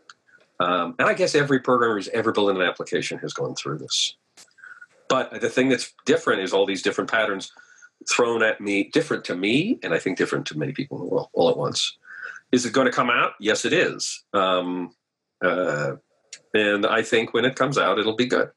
Um, 0.59 0.95
and 0.97 1.07
I 1.07 1.13
guess 1.13 1.35
every 1.35 1.59
programmer 1.59 1.95
who's 1.95 2.07
ever 2.09 2.31
built 2.31 2.49
an 2.49 2.61
application 2.61 3.19
has 3.19 3.33
gone 3.33 3.53
through 3.55 3.77
this. 3.77 4.15
But 5.09 5.41
the 5.41 5.49
thing 5.49 5.69
that's 5.69 5.93
different 6.05 6.41
is 6.41 6.53
all 6.53 6.65
these 6.65 6.81
different 6.81 7.09
patterns 7.09 7.51
thrown 8.09 8.43
at 8.43 8.61
me, 8.61 8.89
different 8.93 9.25
to 9.25 9.35
me, 9.35 9.79
and 9.83 9.93
I 9.93 9.99
think 9.99 10.17
different 10.17 10.45
to 10.47 10.57
many 10.57 10.73
people 10.73 10.97
in 10.97 11.05
the 11.05 11.09
world 11.09 11.29
all 11.33 11.49
at 11.49 11.57
once. 11.57 11.97
Is 12.51 12.65
it 12.65 12.73
going 12.73 12.85
to 12.85 12.93
come 12.93 13.09
out? 13.09 13.33
Yes, 13.39 13.65
it 13.65 13.73
is. 13.73 14.23
Um, 14.33 14.91
uh, 15.43 15.93
and 16.53 16.85
I 16.85 17.01
think 17.01 17.33
when 17.33 17.45
it 17.45 17.55
comes 17.55 17.77
out, 17.77 17.99
it'll 17.99 18.15
be 18.15 18.25
good. 18.25 18.49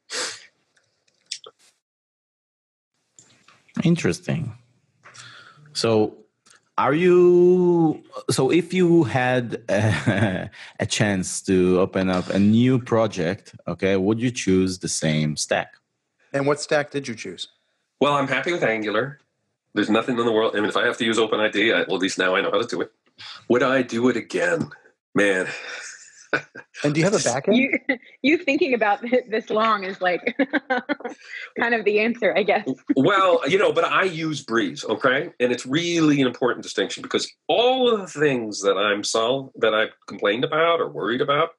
Interesting. 3.82 4.52
So, 5.72 6.16
are 6.78 6.94
you 6.94 8.02
so 8.30 8.50
if 8.50 8.72
you 8.72 9.04
had 9.04 9.62
a, 9.68 10.50
a, 10.80 10.86
chance 10.86 11.42
to 11.42 11.78
open 11.80 12.08
up 12.08 12.28
a 12.30 12.38
new 12.38 12.78
project, 12.78 13.54
okay, 13.68 13.96
would 13.96 14.20
you 14.20 14.30
choose 14.30 14.78
the 14.78 14.88
same 14.88 15.36
stack? 15.36 15.74
And 16.32 16.46
what 16.46 16.60
stack 16.60 16.90
did 16.90 17.08
you 17.08 17.14
choose? 17.14 17.48
Well, 18.00 18.14
I'm 18.14 18.28
happy 18.28 18.52
with 18.52 18.62
Angular. 18.62 19.18
There's 19.74 19.90
nothing 19.90 20.18
in 20.18 20.24
the 20.24 20.32
world. 20.32 20.56
I 20.56 20.60
mean, 20.60 20.68
if 20.68 20.76
I 20.76 20.84
have 20.84 20.96
to 20.98 21.04
use 21.04 21.18
OpenID, 21.18 21.74
I, 21.74 21.84
well, 21.86 21.96
at 21.96 22.02
least 22.02 22.18
now 22.18 22.34
I 22.34 22.40
know 22.40 22.50
how 22.50 22.60
to 22.60 22.66
do 22.66 22.80
it. 22.80 22.92
Would 23.48 23.62
I 23.62 23.82
do 23.82 24.08
it 24.08 24.16
again? 24.16 24.70
Man. 25.14 25.46
and 26.84 26.94
do 26.94 27.00
you 27.00 27.04
have 27.04 27.14
a 27.14 27.18
backend? 27.18 27.56
You, 27.56 27.78
you 28.22 28.38
thinking 28.38 28.74
about 28.74 29.04
this 29.28 29.50
long 29.50 29.84
is 29.84 30.00
like 30.00 30.36
kind 31.58 31.74
of 31.74 31.84
the 31.84 32.00
answer, 32.00 32.34
I 32.36 32.42
guess. 32.42 32.68
well, 32.96 33.40
you 33.48 33.58
know, 33.58 33.72
but 33.72 33.84
I 33.84 34.04
use 34.04 34.42
Breeze, 34.42 34.84
okay, 34.84 35.30
and 35.40 35.52
it's 35.52 35.66
really 35.66 36.20
an 36.20 36.26
important 36.26 36.62
distinction 36.62 37.02
because 37.02 37.30
all 37.48 37.92
of 37.92 38.00
the 38.00 38.20
things 38.20 38.60
that 38.62 38.76
I'm 38.76 39.04
solved 39.04 39.52
that 39.56 39.74
I've 39.74 39.90
complained 40.06 40.44
about 40.44 40.80
or 40.80 40.88
worried 40.88 41.20
about, 41.20 41.50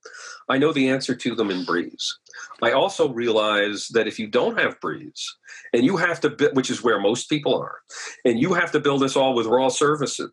I 0.49 0.57
know 0.57 0.71
the 0.73 0.89
answer 0.89 1.15
to 1.15 1.35
them 1.35 1.51
in 1.51 1.65
Breeze. 1.65 2.17
I 2.61 2.71
also 2.71 3.11
realize 3.11 3.87
that 3.89 4.07
if 4.07 4.19
you 4.19 4.27
don't 4.27 4.59
have 4.59 4.79
Breeze 4.79 5.25
and 5.73 5.83
you 5.83 5.97
have 5.97 6.21
to, 6.21 6.51
which 6.53 6.69
is 6.69 6.83
where 6.83 6.99
most 6.99 7.29
people 7.29 7.55
are, 7.55 7.79
and 8.23 8.39
you 8.39 8.53
have 8.53 8.71
to 8.71 8.79
build 8.79 9.01
this 9.01 9.15
all 9.15 9.33
with 9.33 9.47
raw 9.47 9.69
services, 9.69 10.31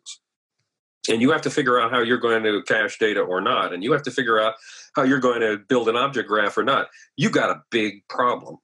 and 1.09 1.21
you 1.21 1.31
have 1.31 1.41
to 1.41 1.49
figure 1.49 1.79
out 1.79 1.91
how 1.91 2.01
you're 2.01 2.17
going 2.17 2.43
to 2.43 2.61
cache 2.63 2.99
data 2.99 3.21
or 3.21 3.41
not, 3.41 3.73
and 3.73 3.83
you 3.83 3.91
have 3.93 4.03
to 4.03 4.11
figure 4.11 4.39
out 4.39 4.53
how 4.95 5.03
you're 5.03 5.19
going 5.19 5.41
to 5.41 5.57
build 5.57 5.89
an 5.89 5.95
object 5.95 6.27
graph 6.27 6.57
or 6.57 6.63
not, 6.63 6.87
you've 7.15 7.31
got 7.31 7.49
a 7.49 7.61
big 7.71 8.07
problem. 8.07 8.57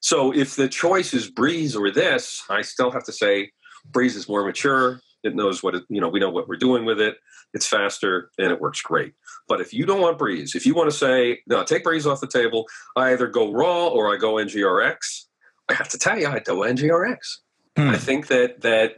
So 0.00 0.34
if 0.34 0.56
the 0.56 0.68
choice 0.68 1.14
is 1.14 1.30
Breeze 1.30 1.76
or 1.76 1.90
this, 1.92 2.42
I 2.50 2.62
still 2.62 2.90
have 2.90 3.04
to 3.04 3.12
say 3.12 3.52
Breeze 3.86 4.16
is 4.16 4.28
more 4.28 4.44
mature. 4.44 5.00
It 5.22 5.34
knows 5.34 5.62
what 5.62 5.74
it, 5.74 5.84
you 5.88 6.00
know, 6.00 6.08
we 6.08 6.20
know 6.20 6.30
what 6.30 6.48
we're 6.48 6.56
doing 6.56 6.84
with 6.84 7.00
it. 7.00 7.16
It's 7.54 7.66
faster 7.66 8.30
and 8.38 8.50
it 8.50 8.60
works 8.60 8.80
great. 8.82 9.14
But 9.48 9.60
if 9.60 9.72
you 9.72 9.86
don't 9.86 10.00
want 10.00 10.18
Breeze, 10.18 10.54
if 10.54 10.66
you 10.66 10.74
want 10.74 10.90
to 10.90 10.96
say, 10.96 11.40
no, 11.46 11.62
take 11.64 11.84
Breeze 11.84 12.06
off 12.06 12.20
the 12.20 12.26
table, 12.26 12.66
I 12.96 13.12
either 13.12 13.26
go 13.26 13.52
raw 13.52 13.88
or 13.88 14.12
I 14.12 14.16
go 14.16 14.34
NGRX, 14.34 15.26
I 15.68 15.74
have 15.74 15.88
to 15.90 15.98
tell 15.98 16.18
you, 16.18 16.28
I 16.28 16.40
go 16.40 16.58
NGRX. 16.58 17.38
Hmm. 17.76 17.88
I 17.90 17.96
think 17.96 18.28
that 18.28 18.60
that 18.62 18.96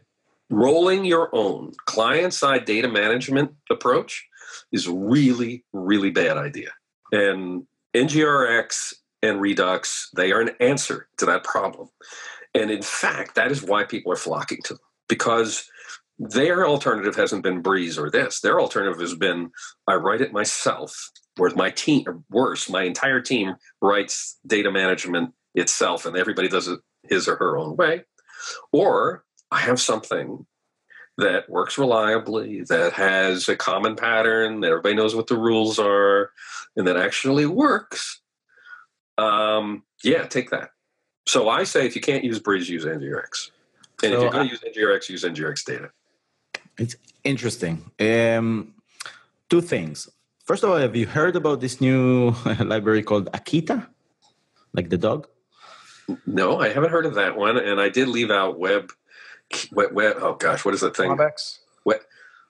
rolling 0.50 1.04
your 1.04 1.34
own 1.34 1.72
client-side 1.87 2.64
data 2.64 2.88
management 2.88 3.52
approach 3.70 4.26
is 4.72 4.88
really, 4.88 5.64
really 5.72 6.10
bad 6.10 6.37
idea. 6.37 6.70
And 7.12 7.66
NGRX 7.94 8.94
and 9.22 9.40
Redux, 9.40 10.10
they 10.14 10.32
are 10.32 10.40
an 10.40 10.50
answer 10.60 11.08
to 11.18 11.26
that 11.26 11.44
problem. 11.44 11.88
And 12.54 12.70
in 12.70 12.82
fact, 12.82 13.34
that 13.34 13.50
is 13.50 13.62
why 13.62 13.84
people 13.84 14.12
are 14.12 14.16
flocking 14.16 14.62
to 14.64 14.74
them 14.74 14.82
because 15.08 15.68
their 16.18 16.66
alternative 16.66 17.16
hasn't 17.16 17.42
been 17.42 17.61
Breeze 17.61 17.98
or 17.98 18.11
this. 18.11 18.40
Their 18.40 18.61
alternative 18.61 19.00
has 19.00 19.14
been 19.14 19.50
I 19.88 19.94
write 19.94 20.20
it 20.20 20.33
myself, 20.33 21.11
or 21.38 21.50
my 21.50 21.70
team, 21.70 22.05
or 22.07 22.22
worse, 22.31 22.68
my 22.68 22.85
entire 22.85 23.20
team 23.20 23.55
writes 23.81 24.38
data 24.46 24.70
management 24.70 25.33
itself 25.55 26.07
and 26.07 26.16
everybody 26.16 26.48
does 26.48 26.68
it 26.68 26.81
his 27.03 27.29
or 27.29 27.37
her 27.37 27.57
own 27.59 27.77
way. 27.77 28.03
Or 28.72 29.24
I 29.50 29.59
have 29.61 29.81
something 29.81 30.46
that 31.16 31.48
works 31.48 31.79
reliably, 31.79 32.62
that 32.62 32.92
has 32.94 33.48
a 33.48 33.57
common 33.57 33.94
pattern, 33.94 34.61
that 34.61 34.70
everybody 34.70 34.94
knows 34.94 35.14
what 35.14 35.29
the 35.29 35.38
rules 35.38 35.79
are, 35.79 36.31
and 36.77 36.87
that 36.87 36.96
actually 36.96 37.46
works. 37.46 38.20
Um, 39.16 39.85
yeah, 40.03 40.27
take 40.27 40.50
that. 40.50 40.70
So 41.27 41.48
I 41.48 41.64
say 41.64 41.87
if 41.87 41.94
you 41.94 42.03
can't 42.03 42.24
use 42.24 42.40
Breeze, 42.40 42.68
use 42.68 42.85
NGRX. 42.85 43.50
And 44.03 44.12
so 44.12 44.16
if 44.16 44.22
you're 44.22 44.31
going 44.31 44.48
to 44.48 44.53
use 44.53 44.64
NGRX, 44.77 45.09
use 45.09 45.24
NGRX 45.24 45.64
data. 45.64 45.90
It's 46.78 46.96
interesting. 47.22 47.90
Um, 48.00 48.74
two 49.48 49.60
things. 49.60 50.08
First 50.44 50.62
of 50.62 50.70
all, 50.70 50.76
have 50.76 50.94
you 50.94 51.06
heard 51.06 51.37
about 51.37 51.60
this 51.60 51.80
new 51.80 52.30
library 52.60 53.02
called 53.02 53.30
Akita, 53.32 53.87
like 54.72 54.90
the 54.90 54.98
dog? 54.98 55.28
No, 56.26 56.60
I 56.60 56.68
haven't 56.68 56.90
heard 56.90 57.06
of 57.06 57.14
that 57.14 57.37
one, 57.37 57.56
and 57.56 57.80
I 57.80 57.88
did 57.88 58.08
leave 58.08 58.30
out 58.30 58.58
web. 58.58 58.92
Web, 59.72 59.92
web 59.92 60.16
oh 60.20 60.34
gosh, 60.34 60.64
what 60.64 60.74
is 60.74 60.80
that 60.80 60.96
thing? 60.96 61.10
Wobex? 61.10 61.60
Web, 61.84 62.00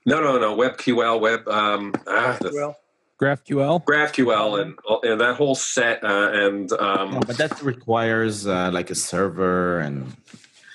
no, 0.07 0.21
no, 0.21 0.39
no. 0.39 0.57
WebQL, 0.57 1.21
web. 1.21 1.47
Um, 1.49 1.95
ah, 2.09 2.37
the, 2.41 2.75
GraphQL. 3.21 3.85
GraphQL, 3.85 4.61
and 4.61 4.79
and 5.05 5.21
that 5.21 5.37
whole 5.37 5.55
set, 5.55 6.03
uh, 6.03 6.31
and 6.33 6.73
um, 6.73 7.13
yeah, 7.13 7.21
but 7.27 7.39
that 7.39 7.63
requires 7.63 8.47
uh, 8.47 8.71
like 8.73 8.91
a 8.91 8.95
server 8.95 9.79
and 9.79 10.17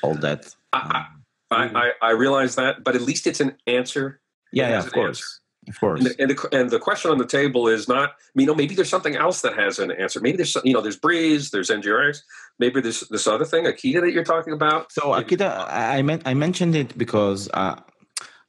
all 0.02 0.16
that. 0.16 0.56
I, 0.72 1.08
I, 1.52 1.66
I, 1.66 1.92
I 2.02 2.12
realize 2.12 2.56
that, 2.56 2.84
but 2.84 2.96
at 2.96 3.02
least 3.02 3.28
it's 3.28 3.40
an 3.40 3.56
answer. 3.68 4.22
Yeah, 4.52 4.70
yeah, 4.70 4.80
of 4.80 4.92
course. 4.92 5.20
Answer. 5.20 5.40
Of 5.68 5.80
course. 5.80 6.06
And, 6.06 6.16
and, 6.20 6.30
the, 6.32 6.50
and 6.52 6.70
the 6.70 6.80
question 6.80 7.12
on 7.12 7.18
the 7.18 7.28
table 7.28 7.68
is 7.68 7.88
not, 7.88 8.14
you 8.34 8.46
know, 8.46 8.56
maybe 8.56 8.74
there's 8.76 8.90
something 8.90 9.16
else 9.16 9.42
that 9.42 9.56
has 9.58 9.78
an 9.78 9.92
answer. 9.92 10.20
Maybe 10.20 10.38
there's, 10.38 10.56
you 10.64 10.74
know, 10.74 10.82
there's 10.82 10.98
Breeze, 10.98 11.52
there's 11.52 11.70
NGRX, 11.70 12.22
maybe 12.58 12.82
there's 12.82 13.02
this 13.10 13.28
other 13.28 13.46
thing, 13.46 13.66
Akita, 13.66 14.02
that 14.02 14.12
you're 14.12 14.24
talking 14.24 14.54
about. 14.54 14.92
So 14.92 15.02
Akita, 15.14 15.68
I 15.70 16.02
meant 16.02 16.24
I 16.26 16.34
mentioned 16.34 16.76
it 16.76 16.98
because 16.98 17.50
uh, 17.54 17.76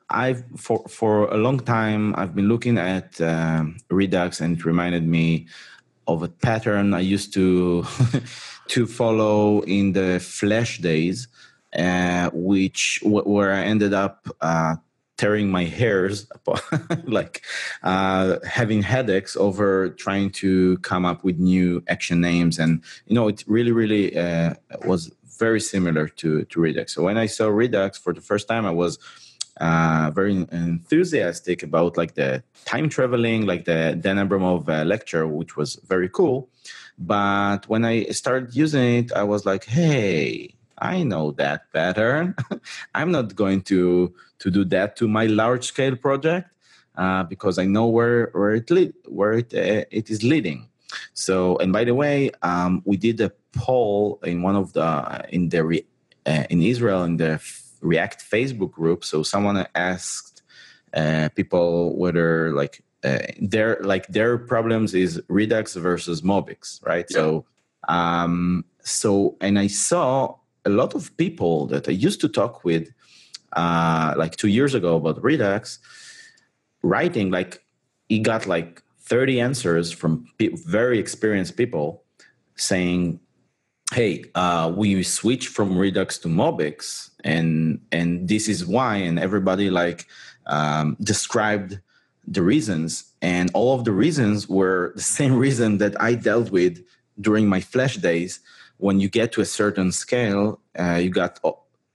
I've 0.08 0.44
for 0.56 0.86
for 0.88 1.28
a 1.28 1.36
long 1.36 1.60
time 1.60 2.14
I've 2.16 2.34
been 2.34 2.48
looking 2.48 2.78
at 2.78 3.20
um, 3.20 3.76
Redux, 3.90 4.40
and 4.40 4.58
it 4.58 4.64
reminded 4.64 5.06
me 5.06 5.46
of 6.06 6.22
a 6.22 6.28
pattern 6.28 6.94
I 6.94 7.00
used 7.00 7.34
to 7.34 7.84
to 8.68 8.86
follow 8.86 9.60
in 9.62 9.92
the 9.92 10.20
Flash 10.20 10.78
days, 10.78 11.28
uh, 11.76 12.30
which 12.32 13.00
where 13.02 13.52
I 13.52 13.62
ended 13.62 13.94
up 13.94 14.28
uh, 14.40 14.76
tearing 15.16 15.50
my 15.50 15.64
hairs, 15.64 16.26
like 17.04 17.42
uh, 17.82 18.38
having 18.46 18.82
headaches 18.82 19.36
over 19.36 19.90
trying 19.90 20.30
to 20.30 20.78
come 20.78 21.04
up 21.04 21.22
with 21.24 21.38
new 21.38 21.82
action 21.88 22.20
names, 22.20 22.58
and 22.58 22.82
you 23.06 23.14
know 23.14 23.28
it 23.28 23.44
really, 23.46 23.72
really 23.72 24.16
uh, 24.16 24.54
was 24.84 25.12
very 25.38 25.60
similar 25.60 26.08
to 26.08 26.44
to 26.44 26.60
Redux. 26.60 26.94
So 26.94 27.02
when 27.02 27.18
I 27.18 27.26
saw 27.26 27.48
Redux 27.48 27.98
for 27.98 28.12
the 28.12 28.20
first 28.20 28.48
time, 28.48 28.66
I 28.66 28.70
was 28.70 28.98
uh, 29.60 30.10
very 30.14 30.32
enthusiastic 30.52 31.62
about 31.62 31.96
like 31.96 32.14
the 32.14 32.42
time 32.64 32.88
traveling, 32.88 33.46
like 33.46 33.66
the 33.66 33.96
Dan 34.00 34.16
Abramov 34.16 34.68
uh, 34.68 34.84
lecture, 34.84 35.26
which 35.26 35.56
was 35.56 35.76
very 35.86 36.08
cool. 36.08 36.48
But 36.98 37.68
when 37.68 37.84
I 37.84 38.04
started 38.06 38.54
using 38.54 39.04
it, 39.04 39.12
I 39.12 39.24
was 39.24 39.46
like, 39.46 39.64
hey, 39.64 40.54
I 40.80 41.02
know 41.02 41.32
that 41.32 41.72
pattern. 41.72 42.34
I'm 42.94 43.10
not 43.10 43.36
going 43.36 43.62
to 43.62 44.14
to 44.38 44.50
do 44.50 44.64
that 44.66 44.96
to 44.96 45.08
my 45.08 45.26
large 45.26 45.66
scale 45.66 45.96
project 45.96 46.48
uh, 46.96 47.24
because 47.24 47.58
I 47.58 47.66
know 47.66 47.86
where 47.86 48.30
where 48.32 48.54
it 48.54 48.70
lead, 48.70 48.94
where 49.06 49.32
it 49.32 49.52
uh, 49.54 49.84
it 49.90 50.10
is 50.10 50.22
leading. 50.22 50.68
So, 51.14 51.56
and 51.58 51.72
by 51.72 51.84
the 51.84 51.94
way, 51.94 52.30
um, 52.42 52.82
we 52.84 52.96
did 52.96 53.20
a 53.20 53.32
poll 53.52 54.18
in 54.24 54.42
one 54.42 54.56
of 54.56 54.72
the 54.72 55.24
in 55.28 55.48
the 55.48 55.64
re, 55.64 55.86
uh, 56.26 56.44
in 56.50 56.62
Israel 56.62 57.04
in 57.04 57.16
the 57.16 57.40
React 57.80 58.30
Facebook 58.30 58.72
group. 58.72 59.04
So 59.04 59.22
someone 59.22 59.66
asked 59.74 60.42
uh, 60.94 61.28
people 61.34 61.96
whether 61.96 62.52
like 62.52 62.82
uh, 63.04 63.20
their 63.40 63.78
like 63.82 64.06
their 64.08 64.38
problems 64.38 64.94
is 64.94 65.22
Redux 65.28 65.74
versus 65.74 66.22
MobX, 66.22 66.84
right? 66.84 67.06
Yeah. 67.08 67.14
So, 67.14 67.46
um, 67.88 68.64
so 68.82 69.36
and 69.40 69.58
I 69.58 69.68
saw 69.68 70.36
a 70.64 70.70
lot 70.70 70.94
of 70.94 71.16
people 71.16 71.66
that 71.66 71.88
I 71.88 71.92
used 71.92 72.20
to 72.20 72.28
talk 72.28 72.64
with, 72.64 72.88
uh, 73.52 74.14
like 74.16 74.36
two 74.36 74.48
years 74.48 74.74
ago 74.74 74.96
about 74.96 75.22
Redux, 75.22 75.78
writing 76.82 77.30
like 77.30 77.62
he 78.08 78.18
got 78.18 78.46
like 78.46 78.82
30 79.02 79.40
answers 79.40 79.92
from 79.92 80.26
pe- 80.38 80.50
very 80.66 80.98
experienced 80.98 81.56
people 81.56 82.04
saying 82.56 83.20
hey 83.92 84.24
uh, 84.34 84.72
we 84.74 85.02
switch 85.02 85.48
from 85.48 85.76
redux 85.76 86.18
to 86.18 86.28
MobX 86.28 87.10
and 87.24 87.80
and 87.92 88.28
this 88.28 88.48
is 88.48 88.64
why 88.64 88.96
and 88.96 89.18
everybody 89.18 89.68
like 89.70 90.06
um, 90.46 90.96
described 91.00 91.80
the 92.26 92.42
reasons 92.42 93.12
and 93.20 93.50
all 93.54 93.74
of 93.74 93.84
the 93.84 93.92
reasons 93.92 94.48
were 94.48 94.92
the 94.94 95.02
same 95.18 95.34
reason 95.36 95.78
that 95.78 96.00
i 96.00 96.14
dealt 96.14 96.50
with 96.50 96.78
during 97.20 97.48
my 97.48 97.60
flash 97.60 97.96
days 97.96 98.40
when 98.80 99.00
you 99.00 99.08
get 99.08 99.32
to 99.32 99.40
a 99.40 99.44
certain 99.44 99.92
scale 99.92 100.60
uh, 100.78 100.94
you 100.94 101.10
got 101.10 101.40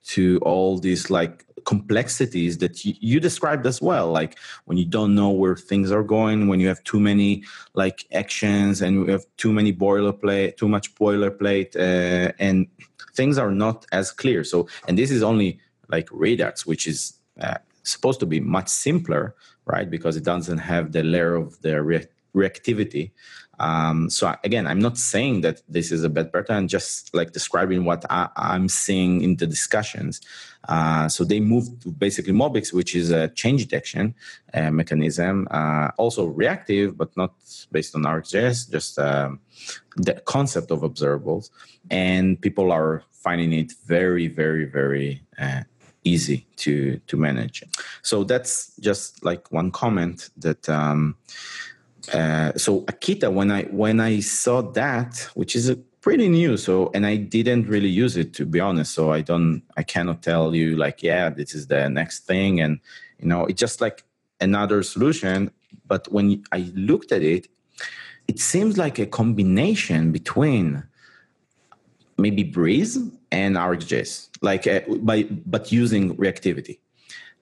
to 0.04 0.38
all 0.40 0.78
these 0.78 1.10
like 1.10 1.46
complexities 1.66 2.60
that 2.60 2.86
you, 2.86 2.94
you, 3.00 3.20
described 3.20 3.66
as 3.66 3.82
well 3.82 4.12
like 4.12 4.38
when 4.66 4.78
you 4.78 4.86
don't 4.86 5.16
know 5.16 5.32
where 5.32 5.56
things 5.56 5.92
are 5.92 6.04
going 6.04 6.48
when 6.48 6.60
you 6.60 6.68
have 6.68 6.84
too 6.84 7.00
many 7.00 7.44
like 7.74 8.06
actions 8.14 8.82
and 8.82 8.96
you 8.96 9.06
have 9.08 9.26
too 9.38 9.52
many 9.52 9.74
boilerplate 9.74 10.58
too 10.58 10.68
much 10.68 10.94
boilerplate 10.96 11.76
uh, 11.76 12.32
and 12.38 12.68
things 13.16 13.38
are 13.38 13.52
not 13.52 13.86
as 13.92 14.12
clear. 14.12 14.44
So 14.44 14.68
and 14.88 14.98
this 14.98 15.10
is 15.10 15.24
only 15.24 15.60
like 15.88 16.08
redux 16.12 16.66
which 16.68 16.86
is 16.86 17.14
uh, 17.42 17.58
supposed 17.84 18.20
to 18.20 18.28
be 18.28 18.40
much 18.40 18.68
simpler 18.68 19.36
right? 19.66 19.90
Because 19.90 20.16
it 20.16 20.24
doesn't 20.24 20.60
have 20.60 20.92
the 20.92 21.04
layer 21.04 21.36
of 21.36 21.60
the 21.62 21.82
re- 21.82 22.08
reactivity 22.36 23.12
um, 23.60 24.10
so 24.10 24.36
again, 24.44 24.68
I'm 24.68 24.80
not 24.80 24.98
saying 24.98 25.42
that 25.42 25.62
this 25.70 25.92
is 25.92 26.04
a 26.04 26.10
bad 26.10 26.32
pattern, 26.34 26.68
just 26.68 27.14
like 27.14 27.32
describing 27.32 27.86
what 27.86 28.06
I, 28.10 28.30
am 28.36 28.68
seeing 28.70 29.22
in 29.22 29.36
the 29.38 29.48
discussions. 29.48 30.22
Uh, 30.68 31.08
so 31.08 31.24
they 31.24 31.40
moved 31.40 31.84
to 31.84 31.92
basically 31.92 32.34
MobX, 32.34 32.74
which 32.74 32.96
is 32.96 33.12
a 33.12 33.28
change 33.30 33.66
detection 33.66 34.16
uh, 34.54 34.72
mechanism, 34.72 35.48
uh, 35.52 35.90
also 35.98 36.26
reactive, 36.26 36.98
but 36.98 37.16
not 37.16 37.34
based 37.72 37.96
on 37.96 38.04
RxJS, 38.04 38.72
just 38.72 38.98
um, 38.98 39.40
the 39.96 40.14
concept 40.26 40.72
of 40.72 40.82
observables. 40.82 41.52
And 41.92 42.42
people 42.42 42.72
are 42.72 43.04
finding 43.12 43.54
it 43.54 43.74
very, 43.86 44.28
very, 44.28 44.66
very 44.66 45.24
uh, 45.38 45.62
easy 46.04 46.46
to 46.58 47.00
to 47.08 47.18
manage. 47.18 47.64
So 48.02 48.24
that's 48.24 48.76
just 48.80 49.24
like 49.24 49.52
one 49.52 49.72
comment 49.72 50.30
that. 50.38 50.68
Um, 50.70 51.16
uh, 52.14 52.54
so 52.58 52.82
Akita, 52.82 53.32
when 53.32 53.52
I 53.52 53.64
when 53.64 54.00
I 54.00 54.20
saw 54.20 54.62
that, 54.74 55.30
which 55.34 55.56
is 55.56 55.70
a 55.70 55.76
pretty 56.02 56.30
new, 56.30 56.58
so 56.58 56.92
and 56.94 57.06
I 57.06 57.16
didn't 57.16 57.68
really 57.68 57.90
use 57.90 58.18
it 58.18 58.34
to 58.36 58.46
be 58.46 58.60
honest, 58.60 58.94
so 58.94 59.12
I 59.12 59.22
don't, 59.22 59.64
I 59.78 59.84
cannot 59.84 60.22
tell 60.22 60.54
you 60.54 60.76
like, 60.76 61.02
yeah, 61.02 61.30
this 61.30 61.56
is 61.56 61.68
the 61.68 61.90
next 61.90 62.26
thing, 62.26 62.60
and 62.62 62.80
you 63.20 63.28
know, 63.28 63.46
it's 63.46 63.60
just 63.60 63.82
like 63.82 64.04
another 64.42 64.84
solution. 64.84 65.52
But 65.88 66.12
when 66.12 66.44
I 66.52 66.72
looked 66.76 67.12
at 67.12 67.22
it, 67.22 67.48
it 68.28 68.40
seems 68.40 68.78
like 68.78 69.00
a 69.00 69.06
combination 69.06 70.12
between 70.12 70.84
maybe 72.18 72.44
Breeze 72.44 72.98
and 73.32 73.56
RxJS, 73.56 74.30
like 74.42 74.68
uh, 74.68 74.82
by 75.00 75.24
but 75.46 75.72
using 75.72 76.16
reactivity, 76.18 76.80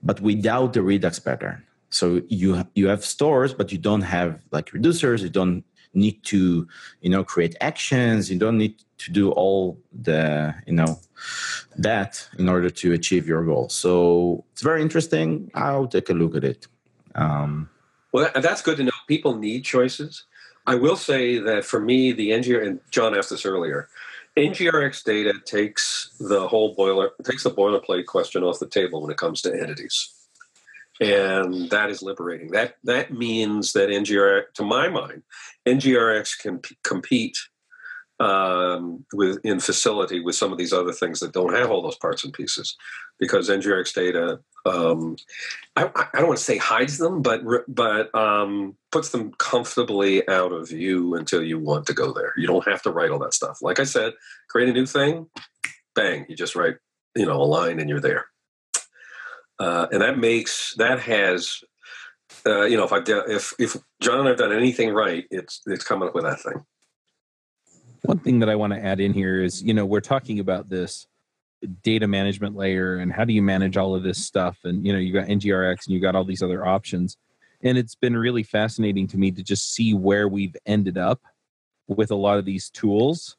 but 0.01 0.19
without 0.21 0.73
the 0.73 0.81
Redux 0.81 1.19
pattern. 1.19 1.63
So 1.93 2.21
you 2.27 2.65
you 2.73 2.87
have 2.87 3.05
stores, 3.05 3.53
but 3.53 3.71
you 3.71 3.77
don't 3.77 4.01
have 4.01 4.41
like 4.51 4.71
reducers. 4.71 5.21
You 5.21 5.29
don't 5.29 5.63
need 5.93 6.23
to 6.23 6.67
you 7.01 7.09
know 7.09 7.23
create 7.23 7.55
actions. 7.61 8.31
You 8.31 8.39
don't 8.39 8.57
need 8.57 8.81
to 8.97 9.11
do 9.11 9.31
all 9.31 9.79
the 9.91 10.55
you 10.65 10.73
know 10.73 10.99
that 11.77 12.27
in 12.39 12.49
order 12.49 12.69
to 12.69 12.93
achieve 12.93 13.27
your 13.27 13.45
goal. 13.45 13.69
So 13.69 14.43
it's 14.53 14.63
very 14.63 14.81
interesting. 14.81 15.51
I'll 15.53 15.87
take 15.87 16.09
a 16.09 16.13
look 16.13 16.35
at 16.35 16.43
it. 16.43 16.67
Um, 17.13 17.69
well, 18.11 18.31
that's 18.35 18.63
good 18.63 18.77
to 18.77 18.83
know. 18.85 18.91
People 19.07 19.37
need 19.37 19.63
choices. 19.63 20.25
I 20.65 20.75
will 20.75 20.95
say 20.95 21.37
that 21.39 21.63
for 21.65 21.79
me, 21.79 22.11
the 22.11 22.31
NGR 22.31 22.65
and 22.65 22.79
John 22.89 23.15
asked 23.15 23.29
this 23.29 23.45
earlier. 23.45 23.89
NGRX 24.35 25.03
data 25.03 25.33
takes 25.45 26.09
the 26.19 26.47
whole 26.47 26.73
boiler 26.73 27.11
takes 27.23 27.43
the 27.43 27.51
boilerplate 27.51 28.07
question 28.07 28.41
off 28.43 28.57
the 28.57 28.67
table 28.67 29.01
when 29.03 29.11
it 29.11 29.17
comes 29.17 29.43
to 29.43 29.53
entities 29.53 30.12
and 30.99 31.69
that 31.69 31.89
is 31.89 32.01
liberating. 32.01 32.51
That 32.51 32.75
that 32.83 33.11
means 33.11 33.73
that 33.73 33.89
NGRX, 33.89 34.53
to 34.55 34.63
my 34.63 34.89
mind, 34.89 35.23
NGRX 35.65 36.39
can 36.39 36.59
p- 36.59 36.77
compete 36.83 37.37
um, 38.19 39.05
with 39.13 39.39
in 39.43 39.59
facility 39.59 40.19
with 40.19 40.35
some 40.35 40.51
of 40.51 40.57
these 40.57 40.73
other 40.73 40.93
things 40.93 41.19
that 41.19 41.33
don't 41.33 41.53
have 41.53 41.71
all 41.71 41.81
those 41.81 41.97
parts 41.97 42.23
and 42.23 42.33
pieces, 42.33 42.77
because 43.19 43.49
NGRX 43.49 43.93
data, 43.93 44.39
um, 44.65 45.17
I, 45.75 45.89
I, 45.95 46.19
don't 46.19 46.27
want 46.27 46.37
to 46.37 46.43
say 46.43 46.57
hides 46.57 46.99
them, 46.99 47.21
but 47.21 47.41
but 47.67 48.13
um, 48.15 48.77
puts 48.91 49.09
them 49.09 49.33
comfortably 49.39 50.27
out 50.29 50.51
of 50.51 50.69
view 50.69 51.15
until 51.15 51.43
you 51.43 51.59
want 51.59 51.87
to 51.87 51.93
go 51.93 52.13
there. 52.13 52.33
You 52.37 52.47
don't 52.47 52.67
have 52.67 52.83
to 52.83 52.91
write 52.91 53.09
all 53.09 53.19
that 53.19 53.33
stuff. 53.33 53.59
Like 53.61 53.79
I 53.79 53.83
said, 53.83 54.13
create 54.47 54.69
a 54.69 54.73
new 54.73 54.85
thing, 54.85 55.27
bang, 55.95 56.25
you 56.29 56.35
just 56.35 56.55
write 56.55 56.75
you 57.15 57.25
know 57.25 57.41
a 57.41 57.43
line 57.43 57.79
and 57.79 57.89
you're 57.89 57.99
there 57.99 58.27
uh, 59.63 59.87
and 59.93 60.01
that 60.01 60.17
makes 60.17 60.73
that 60.75 60.99
has 60.99 61.63
uh, 62.45 62.63
you 62.63 62.75
know 62.75 62.83
if 62.83 63.05
done, 63.05 63.23
if 63.29 63.53
if 63.57 63.77
John 64.01 64.19
and 64.19 64.27
I've 64.27 64.37
done 64.37 64.51
anything 64.51 64.93
right, 64.93 65.25
it's 65.31 65.61
it's 65.65 65.85
coming 65.85 66.09
up 66.09 66.13
with 66.13 66.25
that 66.25 66.41
thing. 66.41 66.65
One 68.01 68.19
thing 68.19 68.39
that 68.39 68.49
I 68.49 68.55
want 68.55 68.73
to 68.73 68.83
add 68.83 68.99
in 68.99 69.13
here 69.13 69.41
is 69.41 69.63
you 69.63 69.73
know 69.73 69.85
we're 69.85 70.01
talking 70.01 70.39
about 70.39 70.69
this 70.69 71.07
data 71.81 72.07
management 72.07 72.57
layer 72.57 72.97
and 72.97 73.13
how 73.13 73.23
do 73.23 73.31
you 73.31 73.41
manage 73.41 73.77
all 73.77 73.95
of 73.95 74.03
this 74.03 74.17
stuff? 74.17 74.57
And 74.65 74.85
you 74.85 74.91
know 74.91 74.99
you 74.99 75.13
got 75.13 75.27
NGRX 75.27 75.85
and 75.85 75.93
you 75.93 76.01
got 76.01 76.13
all 76.13 76.25
these 76.25 76.43
other 76.43 76.65
options. 76.65 77.15
And 77.61 77.77
it's 77.77 77.95
been 77.95 78.17
really 78.17 78.43
fascinating 78.43 79.07
to 79.07 79.17
me 79.17 79.31
to 79.31 79.41
just 79.41 79.71
see 79.73 79.93
where 79.93 80.27
we've 80.27 80.57
ended 80.65 80.97
up 80.97 81.21
with 81.87 82.11
a 82.11 82.15
lot 82.15 82.37
of 82.37 82.43
these 82.43 82.69
tools 82.69 83.37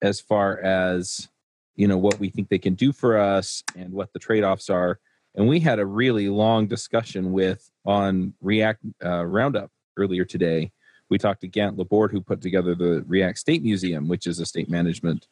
as 0.00 0.20
far 0.20 0.60
as 0.60 1.28
you 1.74 1.88
know 1.88 1.98
what 1.98 2.20
we 2.20 2.28
think 2.28 2.50
they 2.50 2.58
can 2.58 2.74
do 2.74 2.92
for 2.92 3.18
us 3.18 3.64
and 3.74 3.92
what 3.92 4.12
the 4.12 4.20
trade-offs 4.20 4.70
are 4.70 5.00
and 5.36 5.46
we 5.46 5.60
had 5.60 5.78
a 5.78 5.86
really 5.86 6.28
long 6.28 6.66
discussion 6.66 7.32
with 7.32 7.70
on 7.84 8.34
React 8.40 8.84
uh, 9.04 9.24
Roundup 9.24 9.70
earlier 9.96 10.24
today. 10.24 10.72
We 11.10 11.18
talked 11.18 11.42
to 11.42 11.48
Gant 11.48 11.76
Laborde, 11.76 12.10
who 12.10 12.20
put 12.20 12.40
together 12.40 12.74
the 12.74 13.04
React 13.06 13.38
State 13.38 13.62
Museum, 13.62 14.08
which 14.08 14.26
is 14.26 14.40
a 14.40 14.46
state 14.46 14.68
management, 14.68 15.28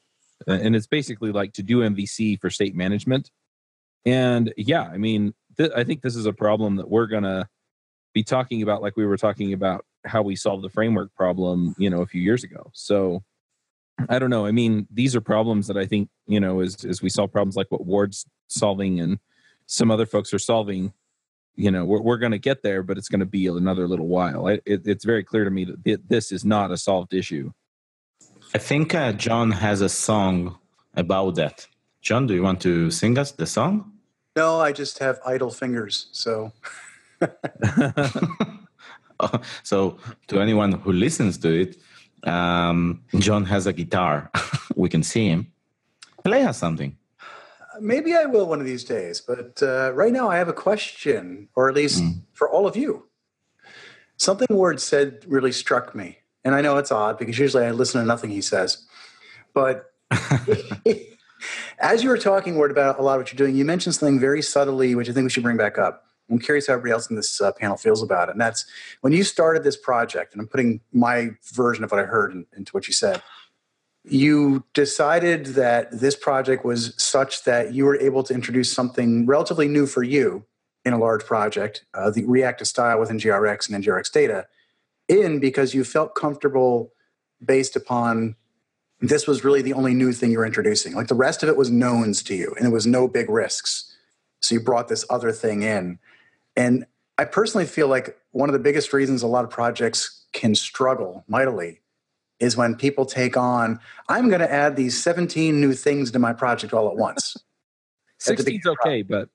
uh, 0.46 0.52
and 0.52 0.76
it's 0.76 0.86
basically 0.86 1.32
like 1.32 1.52
TodoMVC 1.52 2.40
for 2.40 2.50
state 2.50 2.76
management. 2.76 3.30
And 4.04 4.52
yeah, 4.56 4.82
I 4.82 4.98
mean, 4.98 5.34
th- 5.56 5.72
I 5.74 5.82
think 5.82 6.02
this 6.02 6.14
is 6.14 6.26
a 6.26 6.32
problem 6.32 6.76
that 6.76 6.88
we're 6.88 7.06
gonna 7.06 7.48
be 8.12 8.22
talking 8.22 8.62
about, 8.62 8.82
like 8.82 8.96
we 8.96 9.06
were 9.06 9.16
talking 9.16 9.52
about 9.52 9.84
how 10.04 10.22
we 10.22 10.36
solved 10.36 10.62
the 10.62 10.68
framework 10.68 11.14
problem, 11.14 11.74
you 11.78 11.88
know, 11.90 12.02
a 12.02 12.06
few 12.06 12.20
years 12.20 12.44
ago. 12.44 12.70
So 12.74 13.24
I 14.08 14.18
don't 14.18 14.30
know. 14.30 14.44
I 14.44 14.52
mean, 14.52 14.86
these 14.92 15.16
are 15.16 15.20
problems 15.20 15.66
that 15.68 15.76
I 15.76 15.86
think, 15.86 16.08
you 16.26 16.40
know, 16.40 16.60
as 16.60 16.84
as 16.84 17.00
we 17.00 17.08
solve 17.08 17.32
problems 17.32 17.56
like 17.56 17.70
what 17.70 17.86
Ward's 17.86 18.26
solving 18.48 19.00
and 19.00 19.18
some 19.66 19.90
other 19.90 20.06
folks 20.06 20.32
are 20.34 20.38
solving 20.38 20.92
you 21.56 21.70
know 21.70 21.84
we're, 21.84 22.00
we're 22.00 22.18
going 22.18 22.32
to 22.32 22.38
get 22.38 22.62
there 22.62 22.82
but 22.82 22.98
it's 22.98 23.08
going 23.08 23.20
to 23.20 23.26
be 23.26 23.46
another 23.46 23.86
little 23.88 24.08
while. 24.08 24.48
It, 24.48 24.62
it's 24.66 25.04
very 25.04 25.22
clear 25.22 25.44
to 25.44 25.50
me 25.50 25.64
that 25.64 25.78
it, 25.84 26.08
this 26.08 26.32
is 26.32 26.44
not 26.44 26.70
a 26.70 26.76
solved 26.76 27.14
issue. 27.14 27.52
I 28.54 28.58
think 28.58 28.94
uh, 28.94 29.12
john 29.12 29.50
has 29.52 29.80
a 29.80 29.88
song 29.88 30.58
about 30.94 31.34
that. 31.36 31.66
John 32.00 32.26
do 32.26 32.34
you 32.34 32.42
want 32.42 32.60
to 32.62 32.90
sing 32.90 33.18
us 33.18 33.32
the 33.32 33.46
song? 33.46 33.92
No 34.36 34.60
i 34.60 34.72
just 34.72 34.98
have 34.98 35.20
idle 35.26 35.50
fingers 35.50 36.08
so. 36.12 36.52
So 39.62 39.98
to 40.26 40.40
anyone 40.40 40.72
who 40.72 40.92
listens 40.92 41.38
to 41.38 41.48
it 41.48 41.76
um, 42.28 43.02
john 43.18 43.44
has 43.46 43.66
a 43.66 43.72
guitar. 43.72 44.30
We 44.76 44.88
can 44.88 45.04
see 45.04 45.28
him. 45.28 45.52
Play 46.24 46.42
us 46.42 46.58
something 46.58 46.96
maybe 47.80 48.14
I 48.14 48.24
will 48.24 48.46
one 48.46 48.60
of 48.60 48.66
these 48.66 48.84
days. 48.84 49.20
But 49.20 49.62
uh, 49.62 49.92
right 49.94 50.12
now, 50.12 50.28
I 50.28 50.36
have 50.36 50.48
a 50.48 50.52
question, 50.52 51.48
or 51.54 51.68
at 51.68 51.74
least 51.74 52.02
mm. 52.02 52.20
for 52.32 52.48
all 52.48 52.66
of 52.66 52.76
you. 52.76 53.06
Something 54.16 54.46
Ward 54.50 54.80
said 54.80 55.24
really 55.26 55.52
struck 55.52 55.94
me, 55.94 56.18
and 56.44 56.54
I 56.54 56.60
know 56.60 56.76
it's 56.78 56.92
odd 56.92 57.18
because 57.18 57.38
usually 57.38 57.64
I 57.64 57.72
listen 57.72 58.00
to 58.00 58.06
nothing 58.06 58.30
he 58.30 58.40
says. 58.40 58.86
But 59.52 59.92
as 61.78 62.02
you 62.02 62.08
were 62.08 62.18
talking, 62.18 62.56
Ward, 62.56 62.70
about 62.70 62.98
a 62.98 63.02
lot 63.02 63.14
of 63.14 63.20
what 63.20 63.32
you're 63.32 63.46
doing, 63.46 63.56
you 63.56 63.64
mentioned 63.64 63.94
something 63.94 64.20
very 64.20 64.42
subtly, 64.42 64.94
which 64.94 65.08
I 65.08 65.12
think 65.12 65.24
we 65.24 65.30
should 65.30 65.42
bring 65.42 65.56
back 65.56 65.78
up. 65.78 66.04
I'm 66.30 66.38
curious 66.38 66.68
how 66.68 66.74
everybody 66.74 66.92
else 66.92 67.10
in 67.10 67.16
this 67.16 67.40
uh, 67.40 67.52
panel 67.52 67.76
feels 67.76 68.02
about 68.02 68.28
it. 68.28 68.32
And 68.32 68.40
that's 68.40 68.64
when 69.02 69.12
you 69.12 69.24
started 69.24 69.62
this 69.62 69.76
project, 69.76 70.32
and 70.32 70.40
I'm 70.40 70.48
putting 70.48 70.80
my 70.92 71.30
version 71.52 71.84
of 71.84 71.90
what 71.90 72.00
I 72.00 72.04
heard 72.04 72.32
in, 72.32 72.46
into 72.56 72.72
what 72.72 72.86
you 72.86 72.94
said. 72.94 73.22
You 74.04 74.64
decided 74.74 75.46
that 75.46 75.90
this 75.90 76.14
project 76.14 76.64
was 76.64 76.94
such 77.02 77.44
that 77.44 77.72
you 77.72 77.86
were 77.86 77.98
able 77.98 78.22
to 78.24 78.34
introduce 78.34 78.70
something 78.70 79.24
relatively 79.26 79.66
new 79.66 79.86
for 79.86 80.02
you 80.02 80.44
in 80.84 80.92
a 80.92 80.98
large 80.98 81.24
project, 81.24 81.84
uh, 81.94 82.10
the 82.10 82.24
reactive 82.26 82.68
style 82.68 83.00
with 83.00 83.08
NGRX 83.08 83.70
and 83.70 83.82
NGRX 83.82 84.12
data, 84.12 84.46
in 85.08 85.40
because 85.40 85.74
you 85.74 85.84
felt 85.84 86.14
comfortable 86.14 86.92
based 87.42 87.76
upon 87.76 88.36
this 89.00 89.26
was 89.26 89.44
really 89.44 89.62
the 89.62 89.72
only 89.72 89.94
new 89.94 90.12
thing 90.12 90.30
you're 90.30 90.46
introducing. 90.46 90.94
Like 90.94 91.08
the 91.08 91.14
rest 91.14 91.42
of 91.42 91.48
it 91.48 91.56
was 91.56 91.70
knowns 91.70 92.22
to 92.24 92.34
you, 92.34 92.54
and 92.56 92.66
it 92.66 92.70
was 92.70 92.86
no 92.86 93.08
big 93.08 93.28
risks. 93.28 93.94
So 94.40 94.54
you 94.54 94.60
brought 94.60 94.88
this 94.88 95.04
other 95.08 95.32
thing 95.32 95.62
in. 95.62 95.98
And 96.56 96.86
I 97.18 97.24
personally 97.24 97.66
feel 97.66 97.88
like 97.88 98.18
one 98.32 98.48
of 98.48 98.52
the 98.52 98.58
biggest 98.58 98.92
reasons 98.92 99.22
a 99.22 99.26
lot 99.26 99.44
of 99.44 99.50
projects 99.50 100.24
can 100.32 100.54
struggle 100.54 101.24
mightily 101.28 101.80
is 102.40 102.56
when 102.56 102.74
people 102.74 103.06
take 103.06 103.36
on, 103.36 103.78
I'm 104.08 104.28
going 104.28 104.40
to 104.40 104.52
add 104.52 104.76
these 104.76 105.02
17 105.02 105.60
new 105.60 105.72
things 105.72 106.10
to 106.12 106.18
my 106.18 106.32
project 106.32 106.72
all 106.72 106.88
at 106.88 106.96
once. 106.96 107.36
16's 108.20 108.66
okay, 108.66 109.02
but 109.02 109.28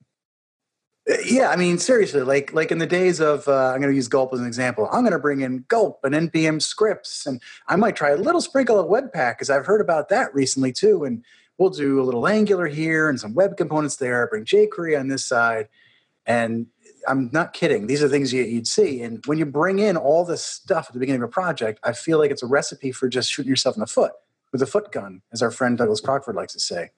yeah, 1.24 1.48
I 1.48 1.56
mean, 1.56 1.78
seriously, 1.78 2.22
like 2.22 2.52
like 2.52 2.70
in 2.70 2.78
the 2.78 2.86
days 2.86 3.20
of, 3.20 3.48
uh, 3.48 3.72
I'm 3.72 3.80
going 3.80 3.92
to 3.92 3.96
use 3.96 4.08
Gulp 4.08 4.32
as 4.32 4.40
an 4.40 4.46
example. 4.46 4.88
I'm 4.92 5.02
going 5.02 5.12
to 5.12 5.18
bring 5.18 5.40
in 5.40 5.64
Gulp 5.68 6.00
and 6.04 6.14
npm 6.14 6.60
scripts, 6.60 7.26
and 7.26 7.42
I 7.68 7.76
might 7.76 7.96
try 7.96 8.10
a 8.10 8.16
little 8.16 8.40
sprinkle 8.40 8.78
of 8.78 8.86
Webpack 8.86 9.32
because 9.32 9.50
I've 9.50 9.66
heard 9.66 9.80
about 9.80 10.08
that 10.10 10.34
recently 10.34 10.72
too. 10.72 11.04
And 11.04 11.24
we'll 11.58 11.70
do 11.70 12.00
a 12.00 12.04
little 12.04 12.26
Angular 12.26 12.66
here 12.66 13.08
and 13.08 13.18
some 13.18 13.34
web 13.34 13.56
components 13.56 13.96
there. 13.96 14.26
Bring 14.28 14.44
jQuery 14.44 14.98
on 14.98 15.08
this 15.08 15.24
side, 15.24 15.68
and 16.26 16.66
I'm 17.06 17.30
not 17.32 17.52
kidding. 17.52 17.86
These 17.86 18.02
are 18.02 18.08
things 18.08 18.32
you, 18.32 18.54
would 18.54 18.66
see. 18.66 19.02
And 19.02 19.24
when 19.26 19.38
you 19.38 19.46
bring 19.46 19.78
in 19.78 19.96
all 19.96 20.24
this 20.24 20.44
stuff 20.44 20.86
at 20.88 20.92
the 20.92 21.00
beginning 21.00 21.22
of 21.22 21.28
a 21.28 21.32
project, 21.32 21.80
I 21.82 21.92
feel 21.92 22.18
like 22.18 22.30
it's 22.30 22.42
a 22.42 22.46
recipe 22.46 22.92
for 22.92 23.08
just 23.08 23.32
shooting 23.32 23.50
yourself 23.50 23.76
in 23.76 23.80
the 23.80 23.86
foot 23.86 24.12
with 24.52 24.62
a 24.62 24.66
foot 24.66 24.92
gun, 24.92 25.22
as 25.32 25.42
our 25.42 25.50
friend 25.50 25.78
Douglas 25.78 26.00
Crockford 26.00 26.34
likes 26.34 26.52
to 26.54 26.60
say. 26.60 26.90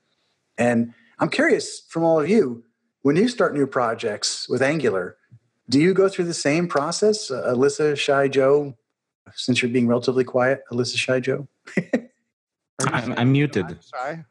And 0.57 0.95
I'm 1.19 1.29
curious 1.29 1.81
from 1.89 2.03
all 2.03 2.21
of 2.21 2.29
you 2.29 2.65
when 3.03 3.17
you 3.17 3.29
start 3.29 3.55
new 3.55 3.67
projects 3.67 4.49
with 4.49 4.63
Angular, 4.63 5.17
do 5.69 5.81
you 5.81 5.93
go 5.93 6.09
through 6.09 6.27
the 6.27 6.35
same 6.35 6.69
process, 6.69 7.31
uh, 7.31 7.53
Alyssa, 7.55 7.97
Shai 7.97 8.29
Joe? 8.29 8.77
Since 9.35 9.63
you're 9.63 9.71
being 9.71 9.87
relatively 9.87 10.25
quiet, 10.25 10.63
Alyssa, 10.71 10.97
Shai 10.97 11.21
Joe. 11.21 11.49
I'm, 12.81 13.13
I'm 13.17 13.33
muted. 13.33 13.67
I'm 13.67 13.79
shy? 13.81 14.25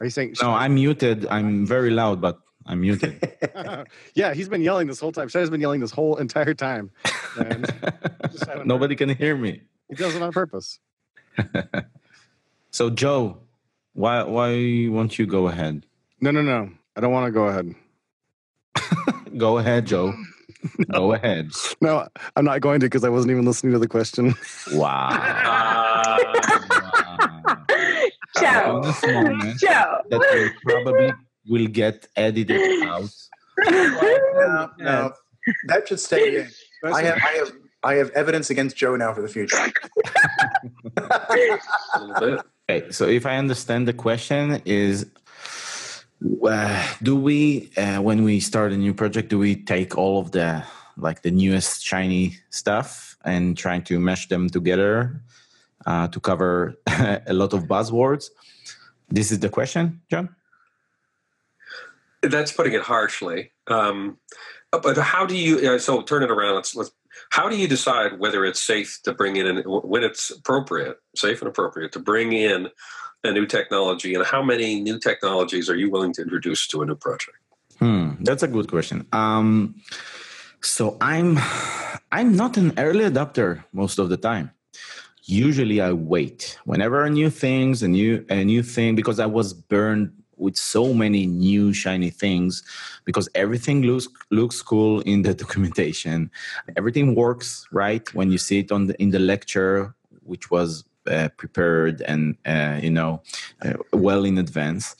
Are 0.00 0.06
you 0.06 0.10
saying? 0.10 0.34
No, 0.40 0.50
I'm 0.52 0.74
muted. 0.74 1.26
I'm 1.28 1.66
very 1.66 1.90
loud, 1.90 2.20
but 2.20 2.40
I'm 2.66 2.80
muted. 2.80 3.36
yeah, 4.14 4.34
he's 4.34 4.48
been 4.48 4.62
yelling 4.62 4.86
this 4.86 5.00
whole 5.00 5.12
time. 5.12 5.28
Shai's 5.28 5.50
been 5.50 5.60
yelling 5.60 5.80
this 5.80 5.90
whole 5.90 6.16
entire 6.16 6.54
time. 6.54 6.90
Nobody 8.64 8.96
can 8.96 9.08
hear 9.08 9.36
me. 9.36 9.62
He 9.88 9.96
does 9.96 10.14
it 10.14 10.22
on 10.22 10.32
purpose. 10.32 10.78
so, 12.70 12.90
Joe, 12.90 13.38
why 13.94 14.22
why 14.22 14.86
won't 14.88 15.18
you 15.18 15.26
go 15.26 15.48
ahead? 15.48 15.86
No, 16.20 16.30
no, 16.30 16.42
no. 16.42 16.70
I 16.96 17.00
don't 17.00 17.12
want 17.12 17.26
to 17.26 17.32
go 17.32 17.44
ahead. 17.44 17.74
Go 19.38 19.56
ahead, 19.56 19.86
Joe. 19.86 20.12
no. 20.88 20.98
Go 20.98 21.12
ahead. 21.14 21.50
No, 21.80 22.06
I'm 22.36 22.44
not 22.44 22.60
going 22.60 22.80
to 22.80 22.86
because 22.86 23.02
I 23.02 23.08
wasn't 23.08 23.30
even 23.30 23.46
listening 23.46 23.72
to 23.72 23.78
the 23.78 23.88
question. 23.88 24.34
Wow. 24.72 26.18
Joe. 28.38 28.82
Joe. 29.58 30.02
That 30.10 30.18
will 30.18 30.50
probably 30.64 31.12
will 31.48 31.66
get 31.66 32.08
edited 32.16 32.84
out. 32.84 33.10
no, 33.58 34.70
no, 34.78 35.12
that 35.66 35.88
should 35.88 36.00
stay 36.00 36.40
in. 36.40 36.48
I 36.84 37.02
have, 37.02 37.18
I 37.18 37.32
have, 37.38 37.52
I 37.84 37.94
have 37.94 38.10
evidence 38.10 38.50
against 38.50 38.76
Joe 38.76 38.96
now 38.96 39.12
for 39.12 39.22
the 39.22 39.28
future. 39.28 39.56
okay, 42.68 42.90
so 42.90 43.06
if 43.06 43.26
I 43.26 43.36
understand 43.36 43.86
the 43.86 43.92
question 43.92 44.62
is 44.64 45.06
uh, 46.46 46.94
do 47.02 47.16
we 47.16 47.70
uh, 47.76 48.00
when 48.00 48.22
we 48.22 48.40
start 48.40 48.72
a 48.72 48.76
new 48.76 48.94
project 48.94 49.28
do 49.28 49.38
we 49.38 49.56
take 49.56 49.98
all 49.98 50.20
of 50.20 50.32
the 50.32 50.64
like 50.96 51.22
the 51.22 51.30
newest 51.30 51.82
shiny 51.82 52.36
stuff 52.50 53.16
and 53.24 53.56
trying 53.56 53.82
to 53.82 53.98
mesh 53.98 54.28
them 54.28 54.48
together 54.48 55.20
uh, 55.86 56.06
to 56.08 56.20
cover 56.20 56.74
a 57.26 57.32
lot 57.32 57.52
of 57.52 57.64
buzzwords 57.64 58.30
this 59.08 59.32
is 59.32 59.40
the 59.40 59.48
question 59.48 60.00
john 60.10 60.28
that's 62.22 62.52
putting 62.52 62.72
it 62.72 62.82
harshly. 62.82 63.52
Um, 63.66 64.18
but 64.70 64.96
how 64.96 65.26
do 65.26 65.36
you 65.36 65.78
so 65.78 66.02
turn 66.02 66.22
it 66.22 66.30
around. 66.30 66.54
Let's, 66.54 66.74
let's 66.74 66.92
how 67.30 67.48
do 67.48 67.56
you 67.56 67.68
decide 67.68 68.18
whether 68.18 68.44
it's 68.44 68.62
safe 68.62 69.00
to 69.04 69.12
bring 69.12 69.36
in 69.36 69.46
and 69.46 69.62
when 69.66 70.02
it's 70.02 70.30
appropriate 70.30 70.96
safe 71.14 71.40
and 71.42 71.48
appropriate 71.48 71.92
to 71.92 71.98
bring 71.98 72.32
in 72.32 72.68
a 73.24 73.32
new 73.32 73.46
technology 73.46 74.14
and 74.14 74.24
how 74.24 74.42
many 74.42 74.80
new 74.80 74.98
technologies 74.98 75.68
are 75.68 75.76
you 75.76 75.90
willing 75.90 76.12
to 76.14 76.22
introduce 76.22 76.66
to 76.68 76.82
a 76.82 76.86
new 76.86 76.96
project? 76.96 77.36
Hmm, 77.78 78.12
that's 78.20 78.42
a 78.42 78.48
good 78.48 78.68
question. 78.68 79.06
Um, 79.12 79.74
so 80.62 80.96
i'm 81.00 81.38
i'm 82.12 82.36
not 82.36 82.56
an 82.56 82.72
early 82.78 83.04
adopter 83.04 83.64
most 83.72 83.98
of 83.98 84.08
the 84.08 84.16
time. 84.16 84.50
Usually 85.24 85.80
i 85.80 85.92
wait. 85.92 86.58
Whenever 86.64 87.04
a 87.04 87.10
new 87.10 87.30
things 87.30 87.82
a 87.82 87.88
new 87.88 88.24
a 88.30 88.44
new 88.44 88.62
thing 88.62 88.94
because 88.94 89.20
i 89.20 89.26
was 89.26 89.52
burned 89.52 90.12
with 90.42 90.56
so 90.56 90.92
many 90.92 91.26
new 91.26 91.72
shiny 91.72 92.10
things 92.10 92.62
because 93.04 93.28
everything 93.34 93.82
looks 93.82 94.08
looks 94.30 94.60
cool 94.62 95.00
in 95.02 95.22
the 95.22 95.34
documentation. 95.42 96.30
Everything 96.76 97.14
works 97.14 97.66
right? 97.72 98.12
When 98.14 98.30
you 98.30 98.38
see 98.38 98.58
it 98.60 98.72
on 98.72 98.86
the 98.88 98.94
in 99.02 99.10
the 99.10 99.18
lecture 99.18 99.94
which 100.24 100.50
was 100.50 100.84
uh, 101.10 101.28
prepared 101.36 102.00
and 102.02 102.36
uh, 102.46 102.78
you 102.82 102.90
know 102.90 103.22
uh, 103.64 103.74
well 103.92 104.24
in 104.24 104.38
advance. 104.38 104.96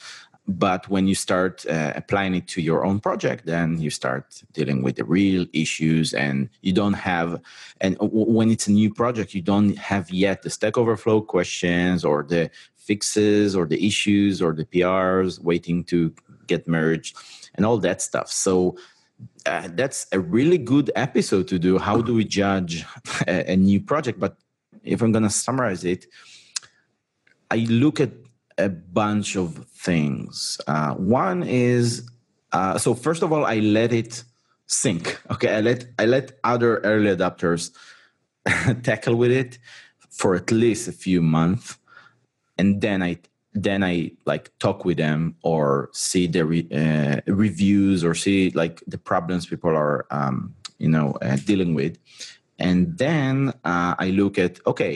But 0.48 0.88
when 0.88 1.06
you 1.06 1.14
start 1.14 1.64
uh, 1.66 1.92
applying 1.94 2.34
it 2.34 2.48
to 2.48 2.60
your 2.60 2.84
own 2.84 2.98
project 2.98 3.46
then 3.46 3.80
you 3.80 3.90
start 3.90 4.42
dealing 4.52 4.82
with 4.82 4.96
the 4.96 5.04
real 5.04 5.46
issues 5.52 6.12
and 6.12 6.48
you 6.62 6.72
don't 6.72 6.94
have 6.94 7.40
and 7.80 7.96
w- 7.98 8.30
when 8.36 8.50
it's 8.50 8.66
a 8.66 8.72
new 8.72 8.92
project 8.92 9.34
you 9.34 9.40
don't 9.40 9.78
have 9.78 10.10
yet 10.10 10.42
the 10.42 10.50
stack 10.50 10.76
overflow 10.76 11.20
questions 11.20 12.04
or 12.04 12.24
the 12.24 12.50
fixes 12.84 13.54
or 13.56 13.66
the 13.66 13.86
issues 13.86 14.42
or 14.42 14.52
the 14.52 14.64
prs 14.64 15.40
waiting 15.40 15.84
to 15.84 16.12
get 16.46 16.66
merged 16.66 17.16
and 17.54 17.64
all 17.64 17.78
that 17.78 18.02
stuff 18.02 18.28
so 18.30 18.76
uh, 19.46 19.68
that's 19.74 20.06
a 20.12 20.18
really 20.18 20.58
good 20.58 20.90
episode 20.96 21.46
to 21.46 21.58
do 21.58 21.78
how 21.78 22.00
do 22.00 22.14
we 22.14 22.24
judge 22.24 22.84
a, 23.26 23.52
a 23.52 23.56
new 23.56 23.80
project 23.80 24.18
but 24.18 24.36
if 24.84 25.02
I'm 25.02 25.12
going 25.12 25.24
to 25.24 25.30
summarize 25.30 25.84
it, 25.84 26.06
I 27.50 27.56
look 27.68 28.00
at 28.00 28.10
a 28.58 28.68
bunch 28.68 29.36
of 29.36 29.66
things. 29.68 30.60
Uh, 30.66 30.94
one 30.94 31.42
is 31.42 32.08
uh, 32.52 32.76
so 32.78 32.94
first 32.94 33.22
of 33.22 33.32
all, 33.32 33.46
I 33.46 33.60
let 33.60 33.92
it 33.92 34.24
sink. 34.66 35.20
Okay, 35.30 35.54
I 35.54 35.60
let 35.60 35.86
I 35.98 36.04
let 36.04 36.32
other 36.44 36.78
early 36.78 37.14
adopters 37.14 37.70
tackle 38.82 39.14
with 39.14 39.30
it 39.30 39.58
for 40.10 40.34
at 40.34 40.50
least 40.50 40.88
a 40.88 40.92
few 40.92 41.22
months, 41.22 41.78
and 42.62 42.80
then 42.80 43.02
I 43.02 43.18
then 43.66 43.80
I 43.92 44.12
like 44.24 44.44
talk 44.58 44.78
with 44.86 44.96
them 44.96 45.36
or 45.42 45.90
see 45.92 46.26
the 46.26 46.44
re, 46.52 46.60
uh, 46.82 47.20
reviews 47.26 48.02
or 48.02 48.14
see 48.14 48.50
like 48.62 48.82
the 48.86 49.00
problems 49.10 49.46
people 49.46 49.74
are 49.84 50.06
um, 50.10 50.54
you 50.78 50.88
know 50.94 51.08
uh, 51.20 51.36
dealing 51.44 51.74
with, 51.74 51.94
and 52.58 52.78
then 53.04 53.34
uh, 53.64 53.94
i 54.04 54.08
look 54.20 54.34
at 54.38 54.52
okay 54.72 54.94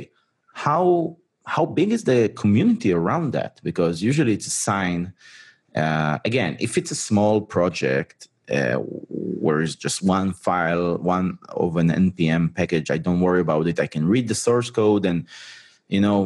how 0.67 1.17
how 1.55 1.65
big 1.79 1.91
is 1.97 2.05
the 2.05 2.21
community 2.43 2.91
around 2.93 3.33
that? 3.39 3.61
Because 3.63 4.03
usually 4.11 4.33
it's 4.33 4.49
a 4.55 4.57
sign 4.69 5.13
uh, 5.83 6.19
again 6.25 6.57
if 6.67 6.79
it's 6.79 6.93
a 6.93 7.01
small 7.09 7.41
project 7.41 8.29
uh, 8.57 8.79
where 9.45 9.61
it's 9.61 9.75
just 9.87 9.99
one 10.03 10.33
file 10.33 10.99
one 11.17 11.39
of 11.65 11.77
an 11.83 11.89
npm 12.07 12.45
package 12.55 12.89
i 12.97 12.99
don't 13.07 13.21
worry 13.27 13.43
about 13.47 13.67
it. 13.67 13.81
I 13.87 13.89
can 13.95 14.05
read 14.15 14.29
the 14.29 14.39
source 14.47 14.71
code 14.71 15.05
and 15.11 15.27
you 15.95 16.01
know 16.01 16.21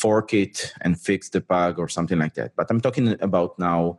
fork 0.00 0.32
it 0.34 0.72
and 0.82 1.00
fix 1.00 1.28
the 1.30 1.40
bug 1.40 1.78
or 1.78 1.88
something 1.88 2.18
like 2.18 2.34
that 2.34 2.50
but 2.56 2.66
i'm 2.70 2.80
talking 2.80 3.16
about 3.20 3.58
now 3.58 3.98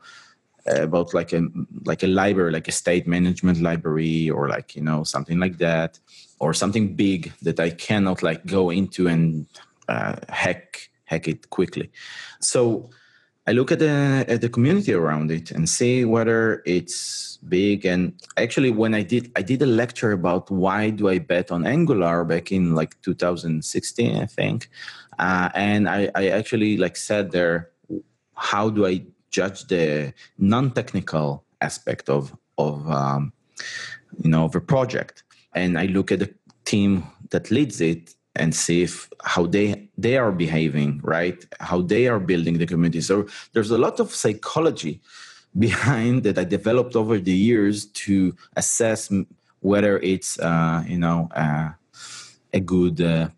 uh, 0.70 0.84
about 0.84 1.14
like 1.14 1.34
a 1.34 1.42
like 1.86 2.04
a 2.04 2.08
library 2.08 2.52
like 2.52 2.68
a 2.68 2.72
state 2.72 3.08
management 3.08 3.60
library 3.62 4.30
or 4.30 4.48
like 4.48 4.76
you 4.76 4.84
know 4.84 5.04
something 5.04 5.40
like 5.40 5.58
that 5.58 6.00
or 6.42 6.54
something 6.54 6.96
big 6.96 7.32
that 7.44 7.60
I 7.60 7.70
cannot 7.70 8.24
like 8.24 8.46
go 8.48 8.72
into 8.72 9.08
and 9.08 9.46
uh, 9.88 10.16
hack 10.28 10.90
hack 11.06 11.28
it 11.28 11.50
quickly. 11.52 11.92
So 12.40 12.90
I 13.48 13.52
look 13.52 13.72
at 13.72 13.80
the 13.80 14.26
at 14.28 14.42
the 14.42 14.50
community 14.50 14.94
around 14.94 15.30
it 15.30 15.52
and 15.52 15.70
see 15.70 16.04
whether 16.04 16.64
it's 16.66 17.38
big. 17.48 17.86
And 17.86 18.14
actually, 18.38 18.72
when 18.72 18.96
I 18.96 19.04
did 19.04 19.32
I 19.36 19.44
did 19.44 19.62
a 19.62 19.68
lecture 19.68 20.12
about 20.14 20.50
why 20.50 20.90
do 20.90 21.10
I 21.10 21.20
bet 21.20 21.52
on 21.52 21.66
Angular 21.66 22.24
back 22.26 22.52
in 22.52 22.74
like 22.74 23.00
2016, 23.04 24.16
I 24.16 24.26
think, 24.26 24.70
uh, 25.22 25.50
and 25.54 25.88
I, 25.88 26.10
I 26.16 26.30
actually 26.30 26.78
like 26.78 26.98
said 26.98 27.32
there, 27.32 27.70
how 28.36 28.70
do 28.70 28.88
I 28.88 29.04
judge 29.30 29.68
the 29.68 30.14
non-technical 30.38 31.46
aspect 31.62 32.10
of 32.10 32.36
of 32.58 32.90
um, 32.90 33.32
you 34.22 34.30
know 34.30 34.46
of 34.46 34.56
a 34.56 34.62
project? 34.62 35.24
And 35.54 35.78
I 35.78 35.86
look 35.86 36.12
at 36.12 36.20
the 36.20 36.34
team 36.66 37.04
that 37.30 37.52
leads 37.52 37.80
it 37.82 38.16
and 38.36 38.56
see 38.56 38.82
if 38.82 39.10
how 39.24 39.46
they 39.46 39.90
they 39.98 40.18
are 40.18 40.32
behaving 40.32 41.00
right 41.04 41.46
how 41.60 41.82
they 41.82 42.08
are 42.08 42.20
building 42.20 42.58
the 42.58 42.66
community 42.66 43.02
so 43.02 43.28
there's 43.52 43.72
a 43.72 43.78
lot 43.78 44.00
of 44.00 44.14
psychology 44.14 45.02
behind 45.60 46.24
that 46.24 46.38
i 46.38 46.46
developed 46.46 46.96
over 46.96 47.20
the 47.20 47.34
years 47.50 47.88
to 47.88 48.34
assess 48.56 49.12
whether 49.60 50.00
it's 50.00 50.40
uh, 50.40 50.82
you 50.88 50.98
know 50.98 51.28
uh, 51.36 51.70
a 52.54 52.60
good 52.60 53.02
uh, 53.02 53.30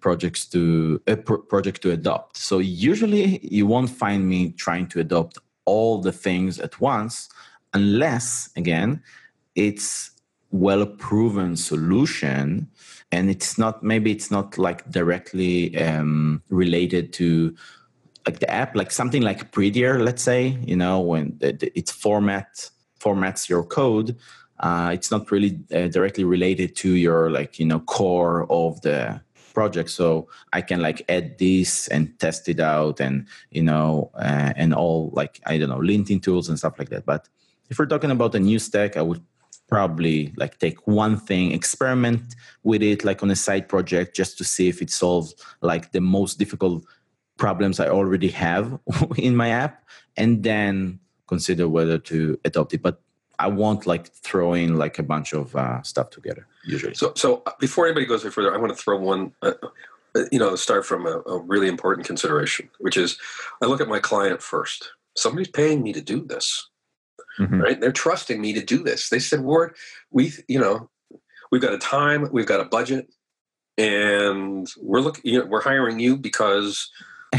to 0.51 1.01
a 1.07 1.15
project 1.15 1.81
to 1.81 1.91
adopt. 1.91 2.37
So 2.37 2.59
usually 2.59 3.39
you 3.43 3.67
won't 3.67 3.89
find 3.89 4.27
me 4.27 4.51
trying 4.51 4.87
to 4.87 4.99
adopt 4.99 5.37
all 5.65 6.01
the 6.01 6.11
things 6.11 6.59
at 6.59 6.79
once 6.81 7.29
unless 7.73 8.49
again 8.55 9.01
it's 9.55 10.11
well 10.51 10.85
proven 10.85 11.55
solution 11.55 12.69
and 13.11 13.29
it's 13.29 13.57
not 13.57 13.83
maybe 13.83 14.11
it's 14.11 14.29
not 14.29 14.57
like 14.57 14.89
directly 14.89 15.75
um, 15.77 16.41
related 16.49 17.13
to 17.13 17.55
like 18.27 18.39
the 18.39 18.49
app 18.49 18.75
like 18.75 18.91
something 18.91 19.21
like 19.21 19.51
prettier 19.51 19.99
let's 19.99 20.21
say 20.21 20.57
you 20.65 20.75
know 20.75 20.99
when 20.99 21.37
it's 21.41 21.91
format 21.91 22.69
formats 22.99 23.49
your 23.49 23.63
code 23.63 24.15
uh, 24.63 24.91
it's 24.93 25.11
not 25.11 25.29
really 25.29 25.59
uh, 25.75 25.87
directly 25.89 26.23
related 26.23 26.73
to 26.77 26.95
your 26.95 27.29
like 27.29 27.59
you 27.59 27.65
know 27.65 27.81
core 27.81 28.47
of 28.49 28.81
the 28.81 29.21
project. 29.53 29.91
So 29.91 30.27
i 30.51 30.61
can 30.61 30.81
like 30.81 31.05
add 31.09 31.37
this 31.37 31.87
and 31.89 32.17
test 32.17 32.49
it 32.49 32.59
out 32.59 32.99
and 32.99 33.27
you 33.51 33.61
know 33.61 34.09
uh, 34.15 34.51
and 34.55 34.73
all 34.73 35.11
like 35.13 35.39
i 35.45 35.59
don't 35.59 35.69
know 35.69 35.77
linting 35.77 36.23
tools 36.23 36.49
and 36.49 36.57
stuff 36.57 36.79
like 36.79 36.89
that. 36.89 37.05
But 37.05 37.29
if 37.69 37.77
we're 37.77 37.85
talking 37.85 38.11
about 38.11 38.35
a 38.35 38.39
new 38.39 38.57
stack 38.57 38.97
i 38.97 39.01
would 39.01 39.21
probably 39.67 40.33
like 40.37 40.57
take 40.59 40.87
one 40.87 41.17
thing 41.17 41.51
experiment 41.51 42.35
with 42.63 42.81
it 42.81 43.03
like 43.03 43.23
on 43.23 43.31
a 43.31 43.35
side 43.35 43.67
project 43.67 44.15
just 44.15 44.37
to 44.37 44.43
see 44.43 44.67
if 44.67 44.81
it 44.81 44.89
solves 44.89 45.35
like 45.61 45.91
the 45.91 46.01
most 46.01 46.37
difficult 46.37 46.83
problems 47.37 47.79
i 47.79 47.87
already 47.87 48.27
have 48.27 48.77
in 49.17 49.35
my 49.35 49.49
app 49.49 49.83
and 50.17 50.43
then 50.43 50.99
consider 51.27 51.67
whether 51.67 51.97
to 51.97 52.39
adopt 52.45 52.73
it. 52.73 52.81
But 52.81 53.01
i 53.43 53.47
won't 53.47 53.85
like 53.85 54.07
throw 54.27 54.53
in 54.53 54.77
like 54.77 54.99
a 54.99 55.03
bunch 55.03 55.33
of 55.33 55.55
uh, 55.55 55.81
stuff 55.83 56.09
together 56.09 56.47
usually 56.65 56.93
so 56.93 57.13
so 57.15 57.43
uh, 57.45 57.51
before 57.59 57.85
anybody 57.85 58.05
goes 58.05 58.23
any 58.23 58.31
further 58.31 58.53
i 58.53 58.57
want 58.57 58.75
to 58.75 58.81
throw 58.81 58.97
one 58.97 59.31
uh, 59.41 59.53
uh, 60.15 60.23
you 60.31 60.39
know 60.39 60.55
start 60.55 60.85
from 60.85 61.05
a, 61.05 61.21
a 61.27 61.39
really 61.39 61.67
important 61.67 62.05
consideration 62.07 62.69
which 62.79 62.97
is 62.97 63.17
i 63.61 63.65
look 63.65 63.81
at 63.81 63.87
my 63.87 63.99
client 63.99 64.41
first 64.41 64.91
somebody's 65.15 65.49
paying 65.49 65.83
me 65.83 65.93
to 65.93 66.01
do 66.01 66.25
this 66.25 66.67
mm-hmm. 67.39 67.61
right? 67.61 67.79
They're 67.79 67.91
trusting 67.91 68.39
me 68.39 68.53
to 68.53 68.63
do 68.63 68.83
this. 68.83 69.09
They 69.09 69.19
said, 69.19 69.41
Ward, 69.41 69.75
we, 70.11 70.33
you 70.47 70.59
know, 70.59 70.89
we've 71.51 71.61
got 71.61 71.73
a 71.73 71.77
time, 71.77 72.27
we've 72.31 72.45
got 72.45 72.59
a 72.59 72.65
budget, 72.65 73.13
and 73.77 74.67
we're 74.81 75.01
looking, 75.01 75.31
you 75.31 75.39
know, 75.39 75.45
we're 75.45 75.61
hiring 75.61 75.99
you 75.99 76.17
because. 76.17 76.89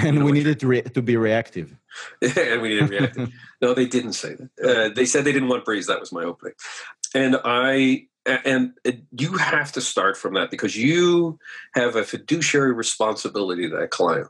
And 0.03 0.25
we 0.25 0.33
needed 0.33 0.61
to, 0.61 0.67
re- 0.67 0.83
to 0.83 1.03
be 1.03 1.17
reactive. 1.17 1.77
and 2.23 2.61
we 2.61 2.71
needed 2.71 2.91
reactive. 2.91 3.31
no, 3.63 3.75
they 3.75 3.87
didn't 3.87 4.15
say 4.15 4.35
that. 4.35 4.51
Uh, 4.63 4.95
they 4.95 5.07
said 5.07 5.25
they 5.25 5.33
didn't 5.33 5.49
want 5.49 5.65
breeze. 5.65 5.87
That 5.87 6.01
was 6.01 6.13
my 6.13 6.25
opening. 6.25 6.55
And 7.15 7.37
I, 7.45 8.07
and 8.27 8.73
you 9.13 9.37
have 9.37 9.73
to 9.73 9.81
start 9.81 10.17
from 10.17 10.35
that 10.35 10.51
because 10.51 10.77
you 10.77 11.39
have 11.75 11.95
a 11.95 12.05
fiduciary 12.05 12.73
responsibility 12.73 13.69
to 13.69 13.77
that 13.77 13.91
client. 13.91 14.29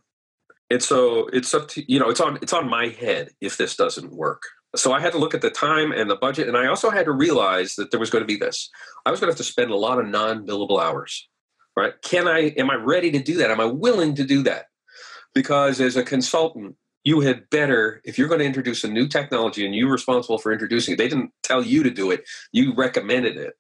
And 0.71 0.83
so 0.83 1.29
it's 1.33 1.55
up 1.55 1.69
to 1.69 1.93
you 1.93 1.99
know 2.01 2.09
it's 2.09 2.21
on 2.21 2.39
it's 2.41 2.53
on 2.53 2.69
my 2.69 2.89
head 2.89 3.31
if 3.41 3.57
this 3.57 3.77
doesn't 3.77 4.13
work. 4.13 4.43
So 4.75 4.93
I 4.93 5.01
had 5.01 5.13
to 5.13 5.19
look 5.19 5.35
at 5.35 5.41
the 5.41 5.51
time 5.51 5.93
and 5.93 6.11
the 6.11 6.17
budget, 6.17 6.49
and 6.49 6.57
I 6.57 6.67
also 6.67 6.91
had 6.91 7.05
to 7.05 7.13
realize 7.13 7.77
that 7.77 7.91
there 7.91 8.01
was 8.01 8.11
going 8.11 8.23
to 8.23 8.27
be 8.27 8.37
this. 8.37 8.71
I 9.07 9.11
was 9.11 9.21
going 9.21 9.29
to 9.29 9.33
have 9.33 9.39
to 9.39 9.45
spend 9.45 9.71
a 9.71 9.77
lot 9.77 10.01
of 10.01 10.09
non-billable 10.09 10.83
hours. 10.83 11.29
Right? 11.77 11.93
Can 12.03 12.27
I? 12.27 12.49
Am 12.57 12.71
I 12.71 12.75
ready 12.75 13.11
to 13.13 13.21
do 13.21 13.37
that? 13.37 13.51
Am 13.51 13.61
I 13.61 13.67
willing 13.67 14.15
to 14.17 14.25
do 14.25 14.43
that? 14.45 14.67
Because 15.35 15.81
as 15.81 15.97
a 15.97 16.05
consultant, 16.05 16.77
you 17.03 17.21
had 17.21 17.51
better 17.51 18.01
if 18.05 18.19
you're 18.19 18.29
going 18.29 18.41
to 18.41 18.47
introduce 18.47 18.83
a 18.85 18.89
new 18.89 19.07
technology 19.07 19.65
and 19.65 19.75
you're 19.75 19.91
responsible 19.91 20.39
for 20.39 20.53
introducing 20.53 20.95
it. 20.95 20.97
They 20.97 21.09
didn't 21.09 21.33
tell 21.43 21.63
you 21.63 21.83
to 21.83 21.91
do 21.91 22.11
it; 22.11 22.25
you 22.53 22.75
recommended 22.75 23.37
it. 23.37 23.55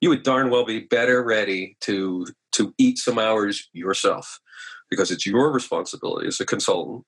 You 0.00 0.08
would 0.08 0.22
darn 0.22 0.50
well 0.50 0.64
be 0.64 0.80
better 0.80 1.22
ready 1.22 1.76
to 1.82 2.26
to 2.52 2.74
eat 2.78 2.98
some 2.98 3.18
hours 3.18 3.68
yourself 3.72 4.40
because 4.90 5.10
it's 5.10 5.26
your 5.26 5.50
responsibility 5.50 6.26
as 6.28 6.40
a 6.40 6.46
consultant 6.46 7.04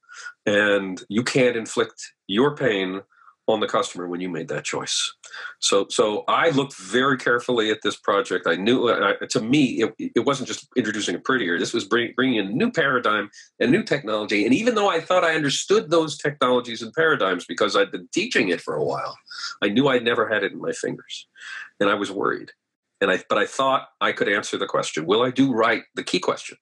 and 0.46 1.02
you 1.08 1.22
can't 1.22 1.56
inflict 1.56 2.14
your 2.26 2.56
pain 2.56 3.02
on 3.46 3.60
the 3.60 3.66
customer 3.66 4.08
when 4.08 4.20
you 4.20 4.28
made 4.28 4.48
that 4.48 4.64
choice. 4.64 5.12
So, 5.60 5.86
so 5.90 6.24
I 6.28 6.50
looked 6.50 6.76
very 6.76 7.18
carefully 7.18 7.70
at 7.70 7.82
this 7.82 7.96
project. 7.96 8.46
I 8.46 8.54
knew, 8.54 8.88
uh, 8.88 9.14
to 9.30 9.40
me, 9.40 9.82
it, 9.82 9.94
it, 9.98 10.24
wasn't 10.24 10.48
just 10.48 10.66
introducing 10.76 11.14
a 11.14 11.18
prettier. 11.18 11.58
This 11.58 11.74
was 11.74 11.84
bring, 11.84 12.14
bringing 12.16 12.36
in 12.36 12.46
a 12.46 12.52
new 12.52 12.72
paradigm 12.72 13.28
and 13.60 13.70
new 13.70 13.82
technology. 13.82 14.46
And 14.46 14.54
even 14.54 14.74
though 14.74 14.88
I 14.88 15.00
thought 15.00 15.24
I 15.24 15.34
understood 15.34 15.90
those 15.90 16.16
technologies 16.16 16.80
and 16.80 16.92
paradigms 16.94 17.44
because 17.44 17.76
I'd 17.76 17.92
been 17.92 18.08
teaching 18.14 18.48
it 18.48 18.62
for 18.62 18.76
a 18.76 18.84
while, 18.84 19.18
I 19.62 19.68
knew 19.68 19.88
I'd 19.88 20.04
never 20.04 20.26
had 20.26 20.42
it 20.42 20.52
in 20.52 20.60
my 20.60 20.72
fingers, 20.72 21.26
and 21.80 21.90
I 21.90 21.94
was 21.94 22.10
worried. 22.10 22.52
And 23.00 23.10
I, 23.10 23.22
but 23.28 23.36
I 23.36 23.46
thought 23.46 23.88
I 24.00 24.12
could 24.12 24.28
answer 24.28 24.56
the 24.56 24.66
question: 24.66 25.04
Will 25.04 25.22
I 25.22 25.30
do 25.30 25.52
right? 25.52 25.82
The 25.94 26.04
key 26.04 26.20
question: 26.20 26.56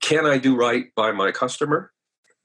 Can 0.00 0.26
I 0.26 0.38
do 0.38 0.56
right 0.56 0.86
by 0.96 1.12
my 1.12 1.30
customer? 1.30 1.92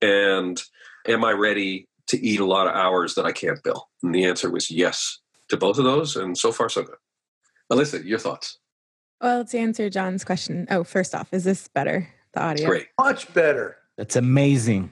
And 0.01 0.61
am 1.07 1.23
I 1.23 1.31
ready 1.31 1.87
to 2.07 2.19
eat 2.19 2.39
a 2.39 2.45
lot 2.45 2.67
of 2.67 2.75
hours 2.75 3.15
that 3.15 3.25
I 3.25 3.31
can't 3.31 3.61
bill? 3.63 3.89
And 4.01 4.13
the 4.13 4.25
answer 4.25 4.49
was 4.49 4.69
yes 4.69 5.19
to 5.49 5.57
both 5.57 5.77
of 5.77 5.85
those. 5.85 6.15
And 6.15 6.37
so 6.37 6.51
far, 6.51 6.69
so 6.69 6.83
good. 6.83 6.95
Alyssa, 7.71 8.03
your 8.03 8.19
thoughts? 8.19 8.59
Well, 9.21 9.45
to 9.45 9.57
answer 9.57 9.89
John's 9.89 10.23
question, 10.23 10.67
oh, 10.69 10.83
first 10.83 11.15
off, 11.15 11.33
is 11.33 11.43
this 11.43 11.67
better? 11.69 12.09
The 12.33 12.41
audio? 12.41 12.67
Great. 12.67 12.87
Much 12.99 13.33
better. 13.33 13.77
That's 13.97 14.15
amazing. 14.15 14.91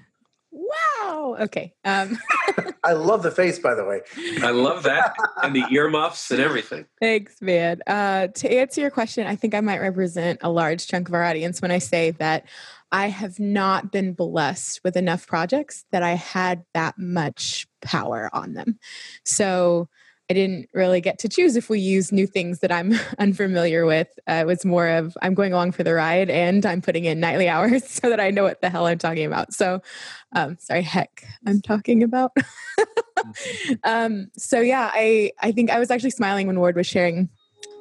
Wow. 0.52 1.36
Okay. 1.40 1.74
Um. 1.84 2.18
I 2.84 2.94
love 2.94 3.22
the 3.22 3.32
face, 3.32 3.60
by 3.60 3.76
the 3.76 3.86
way. 3.86 4.02
I 4.42 4.52
love 4.52 4.84
that 4.84 5.14
and 5.44 5.56
the 5.56 5.64
earmuffs 5.72 6.32
and 6.32 6.40
everything. 6.40 6.86
Thanks, 7.00 7.40
man. 7.40 7.82
Uh, 7.86 8.28
to 8.28 8.52
answer 8.52 8.82
your 8.82 8.90
question, 8.90 9.28
I 9.28 9.36
think 9.36 9.54
I 9.54 9.62
might 9.62 9.80
represent 9.80 10.40
a 10.42 10.50
large 10.50 10.88
chunk 10.88 11.08
of 11.08 11.14
our 11.14 11.24
audience 11.24 11.62
when 11.62 11.70
I 11.70 11.78
say 11.78 12.12
that 12.12 12.46
I 12.92 13.08
have 13.08 13.40
not 13.40 13.92
been 13.92 14.14
blessed 14.14 14.82
with 14.84 14.98
enough 14.98 15.28
projects 15.28 15.86
that 15.92 16.04
I 16.04 16.12
had 16.12 16.64
that 16.74 16.98
much 16.98 17.68
power 17.82 18.30
on 18.34 18.54
them. 18.54 18.80
So 19.26 19.88
I 20.30 20.34
didn't 20.34 20.70
really 20.74 21.02
get 21.02 21.20
to 21.20 21.30
choose 21.30 21.58
if 21.58 21.70
we 21.70 21.80
use 21.80 22.14
new 22.14 22.26
things 22.26 22.60
that 22.60 22.72
I'm 22.72 22.94
unfamiliar 23.20 23.86
with. 23.86 24.08
Uh, 24.30 24.36
it 24.36 24.48
was 24.48 24.64
more 24.64 24.88
of 24.88 25.18
I'm 25.22 25.34
going 25.34 25.52
along 25.52 25.74
for 25.74 25.84
the 25.84 25.94
ride 25.94 26.30
and 26.30 26.66
I'm 26.66 26.82
putting 26.82 27.04
in 27.04 27.20
nightly 27.20 27.50
hours 27.50 27.86
so 27.90 28.10
that 28.10 28.22
I 28.22 28.32
know 28.32 28.44
what 28.44 28.62
the 28.62 28.70
hell 28.70 28.88
I'm 28.88 28.98
talking 28.98 29.26
about. 29.26 29.54
So, 29.54 29.82
um, 30.34 30.56
sorry, 30.58 30.84
heck, 30.84 31.26
I'm 31.46 31.62
talking 31.62 32.04
about. 32.04 32.32
Mm-hmm. 33.22 33.74
um, 33.84 34.32
so 34.36 34.62
yeah, 34.62 34.90
I 34.92 35.32
I 35.42 35.52
think 35.52 35.70
I 35.70 35.78
was 35.78 35.92
actually 35.92 36.10
smiling 36.10 36.48
when 36.48 36.60
Ward 36.60 36.76
was 36.76 36.88
sharing 36.88 37.30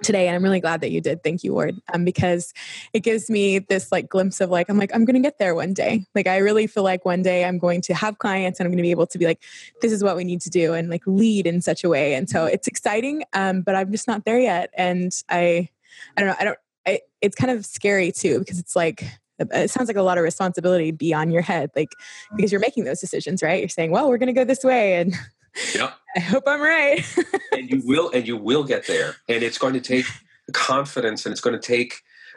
today 0.02 0.26
and 0.26 0.36
i'm 0.36 0.42
really 0.42 0.60
glad 0.60 0.80
that 0.80 0.90
you 0.90 1.00
did. 1.00 1.22
Thank 1.22 1.44
you 1.44 1.52
ward 1.52 1.80
um, 1.92 2.04
because 2.04 2.52
it 2.92 3.00
gives 3.00 3.28
me 3.28 3.58
this 3.58 3.92
like 3.92 4.08
glimpse 4.08 4.40
of 4.40 4.50
like 4.50 4.68
i'm 4.68 4.78
like 4.78 4.90
i'm 4.94 5.04
gonna 5.04 5.20
get 5.20 5.38
there 5.38 5.54
one 5.54 5.74
day. 5.74 6.06
Like 6.14 6.26
i 6.26 6.38
really 6.38 6.66
feel 6.66 6.82
like 6.82 7.04
one 7.04 7.22
day 7.22 7.44
i'm 7.44 7.58
going 7.58 7.80
to 7.82 7.94
have 7.94 8.18
clients 8.18 8.58
and 8.58 8.66
i'm 8.66 8.72
gonna 8.72 8.82
be 8.82 8.90
able 8.90 9.06
to 9.06 9.18
be 9.18 9.26
like 9.26 9.42
this 9.82 9.92
is 9.92 10.02
what 10.02 10.16
we 10.16 10.24
need 10.24 10.40
to 10.42 10.50
do 10.50 10.74
and 10.74 10.88
like 10.88 11.02
lead 11.06 11.46
in 11.46 11.60
such 11.60 11.84
a 11.84 11.88
way. 11.88 12.14
And 12.14 12.28
so 12.28 12.46
it's 12.46 12.66
exciting 12.66 13.24
um, 13.32 13.62
but 13.62 13.74
i'm 13.74 13.92
just 13.92 14.08
not 14.08 14.24
there 14.24 14.40
yet. 14.40 14.70
And 14.74 15.12
i 15.28 15.68
i 16.16 16.20
don't 16.20 16.28
know 16.28 16.36
i 16.40 16.44
don't 16.44 16.58
I, 16.86 17.00
it's 17.20 17.36
kind 17.36 17.50
of 17.50 17.66
scary 17.66 18.10
too 18.10 18.38
because 18.38 18.58
it's 18.58 18.74
like 18.74 19.04
it 19.38 19.70
sounds 19.70 19.88
like 19.88 19.96
a 19.96 20.02
lot 20.02 20.18
of 20.18 20.24
responsibility 20.24 20.90
be 20.90 21.14
on 21.14 21.30
your 21.30 21.42
head 21.42 21.70
like 21.74 21.92
because 22.36 22.52
you're 22.52 22.60
making 22.60 22.84
those 22.84 23.00
decisions 23.00 23.42
right? 23.42 23.60
You're 23.60 23.68
saying 23.68 23.90
well 23.90 24.08
we're 24.08 24.18
going 24.18 24.28
to 24.28 24.32
go 24.32 24.44
this 24.44 24.64
way 24.64 24.94
and 24.94 25.14
yeah. 25.74 25.92
I 26.16 26.20
hope 26.20 26.44
I'm 26.46 26.60
right. 26.60 27.04
and 27.52 27.70
you 27.70 27.82
will, 27.84 28.10
and 28.10 28.26
you 28.26 28.36
will 28.36 28.64
get 28.64 28.86
there. 28.86 29.16
And 29.28 29.42
it's 29.42 29.58
going 29.58 29.74
to 29.74 29.80
take 29.80 30.06
confidence, 30.52 31.24
and 31.24 31.32
it's 31.32 31.40
going 31.40 31.58
to 31.58 31.66
take 31.66 31.94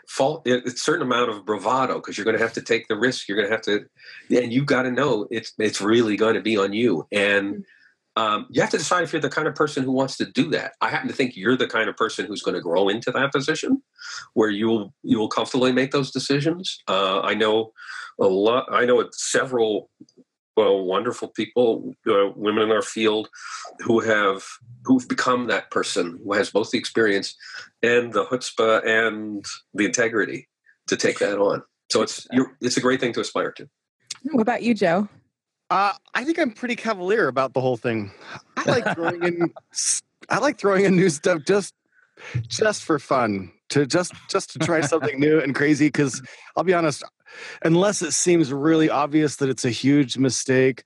fault 0.07 0.45
a 0.47 0.69
certain 0.71 1.01
amount 1.01 1.29
of 1.29 1.45
bravado 1.45 1.95
because 1.95 2.17
you're 2.17 2.25
going 2.25 2.37
to 2.37 2.43
have 2.43 2.53
to 2.53 2.61
take 2.61 2.87
the 2.87 2.97
risk. 2.97 3.27
You're 3.27 3.37
going 3.37 3.49
to 3.49 3.55
have 3.55 3.61
to, 3.63 3.85
and 4.41 4.51
you've 4.51 4.65
got 4.65 4.83
to 4.83 4.91
know 4.91 5.27
it's 5.31 5.53
it's 5.57 5.81
really 5.81 6.15
going 6.15 6.35
to 6.35 6.41
be 6.41 6.57
on 6.57 6.73
you. 6.73 7.07
And 7.11 7.65
mm. 8.17 8.21
um, 8.21 8.47
you 8.49 8.61
have 8.61 8.71
to 8.71 8.77
decide 8.77 9.03
if 9.03 9.13
you're 9.13 9.21
the 9.21 9.29
kind 9.29 9.47
of 9.47 9.55
person 9.55 9.83
who 9.83 9.91
wants 9.91 10.17
to 10.17 10.25
do 10.25 10.49
that. 10.51 10.73
I 10.81 10.89
happen 10.89 11.07
to 11.07 11.13
think 11.13 11.35
you're 11.35 11.57
the 11.57 11.67
kind 11.67 11.89
of 11.89 11.97
person 11.97 12.25
who's 12.25 12.41
going 12.41 12.55
to 12.55 12.61
grow 12.61 12.89
into 12.89 13.11
that 13.11 13.31
position, 13.31 13.81
where 14.33 14.49
you'll 14.49 14.93
you 15.03 15.19
will 15.19 15.29
comfortably 15.29 15.71
make 15.71 15.91
those 15.91 16.11
decisions. 16.11 16.79
Uh, 16.87 17.21
I 17.21 17.33
know 17.33 17.71
a 18.19 18.27
lot. 18.27 18.65
I 18.71 18.85
know 18.85 19.07
several 19.13 19.89
well, 20.55 20.83
wonderful 20.83 21.29
people, 21.29 21.95
uh, 22.07 22.29
women 22.35 22.63
in 22.63 22.71
our 22.71 22.81
field, 22.81 23.29
who 23.79 23.99
have 23.99 24.43
who've 24.85 25.07
become 25.07 25.47
that 25.47 25.71
person 25.71 26.19
who 26.23 26.33
has 26.33 26.49
both 26.49 26.71
the 26.71 26.77
experience 26.77 27.35
and 27.81 28.13
the 28.13 28.25
chutzpah 28.25 28.85
and 28.85 29.45
the 29.73 29.85
integrity 29.85 30.47
to 30.87 30.97
take 30.97 31.19
that 31.19 31.39
on. 31.39 31.63
So 31.91 32.01
it's 32.01 32.27
you're, 32.31 32.55
it's 32.61 32.77
a 32.77 32.81
great 32.81 32.99
thing 32.99 33.13
to 33.13 33.21
aspire 33.21 33.51
to. 33.53 33.69
What 34.31 34.41
about 34.41 34.63
you, 34.63 34.73
Joe? 34.73 35.07
Uh, 35.69 35.93
I 36.13 36.23
think 36.23 36.37
I'm 36.39 36.51
pretty 36.51 36.75
cavalier 36.75 37.27
about 37.27 37.53
the 37.53 37.61
whole 37.61 37.77
thing. 37.77 38.11
I 38.57 38.63
like 38.69 38.85
throwing 38.95 39.23
in. 39.23 39.53
I 40.29 40.37
like 40.37 40.59
throwing 40.59 40.85
in 40.85 40.95
new 40.95 41.09
stuff 41.09 41.43
just 41.45 41.73
just 42.47 42.83
for 42.83 42.99
fun 42.99 43.51
to 43.69 43.85
just 43.85 44.13
just 44.29 44.51
to 44.53 44.59
try 44.59 44.81
something 44.81 45.19
new 45.19 45.39
and 45.39 45.55
crazy. 45.55 45.87
Because 45.87 46.21
I'll 46.55 46.63
be 46.63 46.73
honest, 46.73 47.03
unless 47.63 48.01
it 48.01 48.11
seems 48.11 48.51
really 48.51 48.89
obvious 48.89 49.37
that 49.37 49.49
it's 49.49 49.65
a 49.65 49.69
huge 49.69 50.17
mistake, 50.17 50.83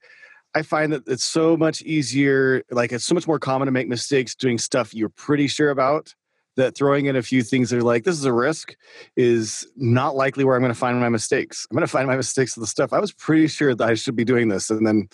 I 0.54 0.62
find 0.62 0.92
that 0.92 1.06
it's 1.06 1.24
so 1.24 1.56
much 1.56 1.82
easier. 1.82 2.62
Like 2.70 2.92
it's 2.92 3.04
so 3.04 3.14
much 3.14 3.26
more 3.26 3.38
common 3.38 3.66
to 3.66 3.72
make 3.72 3.88
mistakes 3.88 4.34
doing 4.34 4.58
stuff 4.58 4.94
you're 4.94 5.10
pretty 5.10 5.48
sure 5.48 5.70
about 5.70 6.14
that 6.58 6.76
throwing 6.76 7.06
in 7.06 7.14
a 7.14 7.22
few 7.22 7.42
things 7.42 7.70
that 7.70 7.78
are 7.78 7.82
like 7.82 8.02
this 8.02 8.18
is 8.18 8.24
a 8.24 8.32
risk 8.32 8.74
is 9.16 9.66
not 9.76 10.16
likely 10.16 10.44
where 10.44 10.56
I'm 10.56 10.60
going 10.60 10.72
to 10.72 10.78
find 10.78 10.98
my 11.00 11.08
mistakes. 11.08 11.66
I'm 11.70 11.76
going 11.76 11.86
to 11.86 11.90
find 11.90 12.08
my 12.08 12.16
mistakes 12.16 12.56
with 12.56 12.64
the 12.64 12.68
stuff 12.68 12.92
I 12.92 12.98
was 12.98 13.12
pretty 13.12 13.46
sure 13.46 13.74
that 13.74 13.88
I 13.88 13.94
should 13.94 14.16
be 14.16 14.24
doing 14.24 14.48
this, 14.48 14.68
and 14.68 14.86
then 14.86 15.08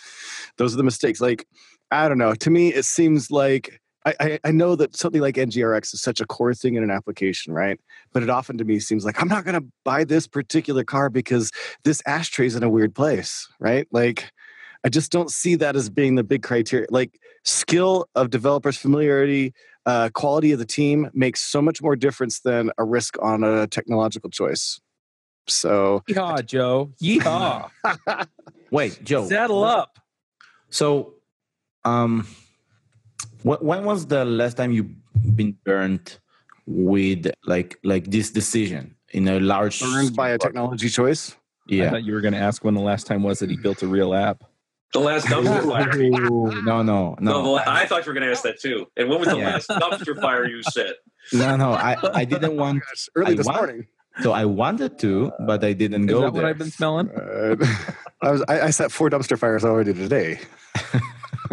those 0.56 0.74
are 0.74 0.78
the 0.78 0.82
mistakes. 0.82 1.20
Like 1.20 1.46
I 1.90 2.08
don't 2.08 2.18
know. 2.18 2.34
To 2.34 2.50
me, 2.50 2.72
it 2.72 2.84
seems 2.84 3.30
like 3.30 3.80
I, 4.06 4.14
I, 4.20 4.38
I 4.44 4.50
know 4.50 4.76
that 4.76 4.96
something 4.96 5.20
like 5.20 5.36
NGRX 5.36 5.94
is 5.94 6.02
such 6.02 6.20
a 6.20 6.26
core 6.26 6.54
thing 6.54 6.74
in 6.74 6.82
an 6.82 6.90
application, 6.90 7.54
right? 7.54 7.80
But 8.12 8.22
it 8.22 8.30
often 8.30 8.58
to 8.58 8.64
me 8.64 8.78
seems 8.78 9.04
like 9.04 9.20
I'm 9.20 9.28
not 9.28 9.44
going 9.44 9.60
to 9.60 9.66
buy 9.84 10.04
this 10.04 10.26
particular 10.26 10.84
car 10.84 11.08
because 11.08 11.50
this 11.84 12.02
ashtray's 12.06 12.54
in 12.54 12.62
a 12.62 12.68
weird 12.68 12.94
place, 12.94 13.48
right? 13.58 13.86
Like 13.92 14.30
I 14.84 14.90
just 14.90 15.10
don't 15.10 15.30
see 15.30 15.54
that 15.56 15.76
as 15.76 15.88
being 15.88 16.14
the 16.14 16.24
big 16.24 16.42
criteria. 16.42 16.86
Like 16.90 17.18
skill 17.44 18.06
of 18.14 18.30
developers, 18.30 18.76
familiarity, 18.76 19.54
uh, 19.86 20.10
quality 20.12 20.52
of 20.52 20.58
the 20.58 20.66
team 20.66 21.10
makes 21.14 21.40
so 21.40 21.62
much 21.62 21.82
more 21.82 21.96
difference 21.96 22.40
than 22.40 22.70
a 22.78 22.84
risk 22.84 23.16
on 23.22 23.42
a 23.44 23.66
technological 23.66 24.30
choice. 24.30 24.80
So, 25.46 26.02
Yeehaw, 26.08 26.44
Joe. 26.46 26.92
Yeehaw. 27.02 27.70
Wait, 28.70 29.02
Joe. 29.04 29.28
Saddle 29.28 29.64
up. 29.64 29.98
So, 30.70 31.14
um, 31.84 32.26
wh- 32.26 32.43
when 33.52 33.84
was 33.84 34.06
the 34.06 34.24
last 34.24 34.56
time 34.56 34.72
you 34.72 34.90
been 35.34 35.56
burned 35.64 36.18
with 36.66 37.30
like 37.46 37.78
like 37.84 38.10
this 38.10 38.30
decision 38.30 38.96
in 39.12 39.28
a 39.28 39.38
large 39.38 39.80
burned 39.80 40.16
by 40.16 40.30
a 40.30 40.38
technology 40.38 40.88
choice. 40.88 41.36
Yeah, 41.66 41.86
I 41.86 41.90
thought 41.90 42.04
you 42.04 42.12
were 42.14 42.20
going 42.20 42.34
to 42.34 42.40
ask 42.40 42.64
when 42.64 42.74
the 42.74 42.80
last 42.80 43.06
time 43.06 43.22
was 43.22 43.38
that 43.38 43.48
he 43.50 43.56
built 43.56 43.82
a 43.82 43.86
real 43.86 44.12
app. 44.14 44.44
The 44.92 45.00
last 45.00 45.26
dumpster 45.26 45.62
fire. 45.70 45.98
Ooh, 46.30 46.62
no, 46.62 46.82
no, 46.82 47.16
No, 47.20 47.36
the 47.38 47.42
no, 47.42 47.52
la- 47.52 47.62
I 47.66 47.86
thought 47.86 48.04
you 48.06 48.10
were 48.10 48.14
going 48.14 48.26
to 48.26 48.30
ask 48.30 48.42
that 48.44 48.60
too. 48.60 48.86
And 48.96 49.08
when 49.08 49.18
was 49.20 49.28
the 49.28 49.38
Yeah. 49.38 49.54
last 49.54 49.68
dumpster 49.70 50.20
fire 50.20 50.46
you 50.46 50.62
set? 50.62 50.96
no, 51.32 51.56
no. 51.56 51.72
I, 51.72 51.96
I 52.14 52.24
didn't 52.24 52.56
want. 52.56 52.82
Gosh, 52.88 53.08
early 53.16 53.32
I 53.32 53.34
this 53.34 53.46
want- 53.46 53.56
morning. 53.58 53.86
So 54.22 54.30
I 54.32 54.44
wanted 54.44 54.98
to, 55.00 55.32
but 55.40 55.64
I 55.64 55.72
didn't 55.72 56.04
Is 56.04 56.10
go 56.14 56.20
that 56.20 56.32
what. 56.34 56.44
I've 56.44 56.58
been 56.58 56.70
smelling? 56.70 57.10
Uh, 58.22 58.28
I 58.28 58.30
was 58.30 58.42
I, 58.48 58.60
I 58.60 58.70
set 58.70 58.90
four 58.92 59.10
dumpster 59.10 59.36
fires 59.38 59.64
already 59.64 59.92
today. 59.92 60.38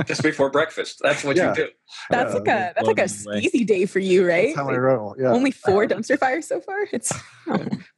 Just 0.06 0.24
before 0.24 0.50
breakfast. 0.50 1.00
That's 1.02 1.24
what 1.24 1.36
Yeah. 1.36 1.50
you 1.50 1.56
do. 1.56 1.68
That's 2.10 2.34
Yeah, 2.34 2.40
like 2.40 2.48
a 2.48 2.74
that's 2.76 2.88
like 2.88 3.00
a 3.00 3.24
blown 3.24 3.38
easy 3.44 3.64
day 3.66 3.86
for 3.86 4.00
you, 4.00 4.28
right? 4.28 4.48
That's 4.56 4.58
how 4.58 4.70
I 4.70 4.78
roll. 4.78 5.16
Yeah. 5.20 5.32
Only 5.32 5.52
four 5.52 5.84
um, 5.84 5.90
dumpster 5.90 6.18
fires 6.18 6.48
so 6.48 6.62
far. 6.62 6.88
It's 6.92 7.12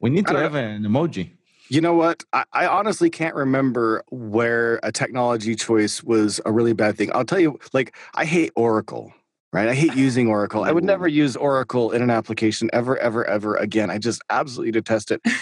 we 0.00 0.10
need 0.10 0.26
to 0.26 0.36
have 0.36 0.54
an 0.54 0.82
emoji. 0.82 1.32
You 1.68 1.80
know 1.80 1.94
what? 1.94 2.22
I, 2.32 2.44
I 2.52 2.66
honestly 2.66 3.08
can't 3.10 3.34
remember 3.34 4.04
where 4.10 4.78
a 4.82 4.92
technology 4.92 5.54
choice 5.56 6.02
was 6.04 6.40
a 6.44 6.52
really 6.52 6.74
bad 6.74 6.98
thing. 6.98 7.10
I'll 7.14 7.24
tell 7.24 7.40
you, 7.40 7.58
like, 7.72 7.96
I 8.14 8.26
hate 8.26 8.52
Oracle, 8.54 9.14
right? 9.50 9.66
I 9.68 9.74
hate 9.74 9.94
using 9.94 10.28
Oracle. 10.28 10.62
I 10.64 10.72
would 10.72 10.84
never 10.84 11.08
use 11.08 11.36
Oracle 11.36 11.90
in 11.92 12.02
an 12.02 12.10
application 12.10 12.68
ever, 12.74 12.98
ever, 12.98 13.24
ever 13.24 13.56
again. 13.56 13.88
I 13.90 13.96
just 13.96 14.20
absolutely 14.28 14.72
detest 14.72 15.10
it. 15.10 15.22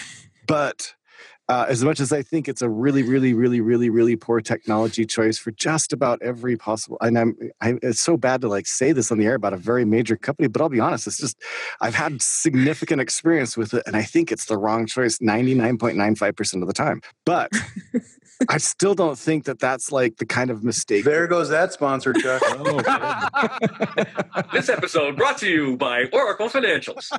But 0.45 0.93
uh, 1.49 1.65
as 1.67 1.83
much 1.83 1.99
as 1.99 2.11
I 2.11 2.21
think 2.21 2.47
it's 2.47 2.61
a 2.61 2.69
really, 2.69 3.03
really, 3.03 3.33
really, 3.33 3.61
really, 3.61 3.89
really 3.89 4.15
poor 4.15 4.41
technology 4.41 5.05
choice 5.05 5.37
for 5.37 5.51
just 5.51 5.91
about 5.91 6.21
every 6.21 6.55
possible, 6.55 6.97
and 7.01 7.17
I'm, 7.17 7.35
I, 7.61 7.75
it's 7.81 7.99
so 7.99 8.17
bad 8.17 8.41
to 8.41 8.47
like 8.47 8.65
say 8.65 8.91
this 8.91 9.11
on 9.11 9.17
the 9.17 9.25
air 9.25 9.35
about 9.35 9.53
a 9.53 9.57
very 9.57 9.85
major 9.85 10.15
company, 10.15 10.47
but 10.47 10.61
I'll 10.61 10.69
be 10.69 10.79
honest, 10.79 11.07
it's 11.07 11.17
just 11.17 11.37
I've 11.81 11.95
had 11.95 12.21
significant 12.21 13.01
experience 13.01 13.57
with 13.57 13.73
it, 13.73 13.83
and 13.85 13.95
I 13.95 14.03
think 14.03 14.31
it's 14.31 14.45
the 14.45 14.57
wrong 14.57 14.85
choice 14.85 15.19
99.95% 15.19 16.61
of 16.61 16.67
the 16.67 16.73
time. 16.73 17.01
But 17.25 17.51
I 18.49 18.57
still 18.57 18.95
don't 18.95 19.17
think 19.17 19.45
that 19.45 19.59
that's 19.59 19.91
like 19.91 20.17
the 20.17 20.25
kind 20.25 20.49
of 20.49 20.63
mistake. 20.63 21.05
There 21.05 21.27
goes 21.27 21.49
that 21.49 21.73
sponsor, 21.73 22.13
Chuck. 22.13 22.41
This 24.51 24.69
episode 24.69 25.17
brought 25.17 25.37
to 25.39 25.49
you 25.49 25.77
by 25.77 26.05
Oracle 26.11 26.49
Financials. 26.49 27.11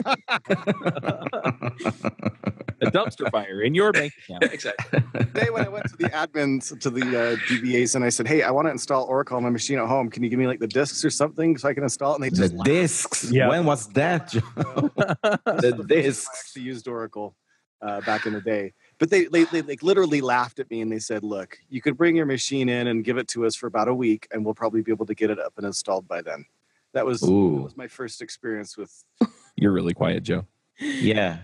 a 2.81 2.91
dumpster 2.91 3.31
fire 3.31 3.63
in 3.63 3.75
your 3.75 3.93
bank 3.93 4.13
account. 4.25 4.45
exactly. 4.53 5.03
The 5.13 5.25
day 5.25 5.51
when 5.51 5.65
I 5.65 5.69
went 5.69 5.89
to 5.91 5.97
the 5.97 6.09
admins 6.11 6.79
to 6.81 6.91
the 6.91 7.03
uh, 7.03 7.37
DBAs 7.49 7.95
and 7.95 8.05
I 8.05 8.09
said, 8.09 8.27
"Hey, 8.27 8.43
I 8.43 8.51
want 8.51 8.67
to 8.67 8.71
install 8.71 9.05
Oracle 9.05 9.37
on 9.37 9.43
my 9.43 9.51
machine 9.51 9.79
at 9.79 9.87
home. 9.87 10.11
Can 10.11 10.23
you 10.23 10.31
give 10.31 10.39
me 10.39 10.47
like 10.47 10.61
the 10.61 10.67
disks 10.67 11.05
or 11.05 11.11
something 11.11 11.57
so 11.59 11.69
I 11.69 11.75
can 11.75 11.83
install 11.83 12.13
it?" 12.13 12.15
And 12.17 12.25
they 12.25 12.31
just 12.31 12.41
The 12.41 12.49
just 12.49 12.65
discs. 12.65 13.31
Yeah. 13.31 13.49
When 13.49 13.65
was 13.65 13.89
that? 13.89 14.31
Joe? 14.31 14.41
the 14.57 15.77
I 15.79 15.87
discs. 15.87 16.29
actually 16.47 16.63
used 16.63 16.89
Oracle 16.89 17.37
uh, 17.83 18.01
back 18.03 18.27
in 18.27 18.33
the 18.33 18.41
day. 18.41 18.73
But 18.99 19.11
they, 19.11 19.25
they, 19.25 19.45
they 19.45 19.63
like 19.63 19.83
literally 19.83 20.21
laughed 20.21 20.59
at 20.61 20.71
me 20.71 20.81
and 20.81 20.91
they 20.91 20.99
said, 20.99 21.23
"Look, 21.23 21.59
you 21.69 21.81
could 21.83 21.97
bring 21.97 22.17
your 22.17 22.27
machine 22.27 22.69
in 22.69 22.87
and 22.87 23.05
give 23.05 23.19
it 23.19 23.29
to 23.29 23.45
us 23.47 23.55
for 23.57 23.67
about 23.67 23.89
a 23.89 23.95
week, 23.95 24.27
and 24.33 24.45
we'll 24.45 24.55
probably 24.55 24.83
be 24.83 24.93
able 24.93 25.07
to 25.07 25.15
get 25.15 25.31
it 25.31 25.39
up 25.39 25.53
and 25.57 25.67
installed 25.67 26.09
by 26.09 26.23
then." 26.23 26.45
That 26.93 27.05
was 27.05 27.21
that 27.21 27.31
was 27.31 27.77
my 27.77 27.89
first 27.89 28.23
experience 28.23 28.77
with. 28.77 29.05
You're 29.57 29.73
really 29.73 29.95
quiet, 29.95 30.23
Joe. 30.23 30.47
Yeah. 30.79 31.39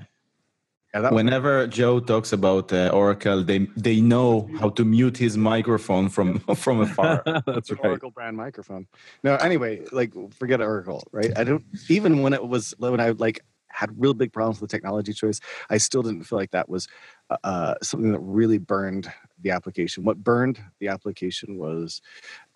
Yeah, 0.95 1.03
that 1.03 1.12
was, 1.12 1.22
Whenever 1.22 1.66
Joe 1.68 2.01
talks 2.01 2.32
about 2.32 2.72
uh, 2.72 2.88
Oracle, 2.93 3.45
they 3.45 3.59
they 3.76 4.01
know 4.01 4.51
how 4.59 4.70
to 4.70 4.84
mute 4.84 5.16
his 5.16 5.36
microphone 5.36 6.09
from 6.09 6.38
from 6.57 6.80
afar. 6.80 7.22
That's 7.47 7.70
an 7.70 7.76
right. 7.76 7.91
Oracle 7.91 8.11
brand 8.11 8.36
microphone. 8.36 8.86
No, 9.22 9.36
anyway, 9.36 9.84
like 9.93 10.12
forget 10.34 10.61
Oracle, 10.61 11.05
right? 11.12 11.32
I 11.36 11.45
don't 11.45 11.64
even 11.88 12.22
when 12.22 12.32
it 12.32 12.45
was 12.45 12.74
when 12.78 13.01
I 13.01 13.11
like 13.11 13.41
had 13.68 13.91
real 13.97 14.14
big 14.14 14.32
problems 14.32 14.61
with 14.61 14.68
the 14.68 14.76
technology 14.76 15.12
choice, 15.12 15.41
I 15.70 15.78
still 15.78 16.03
didn't 16.03 16.24
feel 16.24 16.38
like 16.38 16.51
that 16.51 16.68
was 16.68 16.88
uh, 17.30 17.36
uh, 17.45 17.74
something 17.82 18.12
that 18.12 18.20
really 18.20 18.59
burned 18.59 19.11
the 19.43 19.51
application. 19.51 20.05
What 20.05 20.18
burned 20.22 20.61
the 20.80 20.88
application 20.88 21.57
was 21.57 22.03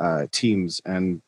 uh, 0.01 0.27
teams 0.33 0.81
and 0.85 1.23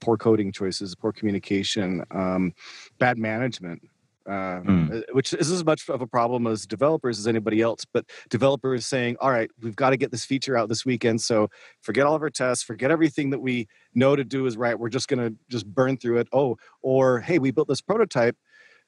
poor 0.00 0.16
coding 0.16 0.52
choices, 0.52 0.94
poor 0.94 1.12
communication, 1.12 2.04
um, 2.10 2.52
bad 2.98 3.18
management. 3.18 3.82
Uh, 4.28 4.60
Hmm. 4.60 4.88
uh, 4.92 5.00
Which 5.12 5.32
is 5.32 5.50
as 5.50 5.64
much 5.64 5.88
of 5.88 6.02
a 6.02 6.06
problem 6.06 6.46
as 6.46 6.66
developers 6.66 7.18
as 7.18 7.26
anybody 7.26 7.62
else, 7.62 7.84
but 7.92 8.04
developers 8.28 8.84
saying, 8.86 9.16
"All 9.20 9.30
right, 9.30 9.50
we've 9.62 9.76
got 9.76 9.90
to 9.90 9.96
get 9.96 10.10
this 10.10 10.24
feature 10.24 10.56
out 10.56 10.68
this 10.68 10.84
weekend, 10.84 11.20
so 11.22 11.48
forget 11.80 12.04
all 12.06 12.14
of 12.14 12.22
our 12.22 12.30
tests, 12.30 12.62
forget 12.62 12.90
everything 12.90 13.30
that 13.30 13.38
we 13.40 13.68
know 13.94 14.16
to 14.16 14.24
do 14.24 14.44
is 14.46 14.56
right. 14.56 14.78
We're 14.78 14.90
just 14.90 15.08
going 15.08 15.26
to 15.30 15.34
just 15.48 15.66
burn 15.66 15.96
through 15.96 16.18
it. 16.18 16.28
Oh, 16.32 16.56
or 16.82 17.20
hey, 17.20 17.38
we 17.38 17.50
built 17.50 17.68
this 17.68 17.80
prototype. 17.80 18.36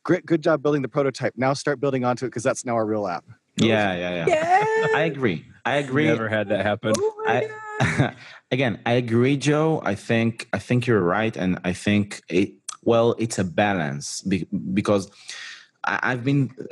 Great, 0.04 0.24
good 0.26 0.42
job 0.42 0.62
building 0.62 0.82
the 0.82 0.88
prototype. 0.88 1.34
Now 1.36 1.52
start 1.54 1.80
building 1.80 2.04
onto 2.04 2.24
it 2.26 2.28
because 2.28 2.42
that's 2.42 2.64
now 2.64 2.74
our 2.74 2.86
real 2.86 3.06
app. 3.06 3.24
Yeah, 3.56 3.94
yeah, 3.94 4.24
yeah. 4.26 4.26
yeah. 4.28 4.86
I 4.94 5.02
agree. 5.02 5.44
I 5.64 5.76
agree. 5.76 6.04
Never 6.06 6.28
had 6.28 6.48
that 6.48 6.64
happen. 6.64 6.92
Oh 6.96 7.14
my 7.26 7.32
I- 7.36 7.48
God. 7.98 8.14
again 8.50 8.78
i 8.84 8.92
agree 8.92 9.38
joe 9.38 9.80
i 9.86 9.94
think 9.94 10.48
i 10.52 10.58
think 10.58 10.86
you're 10.86 11.00
right 11.00 11.34
and 11.34 11.58
i 11.64 11.72
think 11.72 12.20
it 12.28 12.59
well 12.82 13.14
it's 13.18 13.38
a 13.38 13.44
balance 13.44 14.22
because 14.72 15.10
i've 15.84 16.24
been 16.24 16.50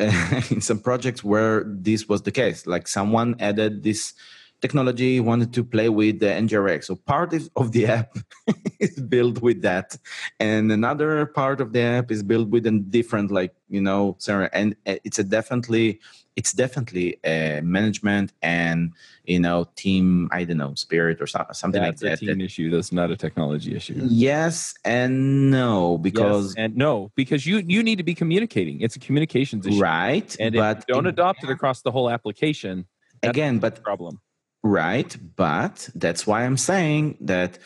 in 0.50 0.60
some 0.60 0.78
projects 0.78 1.24
where 1.24 1.64
this 1.66 2.08
was 2.08 2.22
the 2.22 2.30
case 2.30 2.66
like 2.66 2.86
someone 2.86 3.34
added 3.38 3.82
this 3.82 4.14
technology 4.60 5.20
wanted 5.20 5.52
to 5.52 5.62
play 5.62 5.88
with 5.88 6.18
the 6.18 6.26
ngrx 6.26 6.84
so 6.84 6.96
part 6.96 7.32
of 7.56 7.72
the 7.72 7.86
app 7.86 8.16
is 8.80 8.98
built 9.00 9.40
with 9.40 9.62
that 9.62 9.96
and 10.40 10.72
another 10.72 11.26
part 11.26 11.60
of 11.60 11.72
the 11.72 11.80
app 11.80 12.10
is 12.10 12.22
built 12.22 12.48
with 12.48 12.66
a 12.66 12.70
different 12.70 13.30
like 13.30 13.54
you 13.68 13.80
know 13.80 14.16
and 14.52 14.74
uh, 14.86 14.96
it's 15.04 15.18
a 15.18 15.24
definitely 15.24 16.00
it's 16.38 16.52
definitely 16.52 17.08
a 17.24 17.60
management 17.76 18.32
and 18.42 18.92
you 19.24 19.40
know 19.44 19.58
team 19.74 20.28
i 20.38 20.44
don't 20.44 20.60
know 20.62 20.72
spirit 20.86 21.16
or 21.20 21.26
so, 21.26 21.44
something 21.52 21.82
That's 21.82 22.00
like 22.02 22.08
a 22.08 22.10
that, 22.12 22.20
team 22.20 22.38
that 22.38 22.44
issue. 22.48 22.70
That's 22.70 22.92
not 23.00 23.10
a 23.10 23.16
technology 23.26 23.72
issue. 23.80 23.94
yes 24.30 24.56
and 24.84 25.50
no 25.50 25.98
because 25.98 26.44
Yes 26.46 26.54
and 26.62 26.76
no, 26.76 26.92
because 27.22 27.42
you 27.48 27.56
you 27.74 27.80
need 27.88 27.98
to 28.02 28.06
be 28.12 28.14
communicating. 28.22 28.76
It's 28.84 28.96
a 29.00 29.02
communications 29.06 29.66
issue. 29.66 29.80
right 29.90 30.30
And 30.38 30.54
but 30.54 30.86
don't 30.86 31.08
adopt 31.14 31.38
it 31.44 31.50
across 31.56 31.78
the 31.86 31.90
whole 31.96 32.08
application, 32.16 32.74
that's 33.20 33.32
again 33.34 33.54
but 33.64 33.82
problem. 33.90 34.14
right 34.62 35.10
but 35.44 35.76
that's 36.04 36.22
why 36.28 36.38
i'm 36.46 36.56
saying 36.70 37.16
that 37.32 37.58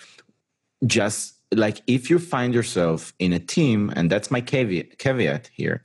just 0.96 1.22
like 1.64 1.78
if 1.86 2.02
you 2.10 2.18
find 2.34 2.50
yourself 2.58 3.00
in 3.18 3.30
a 3.40 3.42
team 3.56 3.78
and 3.96 4.04
that's 4.12 4.28
my 4.36 4.40
caveat 4.52 4.88
caveat 5.04 5.44
here 5.60 5.78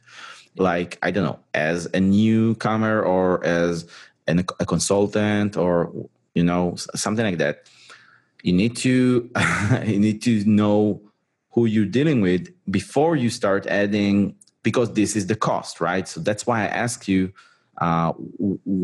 like 0.59 0.97
i 1.01 1.11
don't 1.11 1.23
know 1.23 1.39
as 1.53 1.87
a 1.93 1.99
newcomer 1.99 3.01
or 3.01 3.43
as 3.45 3.85
an, 4.27 4.39
a 4.59 4.65
consultant 4.65 5.55
or 5.55 5.91
you 6.37 6.43
know, 6.43 6.75
something 6.75 7.25
like 7.25 7.39
that. 7.39 7.63
You 8.43 8.53
need 8.53 8.77
to 8.77 9.29
you 9.85 9.99
need 9.99 10.21
to 10.21 10.45
know 10.45 11.01
who 11.51 11.65
you're 11.65 11.93
dealing 11.99 12.21
with 12.21 12.47
before 12.69 13.15
you 13.15 13.31
start 13.31 13.65
adding 13.65 14.35
because 14.61 14.93
this 14.93 15.15
is 15.15 15.25
the 15.25 15.35
cost, 15.35 15.81
right? 15.81 16.07
So 16.07 16.19
that's 16.21 16.45
why 16.45 16.61
I 16.61 16.67
ask 16.67 17.07
you 17.07 17.33
uh, 17.79 18.13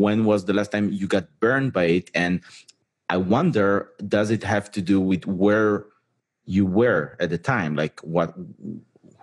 when 0.00 0.24
was 0.24 0.46
the 0.46 0.52
last 0.52 0.72
time 0.72 0.90
you 0.92 1.06
got 1.06 1.26
burned 1.38 1.72
by 1.72 1.84
it, 1.98 2.10
and 2.14 2.40
I 3.08 3.18
wonder 3.18 3.90
does 4.08 4.30
it 4.32 4.42
have 4.42 4.72
to 4.72 4.82
do 4.82 5.00
with 5.00 5.24
where 5.24 5.86
you 6.46 6.66
were 6.66 7.16
at 7.20 7.30
the 7.30 7.38
time, 7.38 7.76
like 7.76 8.00
what 8.00 8.34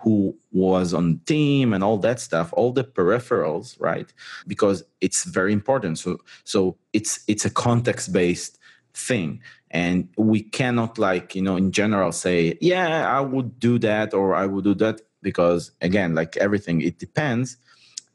who 0.02 0.36
was 0.50 0.92
on 0.92 1.20
team 1.26 1.72
and 1.72 1.84
all 1.84 1.98
that 1.98 2.20
stuff 2.20 2.52
all 2.54 2.72
the 2.72 2.84
peripherals 2.84 3.80
right? 3.80 4.12
Because 4.46 4.82
it's 5.00 5.24
very 5.24 5.52
important. 5.52 5.98
So 5.98 6.18
so 6.44 6.76
it's 6.92 7.20
it's 7.28 7.44
a 7.44 7.50
context 7.50 8.12
based 8.12 8.58
thing. 8.94 9.40
And 9.70 10.08
we 10.16 10.42
cannot 10.42 10.98
like 10.98 11.34
you 11.34 11.42
know 11.42 11.56
in 11.56 11.72
general 11.72 12.12
say 12.12 12.58
yeah 12.60 13.16
i 13.16 13.20
would 13.20 13.58
do 13.58 13.78
that 13.78 14.12
or 14.12 14.34
i 14.34 14.44
would 14.44 14.64
do 14.64 14.74
that 14.74 15.00
because 15.22 15.70
again 15.80 16.14
like 16.14 16.36
everything 16.36 16.82
it 16.82 16.98
depends. 16.98 17.56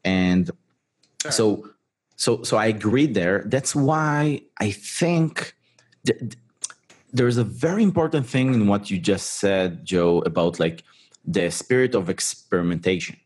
And 0.03 0.51
sure. 1.21 1.31
so 1.31 1.69
so 2.15 2.43
so 2.43 2.57
i 2.57 2.67
agree 2.67 3.07
there. 3.07 3.43
That's 3.45 3.75
why 3.75 4.41
i 4.59 4.71
think 4.71 5.55
th- 6.05 6.33
there's 7.13 7.37
a 7.37 7.43
very 7.43 7.83
important 7.83 8.27
thing 8.27 8.53
in 8.53 8.67
what 8.67 8.91
you 8.91 8.99
just 8.99 9.39
said 9.39 9.85
joe 9.85 10.19
about 10.25 10.59
like 10.59 10.83
the 11.27 11.51
spirit 11.51 11.93
of 11.93 12.09
experimentation 12.09 13.17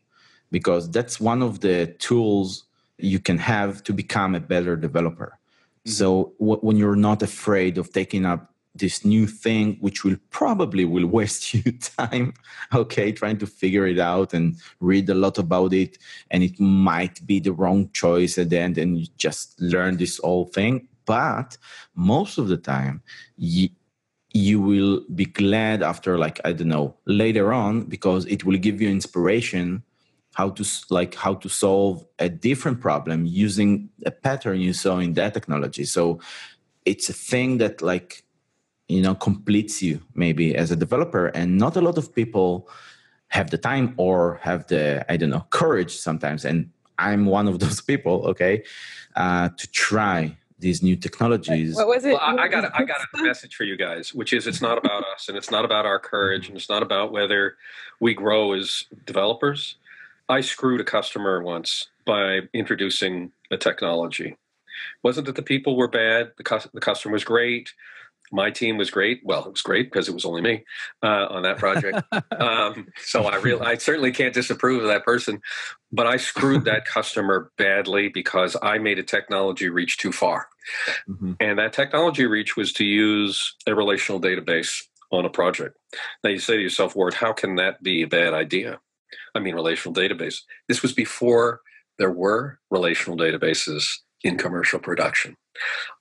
because 0.50 0.90
that's 0.90 1.20
one 1.20 1.40
of 1.40 1.60
the 1.60 1.86
tools 1.98 2.64
you 2.98 3.18
can 3.18 3.38
have 3.38 3.82
to 3.84 3.92
become 3.92 4.34
a 4.34 4.40
better 4.40 4.76
developer 4.76 5.38
mm-hmm. 5.86 5.90
so 5.90 6.32
w- 6.38 6.60
when 6.60 6.76
you're 6.76 6.96
not 6.96 7.22
afraid 7.22 7.78
of 7.78 7.92
taking 7.92 8.26
up 8.26 8.52
this 8.74 9.04
new 9.04 9.26
thing 9.26 9.76
which 9.80 10.02
will 10.02 10.16
probably 10.30 10.84
will 10.84 11.06
waste 11.06 11.54
you 11.54 11.72
time 11.72 12.34
okay 12.74 13.12
trying 13.12 13.38
to 13.38 13.46
figure 13.46 13.86
it 13.86 13.98
out 13.98 14.34
and 14.34 14.56
read 14.80 15.08
a 15.08 15.14
lot 15.14 15.38
about 15.38 15.72
it 15.72 15.96
and 16.30 16.42
it 16.42 16.58
might 16.58 17.24
be 17.26 17.38
the 17.38 17.52
wrong 17.52 17.88
choice 17.92 18.36
at 18.36 18.50
the 18.50 18.58
end 18.58 18.78
and 18.78 18.98
you 18.98 19.06
just 19.16 19.60
learn 19.60 19.96
this 19.96 20.18
whole 20.18 20.46
thing 20.46 20.88
but 21.04 21.56
most 21.94 22.38
of 22.38 22.48
the 22.48 22.56
time 22.56 23.02
you, 23.36 23.68
you 24.34 24.60
will 24.60 25.02
be 25.14 25.26
glad 25.26 25.82
after 25.82 26.18
like 26.18 26.40
i 26.44 26.52
don't 26.52 26.68
know 26.68 26.94
later 27.06 27.52
on 27.52 27.84
because 27.84 28.24
it 28.26 28.44
will 28.44 28.56
give 28.56 28.80
you 28.80 28.88
inspiration 28.88 29.82
how 30.34 30.50
to 30.50 30.64
like 30.90 31.14
how 31.14 31.34
to 31.34 31.48
solve 31.48 32.04
a 32.18 32.28
different 32.28 32.80
problem 32.80 33.26
using 33.26 33.90
a 34.06 34.10
pattern 34.10 34.60
you 34.60 34.72
saw 34.72 34.98
in 34.98 35.12
that 35.14 35.34
technology. 35.34 35.84
So 35.84 36.20
it's 36.84 37.08
a 37.08 37.12
thing 37.12 37.58
that 37.58 37.82
like 37.82 38.24
you 38.88 39.02
know 39.02 39.14
completes 39.14 39.82
you 39.82 40.00
maybe 40.14 40.56
as 40.56 40.70
a 40.70 40.76
developer 40.76 41.26
and 41.28 41.58
not 41.58 41.76
a 41.76 41.80
lot 41.80 41.98
of 41.98 42.14
people 42.14 42.68
have 43.28 43.50
the 43.50 43.58
time 43.58 43.94
or 43.96 44.40
have 44.42 44.66
the 44.66 45.04
i 45.08 45.16
don't 45.16 45.30
know 45.30 45.46
courage 45.50 45.96
sometimes 45.96 46.44
and 46.44 46.68
i'm 46.98 47.24
one 47.24 47.46
of 47.46 47.58
those 47.64 47.80
people 47.80 48.26
okay 48.26 48.62
uh, 49.14 49.48
to 49.56 49.70
try 49.70 50.36
these 50.62 50.82
new 50.82 50.96
technologies. 50.96 51.76
What 51.76 51.88
was 51.88 52.04
it? 52.04 52.12
Well, 52.12 52.20
I, 52.22 52.44
I 52.44 52.48
got 52.48 52.64
a, 52.64 52.74
I 52.74 52.84
got 52.84 53.00
a 53.14 53.22
message 53.22 53.54
for 53.54 53.64
you 53.64 53.76
guys, 53.76 54.14
which 54.14 54.32
is 54.32 54.46
it's 54.46 54.62
not 54.62 54.78
about 54.78 55.04
us 55.14 55.28
and 55.28 55.36
it's 55.36 55.50
not 55.50 55.64
about 55.64 55.84
our 55.84 55.98
courage 55.98 56.48
and 56.48 56.56
it's 56.56 56.70
not 56.70 56.82
about 56.82 57.12
whether 57.12 57.56
we 58.00 58.14
grow 58.14 58.52
as 58.52 58.84
developers. 59.04 59.76
I 60.28 60.40
screwed 60.40 60.80
a 60.80 60.84
customer 60.84 61.42
once 61.42 61.88
by 62.06 62.40
introducing 62.54 63.32
a 63.50 63.58
technology. 63.58 64.36
Wasn't 65.02 65.26
that 65.26 65.36
the 65.36 65.42
people 65.42 65.76
were 65.76 65.88
bad? 65.88 66.32
The, 66.38 66.68
the 66.72 66.80
customer 66.80 67.12
was 67.12 67.24
great 67.24 67.70
my 68.32 68.50
team 68.50 68.78
was 68.78 68.90
great. 68.90 69.20
Well, 69.24 69.44
it 69.44 69.50
was 69.50 69.62
great 69.62 69.90
because 69.90 70.08
it 70.08 70.14
was 70.14 70.24
only 70.24 70.40
me 70.40 70.64
uh, 71.02 71.26
on 71.30 71.42
that 71.42 71.58
project. 71.58 72.02
um, 72.40 72.88
so 73.04 73.24
I 73.24 73.36
real 73.36 73.62
I 73.62 73.76
certainly 73.76 74.10
can't 74.10 74.34
disapprove 74.34 74.82
of 74.82 74.88
that 74.88 75.04
person, 75.04 75.40
but 75.92 76.06
I 76.06 76.16
screwed 76.16 76.64
that 76.64 76.86
customer 76.86 77.52
badly 77.58 78.08
because 78.08 78.56
I 78.62 78.78
made 78.78 78.98
a 78.98 79.02
technology 79.02 79.68
reach 79.68 79.98
too 79.98 80.12
far, 80.12 80.48
mm-hmm. 81.08 81.34
and 81.38 81.58
that 81.58 81.72
technology 81.72 82.26
reach 82.26 82.56
was 82.56 82.72
to 82.74 82.84
use 82.84 83.54
a 83.66 83.74
relational 83.74 84.20
database 84.20 84.82
on 85.10 85.26
a 85.26 85.30
project. 85.30 85.76
Now 86.24 86.30
you 86.30 86.38
say 86.38 86.56
to 86.56 86.62
yourself, 86.62 86.96
Ward, 86.96 87.14
how 87.14 87.32
can 87.32 87.56
that 87.56 87.82
be 87.82 88.02
a 88.02 88.08
bad 88.08 88.32
idea? 88.32 88.80
I 89.34 89.40
mean, 89.40 89.54
relational 89.54 89.94
database. 89.94 90.40
This 90.68 90.82
was 90.82 90.92
before 90.92 91.60
there 91.98 92.10
were 92.10 92.58
relational 92.70 93.18
databases 93.18 93.84
in 94.24 94.38
commercial 94.38 94.78
production. 94.78 95.36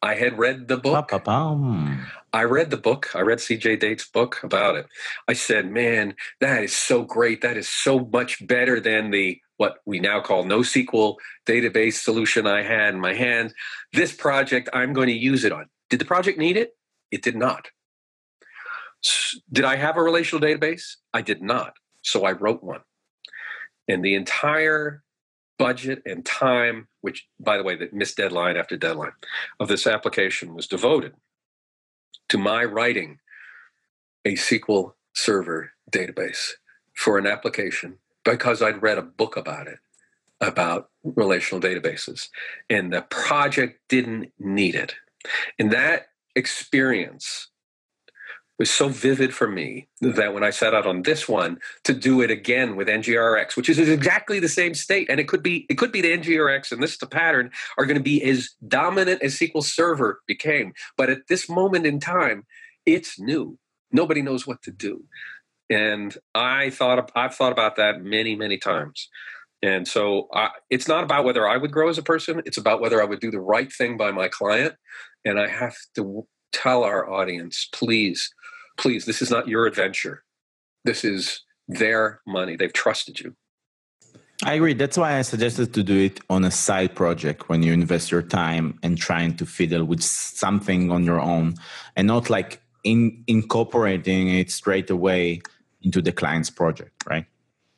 I 0.02 0.16
had 0.16 0.38
read 0.38 0.68
the 0.68 0.78
book. 0.78 1.10
Ba-ba-bum. 1.10 2.08
I 2.34 2.44
read 2.44 2.70
the 2.70 2.78
book. 2.78 3.10
I 3.14 3.22
read 3.22 3.40
CJ 3.40 3.80
Date's 3.80 4.08
book 4.08 4.42
about 4.44 4.76
it. 4.76 4.88
I 5.28 5.34
said, 5.34 5.70
man, 5.70 6.16
that 6.40 6.64
is 6.64 6.76
so 6.76 7.04
great. 7.04 7.42
That 7.42 7.58
is 7.58 7.68
so 7.68 8.08
much 8.12 8.46
better 8.48 8.80
than 8.80 9.12
the 9.12 9.40
what 9.58 9.78
we 9.86 10.00
now 10.00 10.22
call 10.22 10.44
NoSQL 10.46 11.18
database 11.46 11.96
solution 11.96 12.48
I 12.48 12.64
had 12.64 12.94
in 12.94 13.00
my 13.00 13.14
hands. 13.14 13.54
This 13.94 14.14
project, 14.14 14.70
I'm 14.74 14.94
going 14.94 15.08
to 15.08 15.14
use 15.14 15.44
it 15.44 15.52
on. 15.52 15.68
Did 15.90 16.00
the 16.00 16.06
project 16.06 16.40
need 16.40 16.58
it? 16.58 16.72
It 17.12 17.22
did 17.22 17.36
not. 17.36 17.68
Did 19.52 19.66
I 19.66 19.76
have 19.76 19.98
a 19.98 20.02
relational 20.02 20.46
database? 20.46 20.96
I 21.14 21.22
did 21.22 21.42
not. 21.42 21.74
So 22.02 22.24
I 22.24 22.32
wrote 22.32 22.64
one. 22.64 22.82
And 23.88 24.04
the 24.04 24.16
entire 24.16 25.04
budget 25.60 26.02
and 26.06 26.26
time, 26.26 26.88
which, 27.02 27.28
by 27.40 27.58
the 27.58 27.64
way, 27.64 27.76
that 27.76 27.94
missed 27.94 28.18
deadline 28.18 28.58
after 28.58 28.78
deadline 28.78 29.12
of 29.60 29.68
this 29.68 29.86
application 29.86 30.56
was 30.56 30.66
devoted 30.66 31.14
to 32.30 32.38
my 32.38 32.64
writing 32.64 33.20
a 34.26 34.34
SQL 34.34 34.94
Server 35.14 35.72
database 35.92 36.52
for 36.94 37.18
an 37.18 37.28
application 37.28 37.98
because 38.24 38.62
I'd 38.62 38.82
read 38.82 38.98
a 38.98 39.04
book 39.04 39.36
about 39.36 39.68
it, 39.68 39.80
about 40.40 40.90
relational 41.04 41.62
databases, 41.62 42.30
and 42.70 42.94
the 42.94 43.02
project 43.02 43.80
didn't 43.90 44.32
need 44.40 44.76
it. 44.76 44.96
And 45.60 45.72
that 45.72 46.08
experience 46.36 47.48
was 48.62 48.70
so 48.70 48.90
vivid 48.90 49.34
for 49.34 49.48
me 49.48 49.88
that 50.02 50.36
when 50.36 50.44
I 50.44 50.52
set 50.52 50.76
out 50.76 50.86
on 50.86 51.02
this 51.02 51.28
one 51.28 51.58
to 51.84 51.96
do 51.96 52.22
it 52.22 52.30
again 52.30 52.76
with 52.76 52.88
NGRX, 52.88 53.58
which 53.58 53.68
is 53.68 53.80
exactly 53.80 54.40
the 54.40 54.48
same 54.48 54.76
state, 54.76 55.10
and 55.10 55.20
it 55.20 55.28
could 55.28 55.42
be 55.42 55.66
it 55.68 55.80
could 55.80 55.92
be 55.92 56.00
the 56.00 56.16
NGRX 56.16 56.72
and 56.72 56.82
this 56.82 56.92
is 56.92 57.00
the 57.00 57.08
pattern 57.08 57.50
are 57.80 57.88
going 57.88 57.98
to 57.98 58.04
be 58.04 58.24
as 58.24 58.52
dominant 58.68 59.24
as 59.24 59.34
SQL 59.34 59.64
Server 59.64 60.22
became. 60.28 60.74
But 60.96 61.10
at 61.10 61.26
this 61.28 61.50
moment 61.50 61.88
in 61.88 62.00
time, 62.00 62.46
it's 62.86 63.20
new. 63.20 63.58
Nobody 63.92 64.22
knows 64.22 64.46
what 64.46 64.62
to 64.62 64.72
do, 64.72 65.06
and 65.68 66.16
I 66.36 66.70
thought 66.70 67.12
I've 67.16 67.34
thought 67.34 67.52
about 67.52 67.78
that 67.78 68.04
many 68.04 68.36
many 68.36 68.60
times. 68.60 69.10
And 69.64 69.88
so 69.88 70.28
I, 70.36 70.50
it's 70.70 70.88
not 70.88 71.04
about 71.04 71.26
whether 71.26 71.48
I 71.48 71.58
would 71.58 71.72
grow 71.72 71.90
as 71.90 71.98
a 71.98 72.04
person; 72.04 72.44
it's 72.46 72.58
about 72.60 72.80
whether 72.80 73.02
I 73.02 73.06
would 73.06 73.22
do 73.22 73.32
the 73.32 73.42
right 73.42 73.74
thing 73.74 73.98
by 73.98 74.12
my 74.12 74.28
client. 74.28 74.76
And 75.26 75.40
I 75.40 75.48
have 75.48 75.76
to 75.96 76.28
tell 76.54 76.84
our 76.84 77.10
audience, 77.10 77.68
please 77.74 78.32
please, 78.82 79.06
this 79.06 79.22
is 79.22 79.30
not 79.30 79.48
your 79.48 79.66
adventure. 79.68 80.24
This 80.84 81.06
is 81.06 81.44
their 81.68 82.20
money. 82.26 82.56
They've 82.56 82.74
trusted 82.74 83.20
you. 83.20 83.36
I 84.44 84.56
agree. 84.56 84.74
That's 84.74 84.98
why 84.98 85.20
I 85.20 85.22
suggested 85.22 85.72
to 85.76 85.84
do 85.84 85.98
it 86.00 86.20
on 86.28 86.44
a 86.44 86.50
side 86.50 86.96
project 86.96 87.48
when 87.48 87.62
you 87.62 87.74
invest 87.74 88.12
your 88.12 88.24
time 88.24 88.80
and 88.82 88.98
trying 88.98 89.38
to 89.38 89.46
fiddle 89.46 89.86
with 89.86 90.02
something 90.02 90.92
on 90.92 91.04
your 91.04 91.20
own 91.20 91.54
and 91.96 92.08
not 92.08 92.32
like 92.32 92.60
in 92.84 93.24
incorporating 93.28 94.30
it 94.30 94.50
straight 94.50 94.90
away 94.90 95.44
into 95.84 96.02
the 96.02 96.12
client's 96.12 96.50
project, 96.50 97.04
right? 97.08 97.26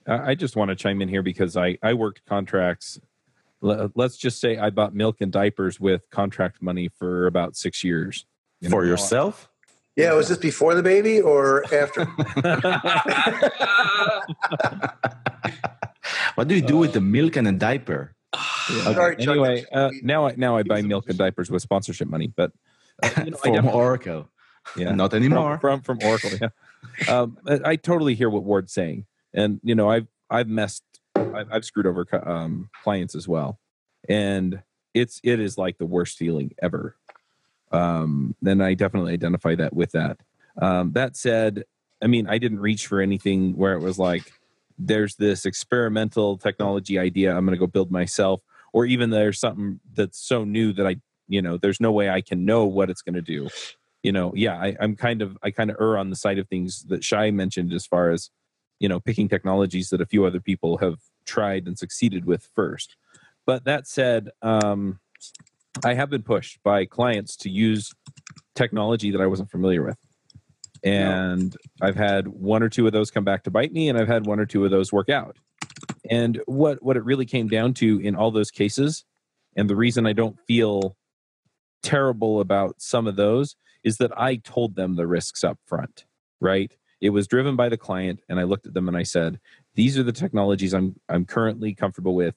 I 0.08 0.36
just 0.36 0.56
want 0.56 0.70
to 0.70 0.76
chime 0.76 1.02
in 1.02 1.10
here 1.10 1.22
because 1.22 1.58
I, 1.58 1.78
I 1.84 1.94
worked 1.94 2.26
contracts. 2.26 3.00
Let's 3.62 4.18
just 4.18 4.40
say 4.40 4.58
I 4.58 4.70
bought 4.70 4.94
milk 4.94 5.18
and 5.20 5.32
diapers 5.32 5.80
with 5.80 6.10
contract 6.12 6.62
money 6.62 6.90
for 6.98 7.28
about 7.28 7.58
six 7.58 7.84
years. 7.84 8.26
You 8.62 8.70
know, 8.70 8.74
For 8.74 8.86
yourself? 8.86 9.50
Yeah, 9.96 10.14
was 10.14 10.30
this 10.30 10.40
before 10.40 10.74
the 10.74 10.82
baby 10.82 11.22
or 11.22 11.64
after? 11.72 12.06
what 16.36 16.48
do 16.48 16.56
you 16.56 16.62
do 16.62 16.78
with 16.78 16.94
the 16.94 17.02
milk 17.02 17.36
and 17.36 17.48
a 17.48 17.52
diaper? 17.52 18.16
Okay. 18.66 18.94
Sorry, 18.94 19.16
anyway, 19.20 19.66
uh, 19.74 19.90
now 20.04 20.28
I 20.28 20.36
now 20.38 20.56
I 20.56 20.64
buy 20.64 20.82
milk 20.82 21.10
and 21.10 21.18
diapers 21.18 21.52
with 21.52 21.62
sponsorship 21.62 22.08
money, 22.08 22.28
but 22.28 22.54
uh, 23.04 23.10
you 23.26 23.32
know, 23.32 23.38
from 23.38 23.68
Oracle, 23.68 24.30
yeah, 24.78 24.96
not 24.96 25.14
anymore. 25.14 25.60
From 25.60 25.82
from, 25.82 26.00
from 26.00 26.10
Oracle, 26.10 26.30
yeah. 26.42 27.14
um, 27.14 27.38
I 27.46 27.76
totally 27.76 28.16
hear 28.16 28.30
what 28.30 28.46
Ward's 28.46 28.72
saying, 28.72 29.06
and 29.34 29.60
you 29.64 29.76
know, 29.76 29.90
I've 29.90 30.08
I've 30.30 30.48
messed, 30.48 30.86
I've, 31.14 31.48
I've 31.52 31.66
screwed 31.66 31.86
over 31.86 32.08
um, 32.26 32.70
clients 32.86 33.16
as 33.16 33.28
well, 33.28 33.60
and 34.08 34.64
it's 34.94 35.20
it 35.26 35.42
is 35.42 35.58
like 35.58 35.78
the 35.78 35.86
worst 35.86 36.18
feeling 36.18 36.54
ever 36.62 36.96
um, 37.74 38.36
then 38.42 38.62
I 38.62 38.74
definitely 38.74 39.14
identify 39.14 39.56
that 39.56 39.74
with 39.74 39.92
that. 39.92 40.20
Um, 40.62 40.94
that 40.94 41.18
said, 41.18 41.64
I 42.02 42.08
mean, 42.08 42.28
I 42.28 42.38
didn't 42.38 42.60
reach 42.60 42.88
for 42.88 43.02
anything 43.02 43.56
where 43.58 43.74
it 43.74 43.80
was 43.80 43.98
like, 43.98 44.32
there's 44.78 45.16
this 45.16 45.46
experimental 45.46 46.38
technology 46.38 46.98
idea 46.98 47.36
I'm 47.36 47.46
going 47.46 47.56
to 47.56 47.60
go 47.60 47.68
build 47.68 47.92
myself, 47.92 48.42
or 48.72 48.86
even 48.86 49.10
there's 49.10 49.40
something 49.40 49.80
that's 49.94 50.20
so 50.20 50.44
new 50.44 50.74
that 50.74 50.88
I 50.88 50.98
you 51.28 51.42
know 51.42 51.58
there's 51.58 51.80
no 51.80 51.92
way 51.92 52.10
i 52.10 52.22
can 52.22 52.46
know 52.46 52.66
what 52.66 52.90
it's 52.90 53.02
going 53.02 53.16
to 53.16 53.22
do 53.22 53.48
you 54.02 54.12
know 54.12 54.32
yeah 54.36 54.56
I, 54.56 54.76
i'm 54.80 54.96
kind 54.96 55.22
of 55.22 55.38
i 55.42 55.52
kind 55.52 55.70
of 55.70 55.78
err 55.80 55.98
on 55.98 56.10
the 56.10 56.16
side 56.16 56.38
of 56.38 56.48
things 56.48 56.84
that 56.84 57.04
shai 57.04 57.32
mentioned 57.32 57.74
as 57.74 57.86
far 57.86 58.12
as 58.12 58.30
you 58.80 58.90
know 58.90 59.00
picking 59.00 59.30
technologies 59.30 59.90
that 59.90 60.02
a 60.02 60.06
few 60.06 60.26
other 60.26 60.40
people 60.40 60.78
have 60.78 61.00
tried 61.26 61.68
and 61.68 61.78
succeeded 61.78 62.26
with 62.26 62.50
first 62.54 62.96
but 63.46 63.66
that 63.66 63.88
said 63.88 64.30
um, 64.42 65.00
i 65.84 65.94
have 65.94 66.10
been 66.10 66.24
pushed 66.24 66.62
by 66.64 66.86
clients 66.86 67.36
to 67.36 67.50
use 67.50 67.92
technology 68.56 69.12
that 69.12 69.22
i 69.22 69.28
wasn't 69.28 69.50
familiar 69.50 69.84
with 69.84 69.98
and 70.84 71.56
i've 71.82 71.96
had 71.96 72.28
one 72.28 72.62
or 72.62 72.70
two 72.70 72.86
of 72.86 72.94
those 72.94 73.12
come 73.12 73.24
back 73.24 73.44
to 73.44 73.52
bite 73.52 73.72
me 73.72 73.90
and 73.90 73.98
i've 73.98 74.08
had 74.08 74.26
one 74.26 74.40
or 74.40 74.46
two 74.46 74.66
of 74.66 74.72
those 74.72 74.92
work 74.92 75.10
out 75.10 75.38
and 76.10 76.42
what 76.46 76.82
what 76.84 76.98
it 76.98 77.04
really 77.04 77.26
came 77.26 77.48
down 77.48 77.74
to 77.74 78.00
in 78.00 78.16
all 78.16 78.32
those 78.32 78.52
cases 78.52 79.06
and 79.56 79.70
the 79.70 79.76
reason 79.76 80.06
i 80.06 80.14
don't 80.14 80.38
feel 80.48 80.96
terrible 81.84 82.40
about 82.40 82.82
some 82.82 83.06
of 83.06 83.16
those 83.16 83.56
is 83.84 83.98
that 83.98 84.18
I 84.18 84.38
told 84.38 84.76
them 84.76 84.96
the 84.96 85.06
risks 85.06 85.44
up 85.44 85.60
front, 85.68 86.06
right? 86.42 86.72
It 87.02 87.10
was 87.10 87.28
driven 87.28 87.56
by 87.56 87.70
the 87.70 87.78
client, 87.78 88.22
and 88.30 88.40
I 88.40 88.44
looked 88.44 88.66
at 88.66 88.74
them 88.74 88.88
and 88.88 88.96
I 88.96 89.04
said, 89.04 89.40
"These 89.76 89.98
are 90.00 90.04
the 90.04 90.14
technologies 90.14 90.74
I'm 90.74 90.96
I'm 91.10 91.26
currently 91.26 91.76
comfortable 91.76 92.16
with. 92.16 92.36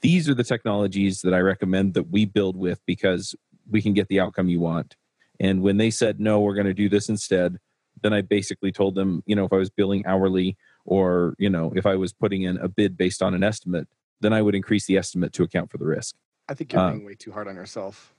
These 0.00 0.28
are 0.28 0.34
the 0.34 0.44
technologies 0.44 1.22
that 1.22 1.34
I 1.34 1.38
recommend 1.40 1.94
that 1.94 2.10
we 2.10 2.24
build 2.24 2.56
with 2.56 2.80
because 2.86 3.34
we 3.70 3.82
can 3.82 3.94
get 3.94 4.08
the 4.08 4.20
outcome 4.20 4.48
you 4.48 4.60
want." 4.60 4.96
And 5.40 5.62
when 5.62 5.76
they 5.76 5.90
said, 5.90 6.20
"No, 6.20 6.40
we're 6.40 6.54
going 6.54 6.66
to 6.66 6.74
do 6.74 6.88
this 6.88 7.08
instead," 7.08 7.58
then 8.02 8.12
I 8.12 8.20
basically 8.20 8.72
told 8.72 8.94
them, 8.94 9.22
you 9.26 9.36
know, 9.36 9.44
if 9.44 9.52
I 9.52 9.56
was 9.56 9.70
billing 9.70 10.04
hourly 10.06 10.56
or 10.84 11.34
you 11.38 11.50
know 11.50 11.72
if 11.74 11.86
I 11.86 11.96
was 11.96 12.12
putting 12.12 12.42
in 12.42 12.56
a 12.58 12.68
bid 12.68 12.96
based 12.96 13.22
on 13.22 13.34
an 13.34 13.42
estimate, 13.42 13.88
then 14.20 14.32
I 14.32 14.42
would 14.42 14.54
increase 14.54 14.86
the 14.86 14.96
estimate 14.96 15.32
to 15.34 15.42
account 15.42 15.70
for 15.70 15.78
the 15.78 15.86
risk. 15.86 16.16
I 16.48 16.54
think 16.54 16.72
you're 16.72 16.82
Uh, 16.82 16.92
being 16.92 17.04
way 17.04 17.14
too 17.14 17.32
hard 17.32 17.48
on 17.48 17.54
yourself. 17.54 18.14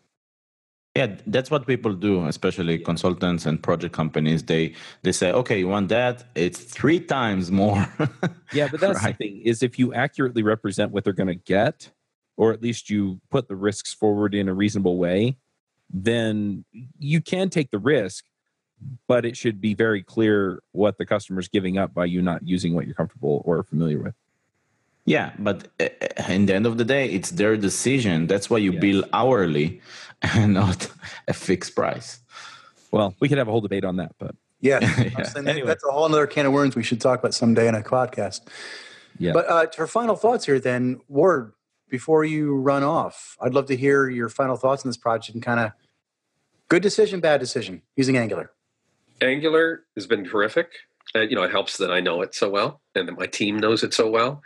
Yeah, 0.96 1.16
that's 1.26 1.50
what 1.50 1.66
people 1.66 1.94
do, 1.94 2.24
especially 2.28 2.78
consultants 2.78 3.48
and 3.48 3.62
project 3.62 3.96
companies. 3.96 4.44
They 4.44 4.74
they 5.02 5.12
say, 5.12 5.32
okay, 5.32 5.58
you 5.58 5.68
want 5.68 5.90
that? 5.90 6.26
It's 6.36 6.60
three 6.60 7.00
times 7.00 7.52
more. 7.52 7.88
Yeah, 8.54 8.68
but 8.70 8.80
that's 8.80 9.04
Right. 9.04 9.18
the 9.18 9.26
thing 9.26 9.42
is 9.42 9.64
if 9.64 9.80
you 9.80 9.96
accurately 9.96 10.44
represent 10.44 10.92
what 10.92 11.04
they're 11.04 11.14
going 11.14 11.34
to 11.40 11.44
get, 11.56 11.90
or 12.38 12.54
at 12.54 12.62
least 12.62 12.88
you 12.92 13.20
put 13.32 13.48
the 13.48 13.56
risks 13.56 13.92
forward 13.96 14.36
in 14.36 14.48
a 14.48 14.54
reasonable 14.54 14.98
way, 15.00 15.38
then 15.90 16.64
you 17.00 17.20
can 17.20 17.50
take 17.50 17.72
the 17.72 17.80
risk, 17.80 18.26
but 19.08 19.26
it 19.26 19.36
should 19.36 19.60
be 19.60 19.74
very 19.74 20.04
clear 20.04 20.62
what 20.72 21.00
the 21.00 21.06
customer's 21.08 21.48
giving 21.48 21.80
up 21.80 21.96
by 21.96 22.06
you 22.06 22.22
not 22.22 22.48
using 22.48 22.76
what 22.76 22.86
you're 22.86 22.94
comfortable 22.94 23.42
or 23.44 23.64
familiar 23.64 24.00
with. 24.00 24.14
Yeah, 25.06 25.32
but 25.38 25.68
uh, 25.80 25.90
in 26.30 26.46
the 26.46 26.56
end 26.56 26.66
of 26.66 26.78
the 26.78 26.86
day, 26.86 27.10
it's 27.10 27.32
their 27.32 27.58
decision. 27.58 28.28
That's 28.28 28.50
why 28.50 28.60
you 28.60 28.72
Yes. 28.72 28.82
bill 28.82 29.04
hourly 29.12 29.82
and 30.22 30.54
not 30.54 30.90
a 31.28 31.34
fixed 31.34 31.76
price. 31.76 32.20
Well, 32.92 33.14
we 33.20 33.28
could 33.28 33.38
have 33.38 33.48
a 33.48 33.52
whole 33.52 33.62
debate 33.62 33.84
on 33.84 33.98
that, 33.98 34.14
but 34.18 34.36
Yeah, 34.62 34.80
Yeah. 34.98 35.10
Honestly, 35.16 35.46
Anyway. 35.48 35.68
that's 35.68 35.84
a 35.84 35.92
whole 35.92 36.06
other 36.06 36.26
can 36.28 36.46
of 36.46 36.54
worms 36.54 36.76
we 36.76 36.84
should 36.84 37.02
talk 37.02 37.20
about 37.20 37.34
someday 37.34 37.68
in 37.68 37.76
a 37.76 37.82
podcast. 37.82 38.42
Yeah. 39.20 39.34
But 39.34 39.50
uh, 39.50 39.68
for 39.76 39.88
final 39.88 40.16
thoughts 40.16 40.46
here, 40.46 40.60
then, 40.60 41.02
Ward, 41.10 41.52
before 41.90 42.24
you 42.24 42.56
run 42.56 42.82
off, 42.84 43.36
I'd 43.42 43.54
love 43.54 43.66
to 43.68 43.76
hear 43.76 44.10
your 44.10 44.30
final 44.30 44.56
thoughts 44.56 44.86
on 44.86 44.90
this 44.90 44.98
project 44.98 45.36
and 45.36 45.44
kind 45.44 45.60
of 45.60 45.72
good 46.70 46.82
decision, 46.82 47.20
bad 47.20 47.40
decision 47.42 47.82
using 47.98 48.16
Angular. 48.18 48.52
Angular 49.22 49.84
has 49.96 50.08
been 50.08 50.24
terrific. 50.24 50.70
And 51.16 51.30
you 51.30 51.36
know, 51.36 51.44
it 51.44 51.52
helps 51.52 51.78
that 51.78 51.92
I 51.92 52.00
know 52.00 52.22
it 52.24 52.34
so 52.34 52.50
well 52.50 52.82
and 52.96 53.08
that 53.08 53.18
my 53.20 53.28
team 53.28 53.58
knows 53.58 53.84
it 53.84 53.94
so 53.94 54.10
well. 54.10 54.42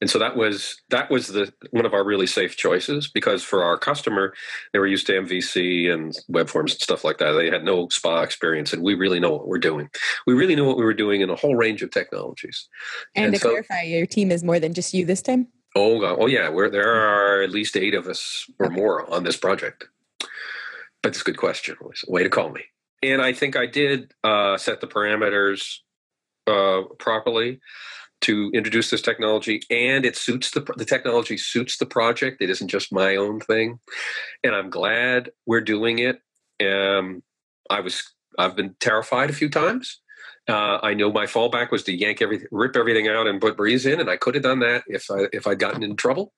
And 0.00 0.08
so 0.08 0.18
that 0.20 0.36
was 0.36 0.80
that 0.90 1.10
was 1.10 1.28
the 1.28 1.52
one 1.70 1.84
of 1.84 1.94
our 1.94 2.04
really 2.04 2.26
safe 2.28 2.56
choices 2.56 3.08
because 3.08 3.42
for 3.42 3.64
our 3.64 3.76
customer, 3.76 4.32
they 4.72 4.78
were 4.78 4.86
used 4.86 5.06
to 5.08 5.12
MVC 5.14 5.92
and 5.92 6.16
web 6.28 6.48
forms 6.48 6.72
and 6.74 6.80
stuff 6.80 7.02
like 7.04 7.18
that. 7.18 7.32
They 7.32 7.50
had 7.50 7.64
no 7.64 7.88
spa 7.88 8.22
experience 8.22 8.72
and 8.72 8.82
we 8.82 8.94
really 8.94 9.18
know 9.18 9.32
what 9.32 9.48
we're 9.48 9.58
doing. 9.58 9.90
We 10.26 10.34
really 10.34 10.54
knew 10.54 10.64
what 10.66 10.76
we 10.78 10.84
were 10.84 10.94
doing 10.94 11.22
in 11.22 11.30
a 11.30 11.34
whole 11.36 11.56
range 11.56 11.82
of 11.82 11.90
technologies. 11.90 12.68
And, 13.16 13.26
And 13.26 13.34
to 13.34 13.40
so- 13.40 13.48
clarify, 13.50 13.82
your 13.82 14.06
team 14.06 14.30
is 14.30 14.44
more 14.44 14.60
than 14.60 14.74
just 14.74 14.94
you 14.94 15.04
this 15.04 15.22
time? 15.22 15.48
Oh, 15.74 15.98
God. 16.00 16.18
oh 16.20 16.26
yeah, 16.26 16.50
we're, 16.50 16.68
there 16.68 16.92
are 16.92 17.42
at 17.42 17.50
least 17.50 17.76
eight 17.78 17.94
of 17.94 18.06
us 18.06 18.46
or 18.58 18.66
Okay. 18.66 18.74
more 18.76 19.10
on 19.12 19.24
this 19.24 19.36
project. 19.38 19.88
But 21.02 21.08
it's 21.12 21.22
a 21.22 21.24
good 21.24 21.38
question. 21.38 21.76
It's 21.90 22.06
a 22.06 22.10
way 22.12 22.22
to 22.22 22.28
call 22.28 22.50
me. 22.50 22.60
And 23.02 23.20
I 23.20 23.32
think 23.32 23.56
I 23.56 23.66
did 23.66 24.12
uh, 24.22 24.56
set 24.58 24.80
the 24.80 24.86
parameters 24.86 25.78
uh, 26.46 26.82
properly 26.98 27.60
to 28.22 28.50
introduce 28.54 28.90
this 28.90 29.02
technology, 29.02 29.60
and 29.70 30.06
it 30.06 30.16
suits 30.16 30.52
the 30.52 30.60
the 30.76 30.84
technology 30.84 31.36
suits 31.36 31.76
the 31.76 31.86
project. 31.86 32.40
It 32.40 32.50
isn't 32.50 32.68
just 32.68 32.92
my 32.92 33.16
own 33.16 33.40
thing, 33.40 33.80
and 34.42 34.54
I'm 34.54 34.70
glad 34.70 35.30
we're 35.46 35.60
doing 35.60 35.98
it. 35.98 36.20
Um, 36.64 37.22
I 37.68 37.80
was 37.80 38.02
I've 38.38 38.56
been 38.56 38.74
terrified 38.80 39.30
a 39.30 39.34
few 39.34 39.50
times. 39.50 40.00
Uh, 40.48 40.78
I 40.82 40.94
know 40.94 41.12
my 41.12 41.26
fallback 41.26 41.70
was 41.70 41.84
to 41.84 41.96
yank 41.96 42.20
everything, 42.20 42.48
rip 42.50 42.76
everything 42.76 43.08
out, 43.08 43.26
and 43.26 43.40
put 43.40 43.56
Breeze 43.56 43.86
in, 43.86 44.00
and 44.00 44.10
I 44.10 44.16
could 44.16 44.34
have 44.34 44.42
done 44.42 44.60
that 44.60 44.84
if 44.86 45.10
I 45.10 45.26
if 45.32 45.46
I'd 45.46 45.58
gotten 45.58 45.82
in 45.82 45.96
trouble. 45.96 46.32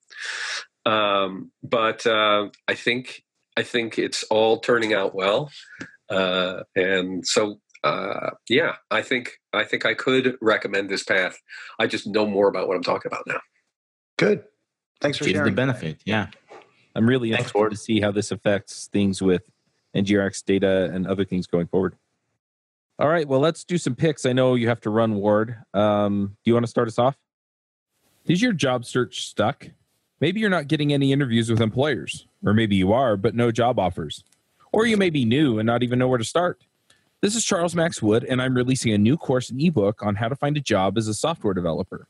Um, 0.84 1.52
but 1.62 2.06
uh, 2.06 2.48
I 2.68 2.74
think 2.74 3.22
I 3.56 3.62
think 3.62 3.98
it's 3.98 4.22
all 4.24 4.58
turning 4.60 4.92
out 4.92 5.14
well, 5.14 5.50
uh, 6.10 6.64
and 6.74 7.26
so 7.26 7.60
uh, 7.84 8.30
yeah, 8.48 8.76
I 8.90 9.02
think 9.02 9.38
I 9.52 9.62
think 9.64 9.84
I 9.84 9.94
could 9.94 10.36
recommend 10.40 10.88
this 10.88 11.04
path. 11.04 11.38
I 11.78 11.86
just 11.86 12.06
know 12.06 12.26
more 12.26 12.48
about 12.48 12.66
what 12.66 12.76
I'm 12.76 12.82
talking 12.82 13.10
about 13.12 13.26
now. 13.26 13.40
Good. 14.16 14.44
Thanks 15.00 15.18
for 15.18 15.28
It's 15.28 15.38
the 15.38 15.50
benefit. 15.50 16.00
Yeah. 16.04 16.28
I'm 16.96 17.06
really 17.06 17.28
Thanks, 17.30 17.42
interested 17.42 17.58
Ward. 17.58 17.70
to 17.72 17.76
see 17.76 18.00
how 18.00 18.10
this 18.10 18.30
affects 18.30 18.86
things 18.86 19.20
with 19.20 19.50
NGRX 19.94 20.44
data 20.44 20.90
and 20.94 21.06
other 21.06 21.24
things 21.24 21.46
going 21.46 21.66
forward. 21.66 21.96
All 22.98 23.08
right, 23.08 23.26
well, 23.26 23.40
let's 23.40 23.64
do 23.64 23.76
some 23.76 23.96
picks. 23.96 24.24
I 24.24 24.32
know 24.32 24.54
you 24.54 24.68
have 24.68 24.80
to 24.82 24.90
run, 24.90 25.16
Ward. 25.16 25.56
Um, 25.74 26.36
do 26.44 26.50
you 26.50 26.54
want 26.54 26.64
to 26.64 26.70
start 26.70 26.86
us 26.86 26.98
off? 26.98 27.16
Is 28.24 28.40
your 28.40 28.52
job 28.52 28.84
search 28.84 29.26
stuck? 29.26 29.68
Maybe 30.20 30.40
you're 30.40 30.48
not 30.48 30.68
getting 30.68 30.92
any 30.92 31.12
interviews 31.12 31.50
with 31.50 31.60
employers, 31.60 32.28
or 32.46 32.54
maybe 32.54 32.76
you 32.76 32.92
are, 32.92 33.16
but 33.16 33.34
no 33.34 33.50
job 33.50 33.80
offers. 33.80 34.22
Or 34.72 34.86
you 34.86 34.96
may 34.96 35.10
be 35.10 35.24
new 35.24 35.58
and 35.58 35.66
not 35.66 35.82
even 35.82 35.98
know 35.98 36.08
where 36.08 36.18
to 36.18 36.24
start. 36.24 36.64
This 37.24 37.36
is 37.36 37.42
Charles 37.42 37.74
Max 37.74 38.02
Wood, 38.02 38.22
and 38.24 38.42
I'm 38.42 38.54
releasing 38.54 38.92
a 38.92 38.98
new 38.98 39.16
course 39.16 39.48
and 39.48 39.58
ebook 39.58 40.02
on 40.02 40.16
how 40.16 40.28
to 40.28 40.36
find 40.36 40.58
a 40.58 40.60
job 40.60 40.98
as 40.98 41.08
a 41.08 41.14
software 41.14 41.54
developer. 41.54 42.06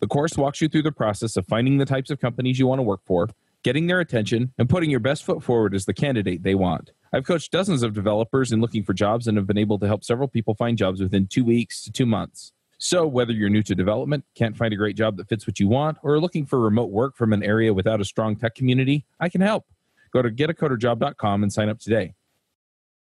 The 0.00 0.06
course 0.06 0.36
walks 0.36 0.60
you 0.60 0.68
through 0.68 0.82
the 0.82 0.92
process 0.92 1.38
of 1.38 1.46
finding 1.46 1.78
the 1.78 1.86
types 1.86 2.10
of 2.10 2.20
companies 2.20 2.58
you 2.58 2.66
want 2.66 2.78
to 2.78 2.82
work 2.82 3.00
for, 3.06 3.30
getting 3.62 3.86
their 3.86 3.98
attention, 3.98 4.52
and 4.58 4.68
putting 4.68 4.90
your 4.90 5.00
best 5.00 5.24
foot 5.24 5.42
forward 5.42 5.74
as 5.74 5.86
the 5.86 5.94
candidate 5.94 6.42
they 6.42 6.54
want. 6.54 6.92
I've 7.14 7.24
coached 7.24 7.50
dozens 7.50 7.82
of 7.82 7.94
developers 7.94 8.52
in 8.52 8.60
looking 8.60 8.82
for 8.82 8.92
jobs 8.92 9.26
and 9.26 9.38
have 9.38 9.46
been 9.46 9.56
able 9.56 9.78
to 9.78 9.86
help 9.86 10.04
several 10.04 10.28
people 10.28 10.54
find 10.54 10.76
jobs 10.76 11.00
within 11.00 11.28
two 11.28 11.46
weeks 11.46 11.82
to 11.84 11.90
two 11.90 12.04
months. 12.04 12.52
So, 12.76 13.06
whether 13.06 13.32
you're 13.32 13.48
new 13.48 13.62
to 13.62 13.74
development, 13.74 14.26
can't 14.34 14.54
find 14.54 14.74
a 14.74 14.76
great 14.76 14.96
job 14.96 15.16
that 15.16 15.30
fits 15.30 15.46
what 15.46 15.58
you 15.58 15.68
want, 15.68 15.96
or 16.02 16.12
are 16.12 16.20
looking 16.20 16.44
for 16.44 16.60
remote 16.60 16.90
work 16.90 17.16
from 17.16 17.32
an 17.32 17.42
area 17.42 17.72
without 17.72 18.02
a 18.02 18.04
strong 18.04 18.36
tech 18.36 18.54
community, 18.54 19.06
I 19.18 19.30
can 19.30 19.40
help. 19.40 19.64
Go 20.12 20.20
to 20.20 20.28
getacoderjob.com 20.28 21.42
and 21.42 21.50
sign 21.50 21.70
up 21.70 21.78
today. 21.78 22.12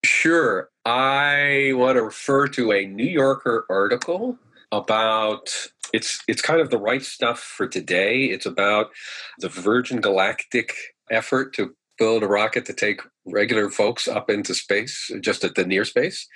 Sure. 0.04 0.68
I 0.88 1.72
want 1.74 1.96
to 1.96 2.02
refer 2.02 2.48
to 2.48 2.72
a 2.72 2.86
New 2.86 3.04
Yorker 3.04 3.66
article 3.68 4.38
about 4.72 5.68
it's 5.92 6.22
it's 6.26 6.40
kind 6.40 6.62
of 6.62 6.70
the 6.70 6.78
right 6.78 7.02
stuff 7.02 7.40
for 7.40 7.68
today. 7.68 8.24
It's 8.24 8.46
about 8.46 8.88
the 9.38 9.50
Virgin 9.50 10.00
Galactic 10.00 10.74
effort 11.10 11.52
to 11.56 11.74
build 11.98 12.22
a 12.22 12.26
rocket 12.26 12.64
to 12.64 12.72
take 12.72 13.02
regular 13.26 13.68
folks 13.68 14.08
up 14.08 14.30
into 14.30 14.54
space, 14.54 15.10
just 15.20 15.44
at 15.44 15.56
the 15.56 15.66
near 15.66 15.84
space, 15.84 16.26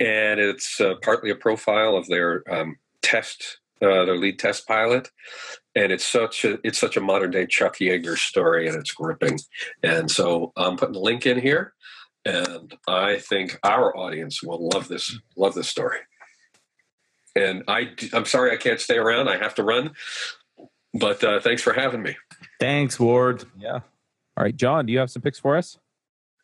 and 0.00 0.40
it's 0.40 0.80
uh, 0.80 0.94
partly 1.00 1.30
a 1.30 1.36
profile 1.36 1.96
of 1.96 2.08
their 2.08 2.42
um, 2.52 2.74
test, 3.00 3.60
uh, 3.80 4.04
their 4.06 4.16
lead 4.16 4.40
test 4.40 4.66
pilot, 4.66 5.12
and 5.76 5.92
it's 5.92 6.04
such 6.04 6.44
a 6.44 6.58
it's 6.66 6.80
such 6.80 6.96
a 6.96 7.00
modern 7.00 7.30
day 7.30 7.46
Chuck 7.46 7.76
Yeager 7.76 8.18
story, 8.18 8.66
and 8.66 8.76
it's 8.76 8.90
gripping. 8.90 9.38
And 9.84 10.10
so 10.10 10.52
I'm 10.56 10.76
putting 10.76 10.96
a 10.96 10.98
link 10.98 11.26
in 11.26 11.38
here 11.38 11.74
and 12.24 12.74
I 12.88 13.18
think 13.18 13.58
our 13.62 13.96
audience 13.96 14.42
will 14.42 14.70
love 14.72 14.88
this 14.88 15.18
love 15.36 15.54
this 15.54 15.68
story. 15.68 15.98
And 17.36 17.64
I 17.68 17.90
I'm 18.12 18.24
sorry 18.24 18.52
I 18.52 18.56
can't 18.56 18.80
stay 18.80 18.96
around. 18.96 19.28
I 19.28 19.36
have 19.36 19.54
to 19.56 19.62
run, 19.62 19.92
but 20.92 21.22
uh, 21.22 21.40
thanks 21.40 21.62
for 21.62 21.72
having 21.72 22.02
me. 22.02 22.16
Thanks, 22.60 22.98
Ward. 22.98 23.44
Yeah. 23.58 23.80
All 24.36 24.44
right, 24.44 24.56
John, 24.56 24.86
do 24.86 24.92
you 24.92 24.98
have 24.98 25.10
some 25.10 25.22
picks 25.22 25.38
for 25.38 25.56
us? 25.56 25.78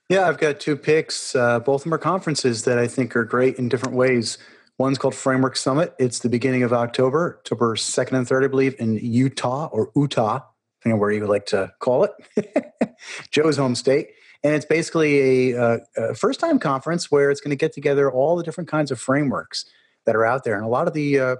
Yeah, 0.09 0.29
I've 0.29 0.39
got 0.39 0.59
two 0.59 0.77
picks. 0.77 1.35
Uh, 1.37 1.61
both 1.61 1.83
of 1.83 1.85
them 1.85 1.95
are 1.95 1.99
conferences 1.99 2.65
that 2.65 2.79
I 2.79 2.89
think 2.89 3.15
are 3.15 3.25
great 3.25 3.57
in 3.57 3.69
different 3.69 3.95
ways. 3.95 4.39
One's 4.77 4.99
called 4.99 5.15
Framework 5.15 5.57
Summit. 5.57 5.95
It's 5.99 6.21
the 6.21 6.29
beginning 6.29 6.63
of 6.63 6.73
October, 6.73 7.37
October 7.39 7.77
2nd 7.77 8.13
and 8.13 8.27
3rd, 8.27 8.45
I 8.45 8.49
believe, 8.49 8.75
in 8.79 8.97
Utah 8.97 9.69
or 9.71 9.93
Utah, 9.95 10.41
depending 10.81 10.95
on 10.95 11.01
where 11.01 11.13
you 11.13 11.21
would 11.21 11.29
like 11.29 11.47
to 11.47 11.71
call 11.81 12.05
it, 12.05 12.13
Joe's 13.31 13.57
home 13.57 13.75
state. 13.75 14.09
And 14.43 14.55
it's 14.55 14.65
basically 14.65 15.53
a, 15.53 15.63
uh, 15.63 15.79
a 15.97 16.15
first 16.15 16.41
time 16.41 16.59
conference 16.59 17.11
where 17.11 17.31
it's 17.31 17.41
going 17.41 17.51
to 17.51 17.57
get 17.57 17.73
together 17.73 18.11
all 18.11 18.37
the 18.37 18.43
different 18.43 18.71
kinds 18.71 18.91
of 18.91 18.99
frameworks 18.99 19.67
that 20.07 20.17
are 20.17 20.25
out 20.25 20.45
there. 20.45 20.55
And 20.55 20.65
a 20.65 20.69
lot 20.69 20.89
of 20.89 20.95
the 20.95 21.19
uh, 21.19 21.37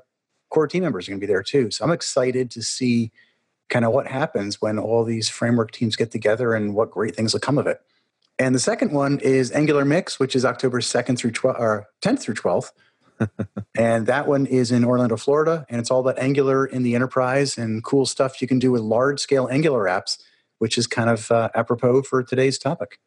core 0.51 0.67
team 0.69 0.83
members 0.83 1.09
are 1.09 1.13
going 1.13 1.21
to 1.21 1.27
be 1.27 1.33
there 1.33 1.43
too. 1.43 1.71
So 1.71 1.85
I'm 1.85 1.93
excited 1.93 2.51
to 2.53 2.63
see 2.63 3.11
kind 3.71 3.85
of 3.85 3.93
what 3.93 4.07
happens 4.07 4.61
when 4.61 4.79
all 4.79 5.05
these 5.05 5.29
framework 5.29 5.71
teams 5.71 5.97
get 5.97 6.11
together 6.11 6.55
and 6.55 6.75
what 6.75 6.91
great 6.91 7.17
things 7.17 7.33
will 7.33 7.41
come 7.41 7.57
of 7.57 7.67
it. 7.67 7.81
And 8.39 8.55
the 8.55 8.61
second 8.61 8.93
one 8.93 9.21
is 9.21 9.53
Angular 9.53 9.85
Mix, 9.85 10.19
which 10.19 10.35
is 10.35 10.45
October 10.45 10.81
2nd 10.81 11.19
through 11.19 11.33
12, 11.33 11.57
or 11.59 11.87
10th 12.03 12.21
through 12.21 12.35
12th. 12.35 12.73
and 13.77 14.07
that 14.07 14.27
one 14.27 14.47
is 14.47 14.73
in 14.73 14.85
Orlando, 14.85 15.17
Florida. 15.17 15.67
And 15.69 15.79
it's 15.79 15.91
all 15.91 16.01
about 16.01 16.19
Angular 16.19 16.67
in 16.67 16.83
the 16.83 16.95
enterprise 16.95 17.59
and 17.59 17.85
cool 17.85 18.07
stuff 18.07 18.41
you 18.41 18.49
can 18.49 18.59
do 18.59 18.73
with 18.73 18.81
large 18.81 19.21
scale 19.21 19.49
Angular 19.51 19.85
apps, 19.85 20.19
which 20.61 20.77
is 20.79 20.87
kind 20.87 21.09
of 21.09 21.31
uh, 21.31 21.49
apropos 21.55 22.03
for 22.03 22.23
today's 22.23 22.59
topic. 22.59 22.99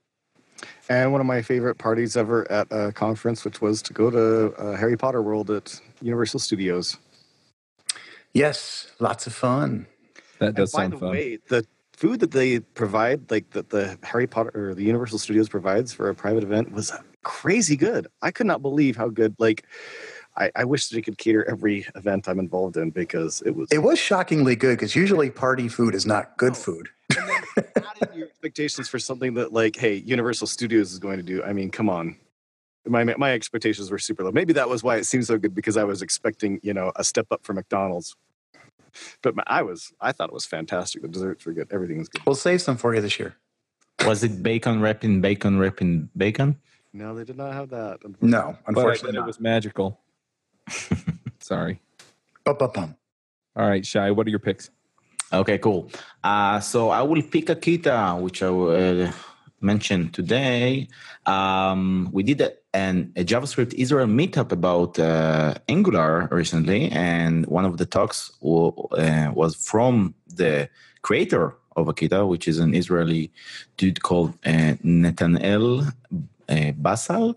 And 0.89 1.12
one 1.12 1.22
of 1.22 1.28
my 1.28 1.41
favorite 1.41 1.78
parties 1.78 2.18
ever 2.18 2.49
at 2.51 2.68
a 2.72 2.91
conference, 2.91 3.45
which 3.45 3.62
was 3.62 3.82
to 3.84 3.93
go 3.93 4.10
to 4.10 4.54
uh, 4.56 4.76
Harry 4.76 4.97
Potter 4.97 5.22
World 5.22 5.49
at 5.51 5.80
Universal 6.01 6.39
Studios. 6.39 6.97
Yes, 8.34 8.91
lots 8.99 9.28
of 9.28 9.34
fun. 9.34 9.86
That 10.39 10.56
does 10.56 10.74
and 10.74 10.78
by 10.78 10.84
sound 10.84 10.93
the 10.93 10.97
fun. 10.97 11.10
way, 11.10 11.38
the 11.47 11.66
food 11.93 12.20
that 12.22 12.32
they 12.32 12.60
provide, 12.60 13.30
like 13.30 13.51
that 13.51 13.70
the 13.70 13.97
Harry 14.01 14.26
Potter 14.26 14.51
or 14.56 14.74
the 14.74 14.84
Universal 14.84 15.20
Studios 15.20 15.47
provides 15.47 15.93
for 15.93 16.10
a 16.10 16.16
private 16.16 16.43
event, 16.43 16.72
was 16.72 16.91
crazy 17.24 17.78
good. 17.78 18.08
I 18.22 18.32
could 18.32 18.47
not 18.47 18.62
believe 18.62 18.97
how 18.97 19.10
good. 19.10 19.36
Like, 19.38 19.66
I, 20.36 20.52
I 20.56 20.64
wish 20.66 20.90
they 20.90 21.02
could 21.02 21.18
cater 21.18 21.44
every 21.50 21.86
event 21.96 22.28
I'm 22.28 22.40
involved 22.40 22.76
in 22.78 22.90
because 22.90 23.42
it 23.46 23.52
was. 23.56 23.68
It 23.72 23.80
was 23.84 24.00
shockingly 24.00 24.56
good 24.56 24.78
because 24.78 24.96
usually 24.96 25.30
party 25.30 25.68
food 25.68 25.94
is 25.94 26.06
not 26.06 26.38
good 26.38 26.54
No. 26.54 26.60
food. 26.60 26.90
and 27.56 27.66
in 28.12 28.14
your 28.18 28.28
expectations 28.28 28.90
for 28.90 28.98
something 29.00 29.36
that, 29.36 29.54
like, 29.54 29.76
hey, 29.76 29.96
Universal 29.96 30.48
Studios 30.48 30.92
is 30.92 31.00
going 31.00 31.18
to 31.18 31.24
do. 31.24 31.44
I 31.44 31.54
mean, 31.54 31.70
come 31.70 31.90
on. 31.90 32.18
My 32.86 33.04
my 33.04 33.32
expectations 33.32 33.92
were 33.92 34.00
super 34.00 34.24
low. 34.24 34.32
Maybe 34.32 34.54
that 34.54 34.68
was 34.68 34.84
why 34.84 34.98
it 34.98 35.06
seemed 35.06 35.26
so 35.26 35.38
good 35.38 35.56
because 35.56 35.78
I 35.78 35.84
was 35.86 36.02
expecting, 36.02 36.60
you 36.64 36.74
know, 36.74 36.92
a 36.98 37.04
step 37.04 37.28
up 37.32 37.46
for 37.46 37.54
McDonald's. 37.54 38.16
But 39.22 39.36
my, 39.36 39.44
I 39.48 39.62
was, 39.62 39.94
I 40.02 40.12
thought 40.12 40.30
it 40.30 40.34
was 40.34 40.46
fantastic. 40.46 41.02
The 41.02 41.08
desserts 41.08 41.46
were 41.46 41.54
good. 41.54 41.68
Everything 41.72 41.98
was 42.00 42.10
good. 42.10 42.22
We'll 42.26 42.36
save 42.36 42.62
some 42.62 42.78
for 42.78 42.94
you 42.94 43.02
this 43.02 43.18
year. 43.20 43.36
Was 44.06 44.24
it 44.24 44.44
bacon 44.44 44.82
wrapping 44.82 45.22
bacon 45.22 45.60
wrapping 45.60 46.10
bacon? 46.18 46.58
No, 46.92 47.16
they 47.16 47.24
did 47.24 47.38
not 47.38 47.54
have 47.54 47.70
that. 47.70 48.00
No, 48.04 48.10
But 48.12 48.28
I 48.28 48.52
bet 48.52 48.58
unfortunately 48.68 49.20
it 49.20 49.26
was 49.26 49.40
magical. 49.40 50.00
Sorry. 51.39 51.80
Ba-ba-bum. 52.45 52.95
All 53.55 53.68
right, 53.68 53.86
Shai, 53.86 54.11
what 54.11 54.28
are 54.28 54.30
your 54.30 54.39
picks? 54.39 54.70
Okay, 55.32 55.57
cool. 55.57 55.91
Uh, 56.24 56.59
so 56.59 56.89
I 56.89 57.01
will 57.01 57.22
pick 57.22 57.47
Akita, 57.47 58.20
which 58.20 58.43
I 58.43 58.49
will 58.49 59.05
uh, 59.05 59.11
mention 59.61 60.09
today. 60.09 60.88
Um, 61.26 62.09
we 62.11 62.24
did 62.24 62.41
a, 62.41 62.53
an, 62.74 63.14
a 63.16 63.24
JavaScript 63.24 63.74
Israel 63.74 64.07
meetup 64.07 64.51
about 64.51 64.99
uh, 64.99 65.55
Angular 65.68 66.28
recently, 66.32 66.91
and 66.91 67.45
one 67.47 67.66
of 67.66 67.78
the 67.78 67.86
talks 67.86 68.32
w- 68.41 68.74
uh, 68.91 69.32
was 69.34 69.55
from 69.55 70.14
the 70.28 70.70
creator 71.01 71.55
of 71.76 71.88
Akita, 71.88 72.28
which 72.28 72.47
is 72.47 72.59
an 72.59 72.76
Israeli 72.76 73.32
dude 73.78 74.03
called 74.03 74.34
uh, 74.45 74.76
Netanel 74.84 75.91
uh, 76.49 76.72
Basal, 76.74 77.36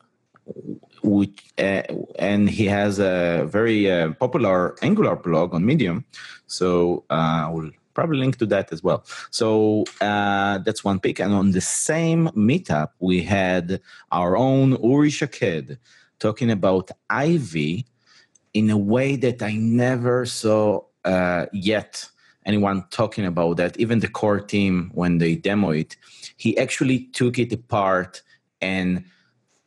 which 1.02 1.44
uh, 1.58 1.82
and 2.18 2.48
he 2.48 2.66
has 2.66 2.98
a 2.98 3.46
very 3.48 3.90
uh, 3.90 4.12
popular 4.12 4.76
Angular 4.82 5.16
blog 5.16 5.54
on 5.54 5.64
Medium. 5.64 6.04
So 6.46 7.04
uh, 7.10 7.46
I 7.46 7.50
will 7.50 7.70
probably 7.94 8.18
link 8.18 8.36
to 8.38 8.46
that 8.46 8.72
as 8.72 8.82
well. 8.82 9.04
So 9.30 9.84
uh, 10.00 10.58
that's 10.58 10.84
one 10.84 11.00
pick. 11.00 11.18
And 11.18 11.32
on 11.32 11.52
the 11.52 11.60
same 11.60 12.28
meetup, 12.28 12.90
we 13.00 13.22
had 13.22 13.80
our 14.12 14.36
own 14.36 14.76
Uri 14.82 15.10
Shaked 15.10 15.78
talking 16.18 16.50
about 16.50 16.90
Ivy 17.10 17.86
in 18.54 18.70
a 18.70 18.78
way 18.78 19.16
that 19.16 19.42
I 19.42 19.54
never 19.54 20.26
saw 20.26 20.82
uh, 21.04 21.46
yet 21.52 22.08
anyone 22.44 22.84
talking 22.90 23.26
about 23.26 23.56
that. 23.56 23.78
Even 23.78 23.98
the 24.00 24.08
core 24.08 24.40
team, 24.40 24.90
when 24.94 25.18
they 25.18 25.34
demo 25.34 25.70
it, 25.70 25.96
he 26.36 26.56
actually 26.58 27.00
took 27.12 27.38
it 27.38 27.52
apart 27.52 28.22
and 28.60 29.04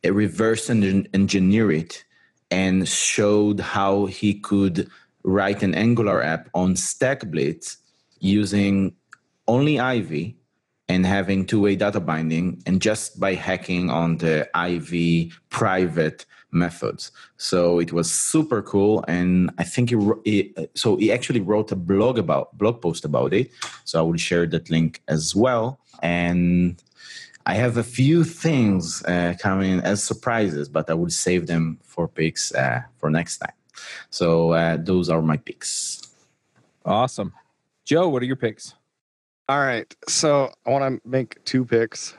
reverse 0.03 0.69
en- 0.69 1.07
engineer 1.13 1.71
it 1.71 2.03
and 2.51 2.87
showed 2.87 3.59
how 3.59 4.05
he 4.05 4.33
could 4.33 4.89
write 5.23 5.61
an 5.63 5.75
Angular 5.75 6.23
app 6.23 6.49
on 6.53 6.75
StackBlitz 6.75 7.77
using 8.19 8.95
only 9.47 9.79
Ivy 9.79 10.37
and 10.87 11.05
having 11.05 11.45
two-way 11.45 11.75
data 11.75 11.99
binding 11.99 12.61
and 12.65 12.81
just 12.81 13.19
by 13.19 13.35
hacking 13.35 13.89
on 13.89 14.17
the 14.17 14.49
Ivy 14.55 15.31
private 15.49 16.25
methods. 16.51 17.11
So 17.37 17.79
it 17.79 17.93
was 17.93 18.11
super 18.11 18.61
cool, 18.63 19.05
and 19.07 19.51
I 19.59 19.63
think 19.63 19.91
he, 19.91 19.97
he 20.25 20.55
so 20.73 20.95
he 20.95 21.11
actually 21.11 21.41
wrote 21.41 21.71
a 21.71 21.75
blog 21.75 22.17
about 22.17 22.57
blog 22.57 22.81
post 22.81 23.05
about 23.05 23.33
it. 23.33 23.51
So 23.85 23.99
I 23.99 24.01
will 24.01 24.17
share 24.17 24.47
that 24.47 24.69
link 24.69 25.01
as 25.07 25.35
well. 25.35 25.79
And 26.01 26.81
I 27.45 27.55
have 27.55 27.77
a 27.77 27.83
few 27.83 28.23
things 28.23 29.03
uh, 29.05 29.33
coming 29.39 29.79
as 29.79 30.03
surprises, 30.03 30.69
but 30.69 30.89
I 30.89 30.93
will 30.93 31.09
save 31.09 31.47
them 31.47 31.79
for 31.83 32.07
picks 32.07 32.53
uh, 32.53 32.81
for 32.97 33.09
next 33.09 33.37
time. 33.37 33.53
So 34.09 34.51
uh, 34.51 34.77
those 34.79 35.09
are 35.09 35.21
my 35.21 35.37
picks. 35.37 36.01
Awesome. 36.85 37.33
Joe, 37.85 38.07
what 38.09 38.21
are 38.21 38.25
your 38.25 38.35
picks? 38.35 38.75
All 39.47 39.59
right. 39.59 39.93
So 40.07 40.53
I 40.65 40.69
want 40.69 41.01
to 41.01 41.09
make 41.09 41.43
two 41.43 41.65
picks. 41.65 42.15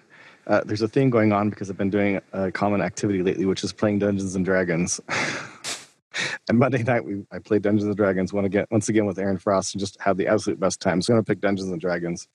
Uh, 0.47 0.63
there's 0.65 0.83
a 0.83 0.89
thing 0.89 1.11
going 1.11 1.33
on 1.33 1.49
because 1.49 1.71
I've 1.71 1.77
been 1.77 1.91
doing 1.91 2.21
a 2.33 2.51
common 2.51 2.81
activity 2.81 3.23
lately, 3.23 3.45
which 3.45 3.63
is 3.63 3.73
playing 3.73 4.01
Dungeons 4.01 4.35
and 4.35 4.45
Dragons. 4.45 5.01
and 6.49 6.59
Monday 6.59 6.83
night, 6.83 7.05
we 7.05 7.25
I 7.31 7.39
played 7.39 7.63
Dungeons 7.63 7.85
and 7.85 7.97
Dragons 7.97 8.33
one 8.33 8.45
again, 8.45 8.67
once 8.71 8.89
again 8.89 9.07
with 9.07 9.19
Aaron 9.19 9.39
Frost, 9.39 9.75
and 9.75 9.81
just 9.81 10.01
had 10.01 10.17
the 10.17 10.27
absolute 10.27 10.59
best 10.59 10.81
time. 10.81 11.01
So 11.01 11.13
I'm 11.13 11.17
going 11.17 11.25
to 11.25 11.31
pick 11.31 11.41
Dungeons 11.41 11.71
and 11.71 11.81
Dragons. 11.81 12.27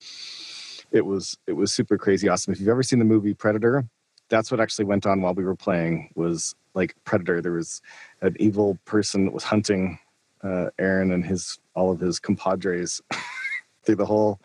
It 0.92 1.04
was 1.04 1.36
it 1.46 1.52
was 1.52 1.72
super 1.72 1.98
crazy 1.98 2.28
awesome. 2.28 2.52
If 2.52 2.60
you've 2.60 2.68
ever 2.68 2.82
seen 2.82 2.98
the 2.98 3.04
movie 3.04 3.34
Predator, 3.34 3.84
that's 4.28 4.50
what 4.50 4.60
actually 4.60 4.86
went 4.86 5.06
on 5.06 5.20
while 5.20 5.34
we 5.34 5.44
were 5.44 5.56
playing. 5.56 6.10
Was 6.14 6.54
like 6.74 6.94
Predator. 7.04 7.40
There 7.40 7.52
was 7.52 7.82
an 8.20 8.36
evil 8.38 8.78
person 8.84 9.24
that 9.24 9.34
was 9.34 9.44
hunting 9.44 9.98
uh, 10.42 10.70
Aaron 10.78 11.12
and 11.12 11.24
his 11.24 11.58
all 11.74 11.90
of 11.90 12.00
his 12.00 12.18
compadres 12.18 13.00
through 13.84 13.96
the 13.96 14.06
whole 14.06 14.40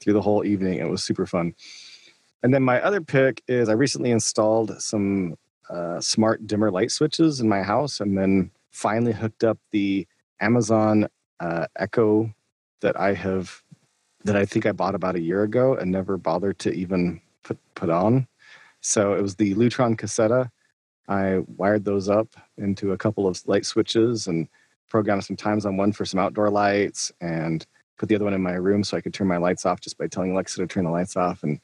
through 0.00 0.14
the 0.14 0.22
whole 0.22 0.44
evening. 0.44 0.78
It 0.78 0.88
was 0.88 1.04
super 1.04 1.26
fun. 1.26 1.54
And 2.42 2.52
then 2.52 2.62
my 2.62 2.80
other 2.82 3.00
pick 3.00 3.42
is 3.48 3.68
I 3.68 3.72
recently 3.72 4.10
installed 4.10 4.80
some 4.80 5.36
uh, 5.70 6.00
smart 6.00 6.46
dimmer 6.46 6.70
light 6.70 6.90
switches 6.90 7.40
in 7.40 7.48
my 7.48 7.62
house, 7.62 8.00
and 8.00 8.18
then 8.18 8.50
finally 8.70 9.12
hooked 9.12 9.44
up 9.44 9.58
the 9.70 10.06
Amazon 10.40 11.08
uh, 11.40 11.66
Echo 11.76 12.34
that 12.80 13.00
I 13.00 13.14
have 13.14 13.62
that 14.24 14.36
I 14.36 14.44
think 14.44 14.66
I 14.66 14.72
bought 14.72 14.94
about 14.94 15.16
a 15.16 15.20
year 15.20 15.42
ago 15.42 15.74
and 15.74 15.90
never 15.90 16.16
bothered 16.16 16.58
to 16.60 16.72
even 16.72 17.20
put 17.42 17.58
put 17.74 17.90
on. 17.90 18.26
So 18.80 19.14
it 19.14 19.22
was 19.22 19.36
the 19.36 19.54
Lutron 19.54 19.96
Caséta. 19.96 20.50
I 21.08 21.40
wired 21.56 21.84
those 21.84 22.08
up 22.08 22.28
into 22.56 22.92
a 22.92 22.98
couple 22.98 23.26
of 23.26 23.40
light 23.46 23.66
switches 23.66 24.26
and 24.26 24.48
programmed 24.88 25.24
some 25.24 25.36
times 25.36 25.66
on 25.66 25.76
one 25.76 25.92
for 25.92 26.04
some 26.04 26.20
outdoor 26.20 26.50
lights 26.50 27.12
and 27.20 27.66
put 27.98 28.08
the 28.08 28.14
other 28.14 28.24
one 28.24 28.34
in 28.34 28.42
my 28.42 28.54
room 28.54 28.82
so 28.82 28.96
I 28.96 29.00
could 29.00 29.14
turn 29.14 29.28
my 29.28 29.36
lights 29.36 29.66
off 29.66 29.80
just 29.80 29.98
by 29.98 30.06
telling 30.06 30.32
Alexa 30.32 30.60
to 30.60 30.66
turn 30.66 30.84
the 30.84 30.90
lights 30.90 31.16
off. 31.16 31.42
And 31.42 31.60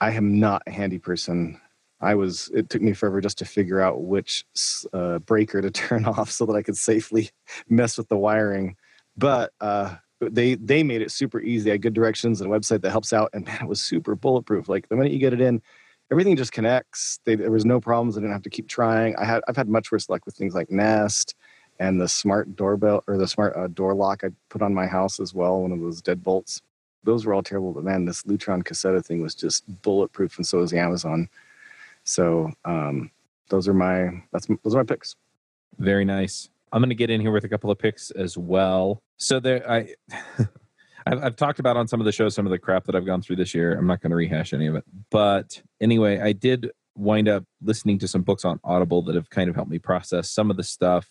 I 0.00 0.12
am 0.12 0.38
not 0.40 0.62
a 0.66 0.70
handy 0.70 0.98
person. 0.98 1.60
I 2.00 2.14
was. 2.14 2.50
It 2.52 2.68
took 2.68 2.82
me 2.82 2.92
forever 2.92 3.20
just 3.20 3.38
to 3.38 3.44
figure 3.44 3.80
out 3.80 4.02
which 4.02 4.44
uh, 4.92 5.20
breaker 5.20 5.62
to 5.62 5.70
turn 5.82 6.04
off 6.04 6.30
so 6.30 6.46
that 6.46 6.54
I 6.54 6.62
could 6.62 6.76
safely 6.76 7.30
mess 7.68 7.96
with 7.96 8.08
the 8.08 8.16
wiring. 8.16 8.76
But 9.16 9.52
uh, 9.60 9.96
they 10.28 10.54
they 10.54 10.82
made 10.82 11.02
it 11.02 11.10
super 11.10 11.40
easy. 11.40 11.64
They 11.64 11.70
had 11.70 11.82
good 11.82 11.94
directions 11.94 12.40
and 12.40 12.52
a 12.52 12.56
website 12.58 12.82
that 12.82 12.90
helps 12.90 13.12
out. 13.12 13.30
And 13.32 13.44
man, 13.46 13.62
it 13.62 13.68
was 13.68 13.80
super 13.80 14.14
bulletproof. 14.14 14.68
Like 14.68 14.88
the 14.88 14.96
minute 14.96 15.12
you 15.12 15.18
get 15.18 15.32
it 15.32 15.40
in, 15.40 15.62
everything 16.10 16.36
just 16.36 16.52
connects. 16.52 17.20
They, 17.24 17.34
there 17.34 17.50
was 17.50 17.64
no 17.64 17.80
problems. 17.80 18.16
I 18.16 18.20
didn't 18.20 18.32
have 18.32 18.42
to 18.42 18.50
keep 18.50 18.68
trying. 18.68 19.16
I 19.16 19.24
had 19.24 19.42
I've 19.48 19.56
had 19.56 19.68
much 19.68 19.90
worse 19.92 20.08
luck 20.08 20.26
with 20.26 20.34
things 20.34 20.54
like 20.54 20.70
Nest 20.70 21.34
and 21.80 22.00
the 22.00 22.08
smart 22.08 22.54
doorbell 22.54 23.02
or 23.08 23.18
the 23.18 23.26
smart 23.26 23.56
uh, 23.56 23.66
door 23.68 23.94
lock 23.94 24.22
I 24.24 24.28
put 24.48 24.62
on 24.62 24.74
my 24.74 24.86
house 24.86 25.18
as 25.18 25.34
well. 25.34 25.62
One 25.62 25.72
of 25.72 25.80
those 25.80 26.02
deadbolts. 26.02 26.60
Those 27.02 27.26
were 27.26 27.34
all 27.34 27.42
terrible, 27.42 27.72
but 27.72 27.84
man, 27.84 28.06
this 28.06 28.22
Lutron 28.22 28.62
Caséta 28.62 29.04
thing 29.04 29.20
was 29.20 29.34
just 29.34 29.64
bulletproof, 29.82 30.38
and 30.38 30.46
so 30.46 30.60
is 30.60 30.70
the 30.70 30.78
Amazon. 30.78 31.28
So 32.04 32.50
um, 32.64 33.10
those 33.48 33.68
are 33.68 33.74
my 33.74 34.22
that's 34.32 34.46
those 34.62 34.74
are 34.74 34.78
my 34.78 34.84
picks. 34.84 35.16
Very 35.78 36.04
nice. 36.04 36.48
I'm 36.72 36.80
going 36.80 36.88
to 36.88 36.94
get 36.94 37.10
in 37.10 37.20
here 37.20 37.30
with 37.30 37.44
a 37.44 37.48
couple 37.48 37.70
of 37.70 37.78
picks 37.78 38.10
as 38.12 38.36
well. 38.36 39.02
So 39.16 39.40
there, 39.40 39.68
I, 39.70 39.94
I've, 41.06 41.24
I've 41.24 41.36
talked 41.36 41.58
about 41.58 41.76
on 41.76 41.88
some 41.88 42.00
of 42.00 42.04
the 42.06 42.12
shows 42.12 42.34
some 42.34 42.46
of 42.46 42.50
the 42.50 42.58
crap 42.58 42.84
that 42.84 42.94
I've 42.94 43.06
gone 43.06 43.22
through 43.22 43.36
this 43.36 43.54
year. 43.54 43.72
I'm 43.72 43.86
not 43.86 44.00
going 44.00 44.10
to 44.10 44.16
rehash 44.16 44.52
any 44.52 44.66
of 44.66 44.74
it, 44.74 44.84
but 45.10 45.62
anyway, 45.80 46.20
I 46.20 46.32
did 46.32 46.70
wind 46.96 47.28
up 47.28 47.44
listening 47.60 47.98
to 47.98 48.08
some 48.08 48.22
books 48.22 48.44
on 48.44 48.60
Audible 48.64 49.02
that 49.02 49.14
have 49.14 49.30
kind 49.30 49.50
of 49.50 49.56
helped 49.56 49.70
me 49.70 49.78
process 49.78 50.30
some 50.30 50.50
of 50.50 50.56
the 50.56 50.62
stuff 50.62 51.08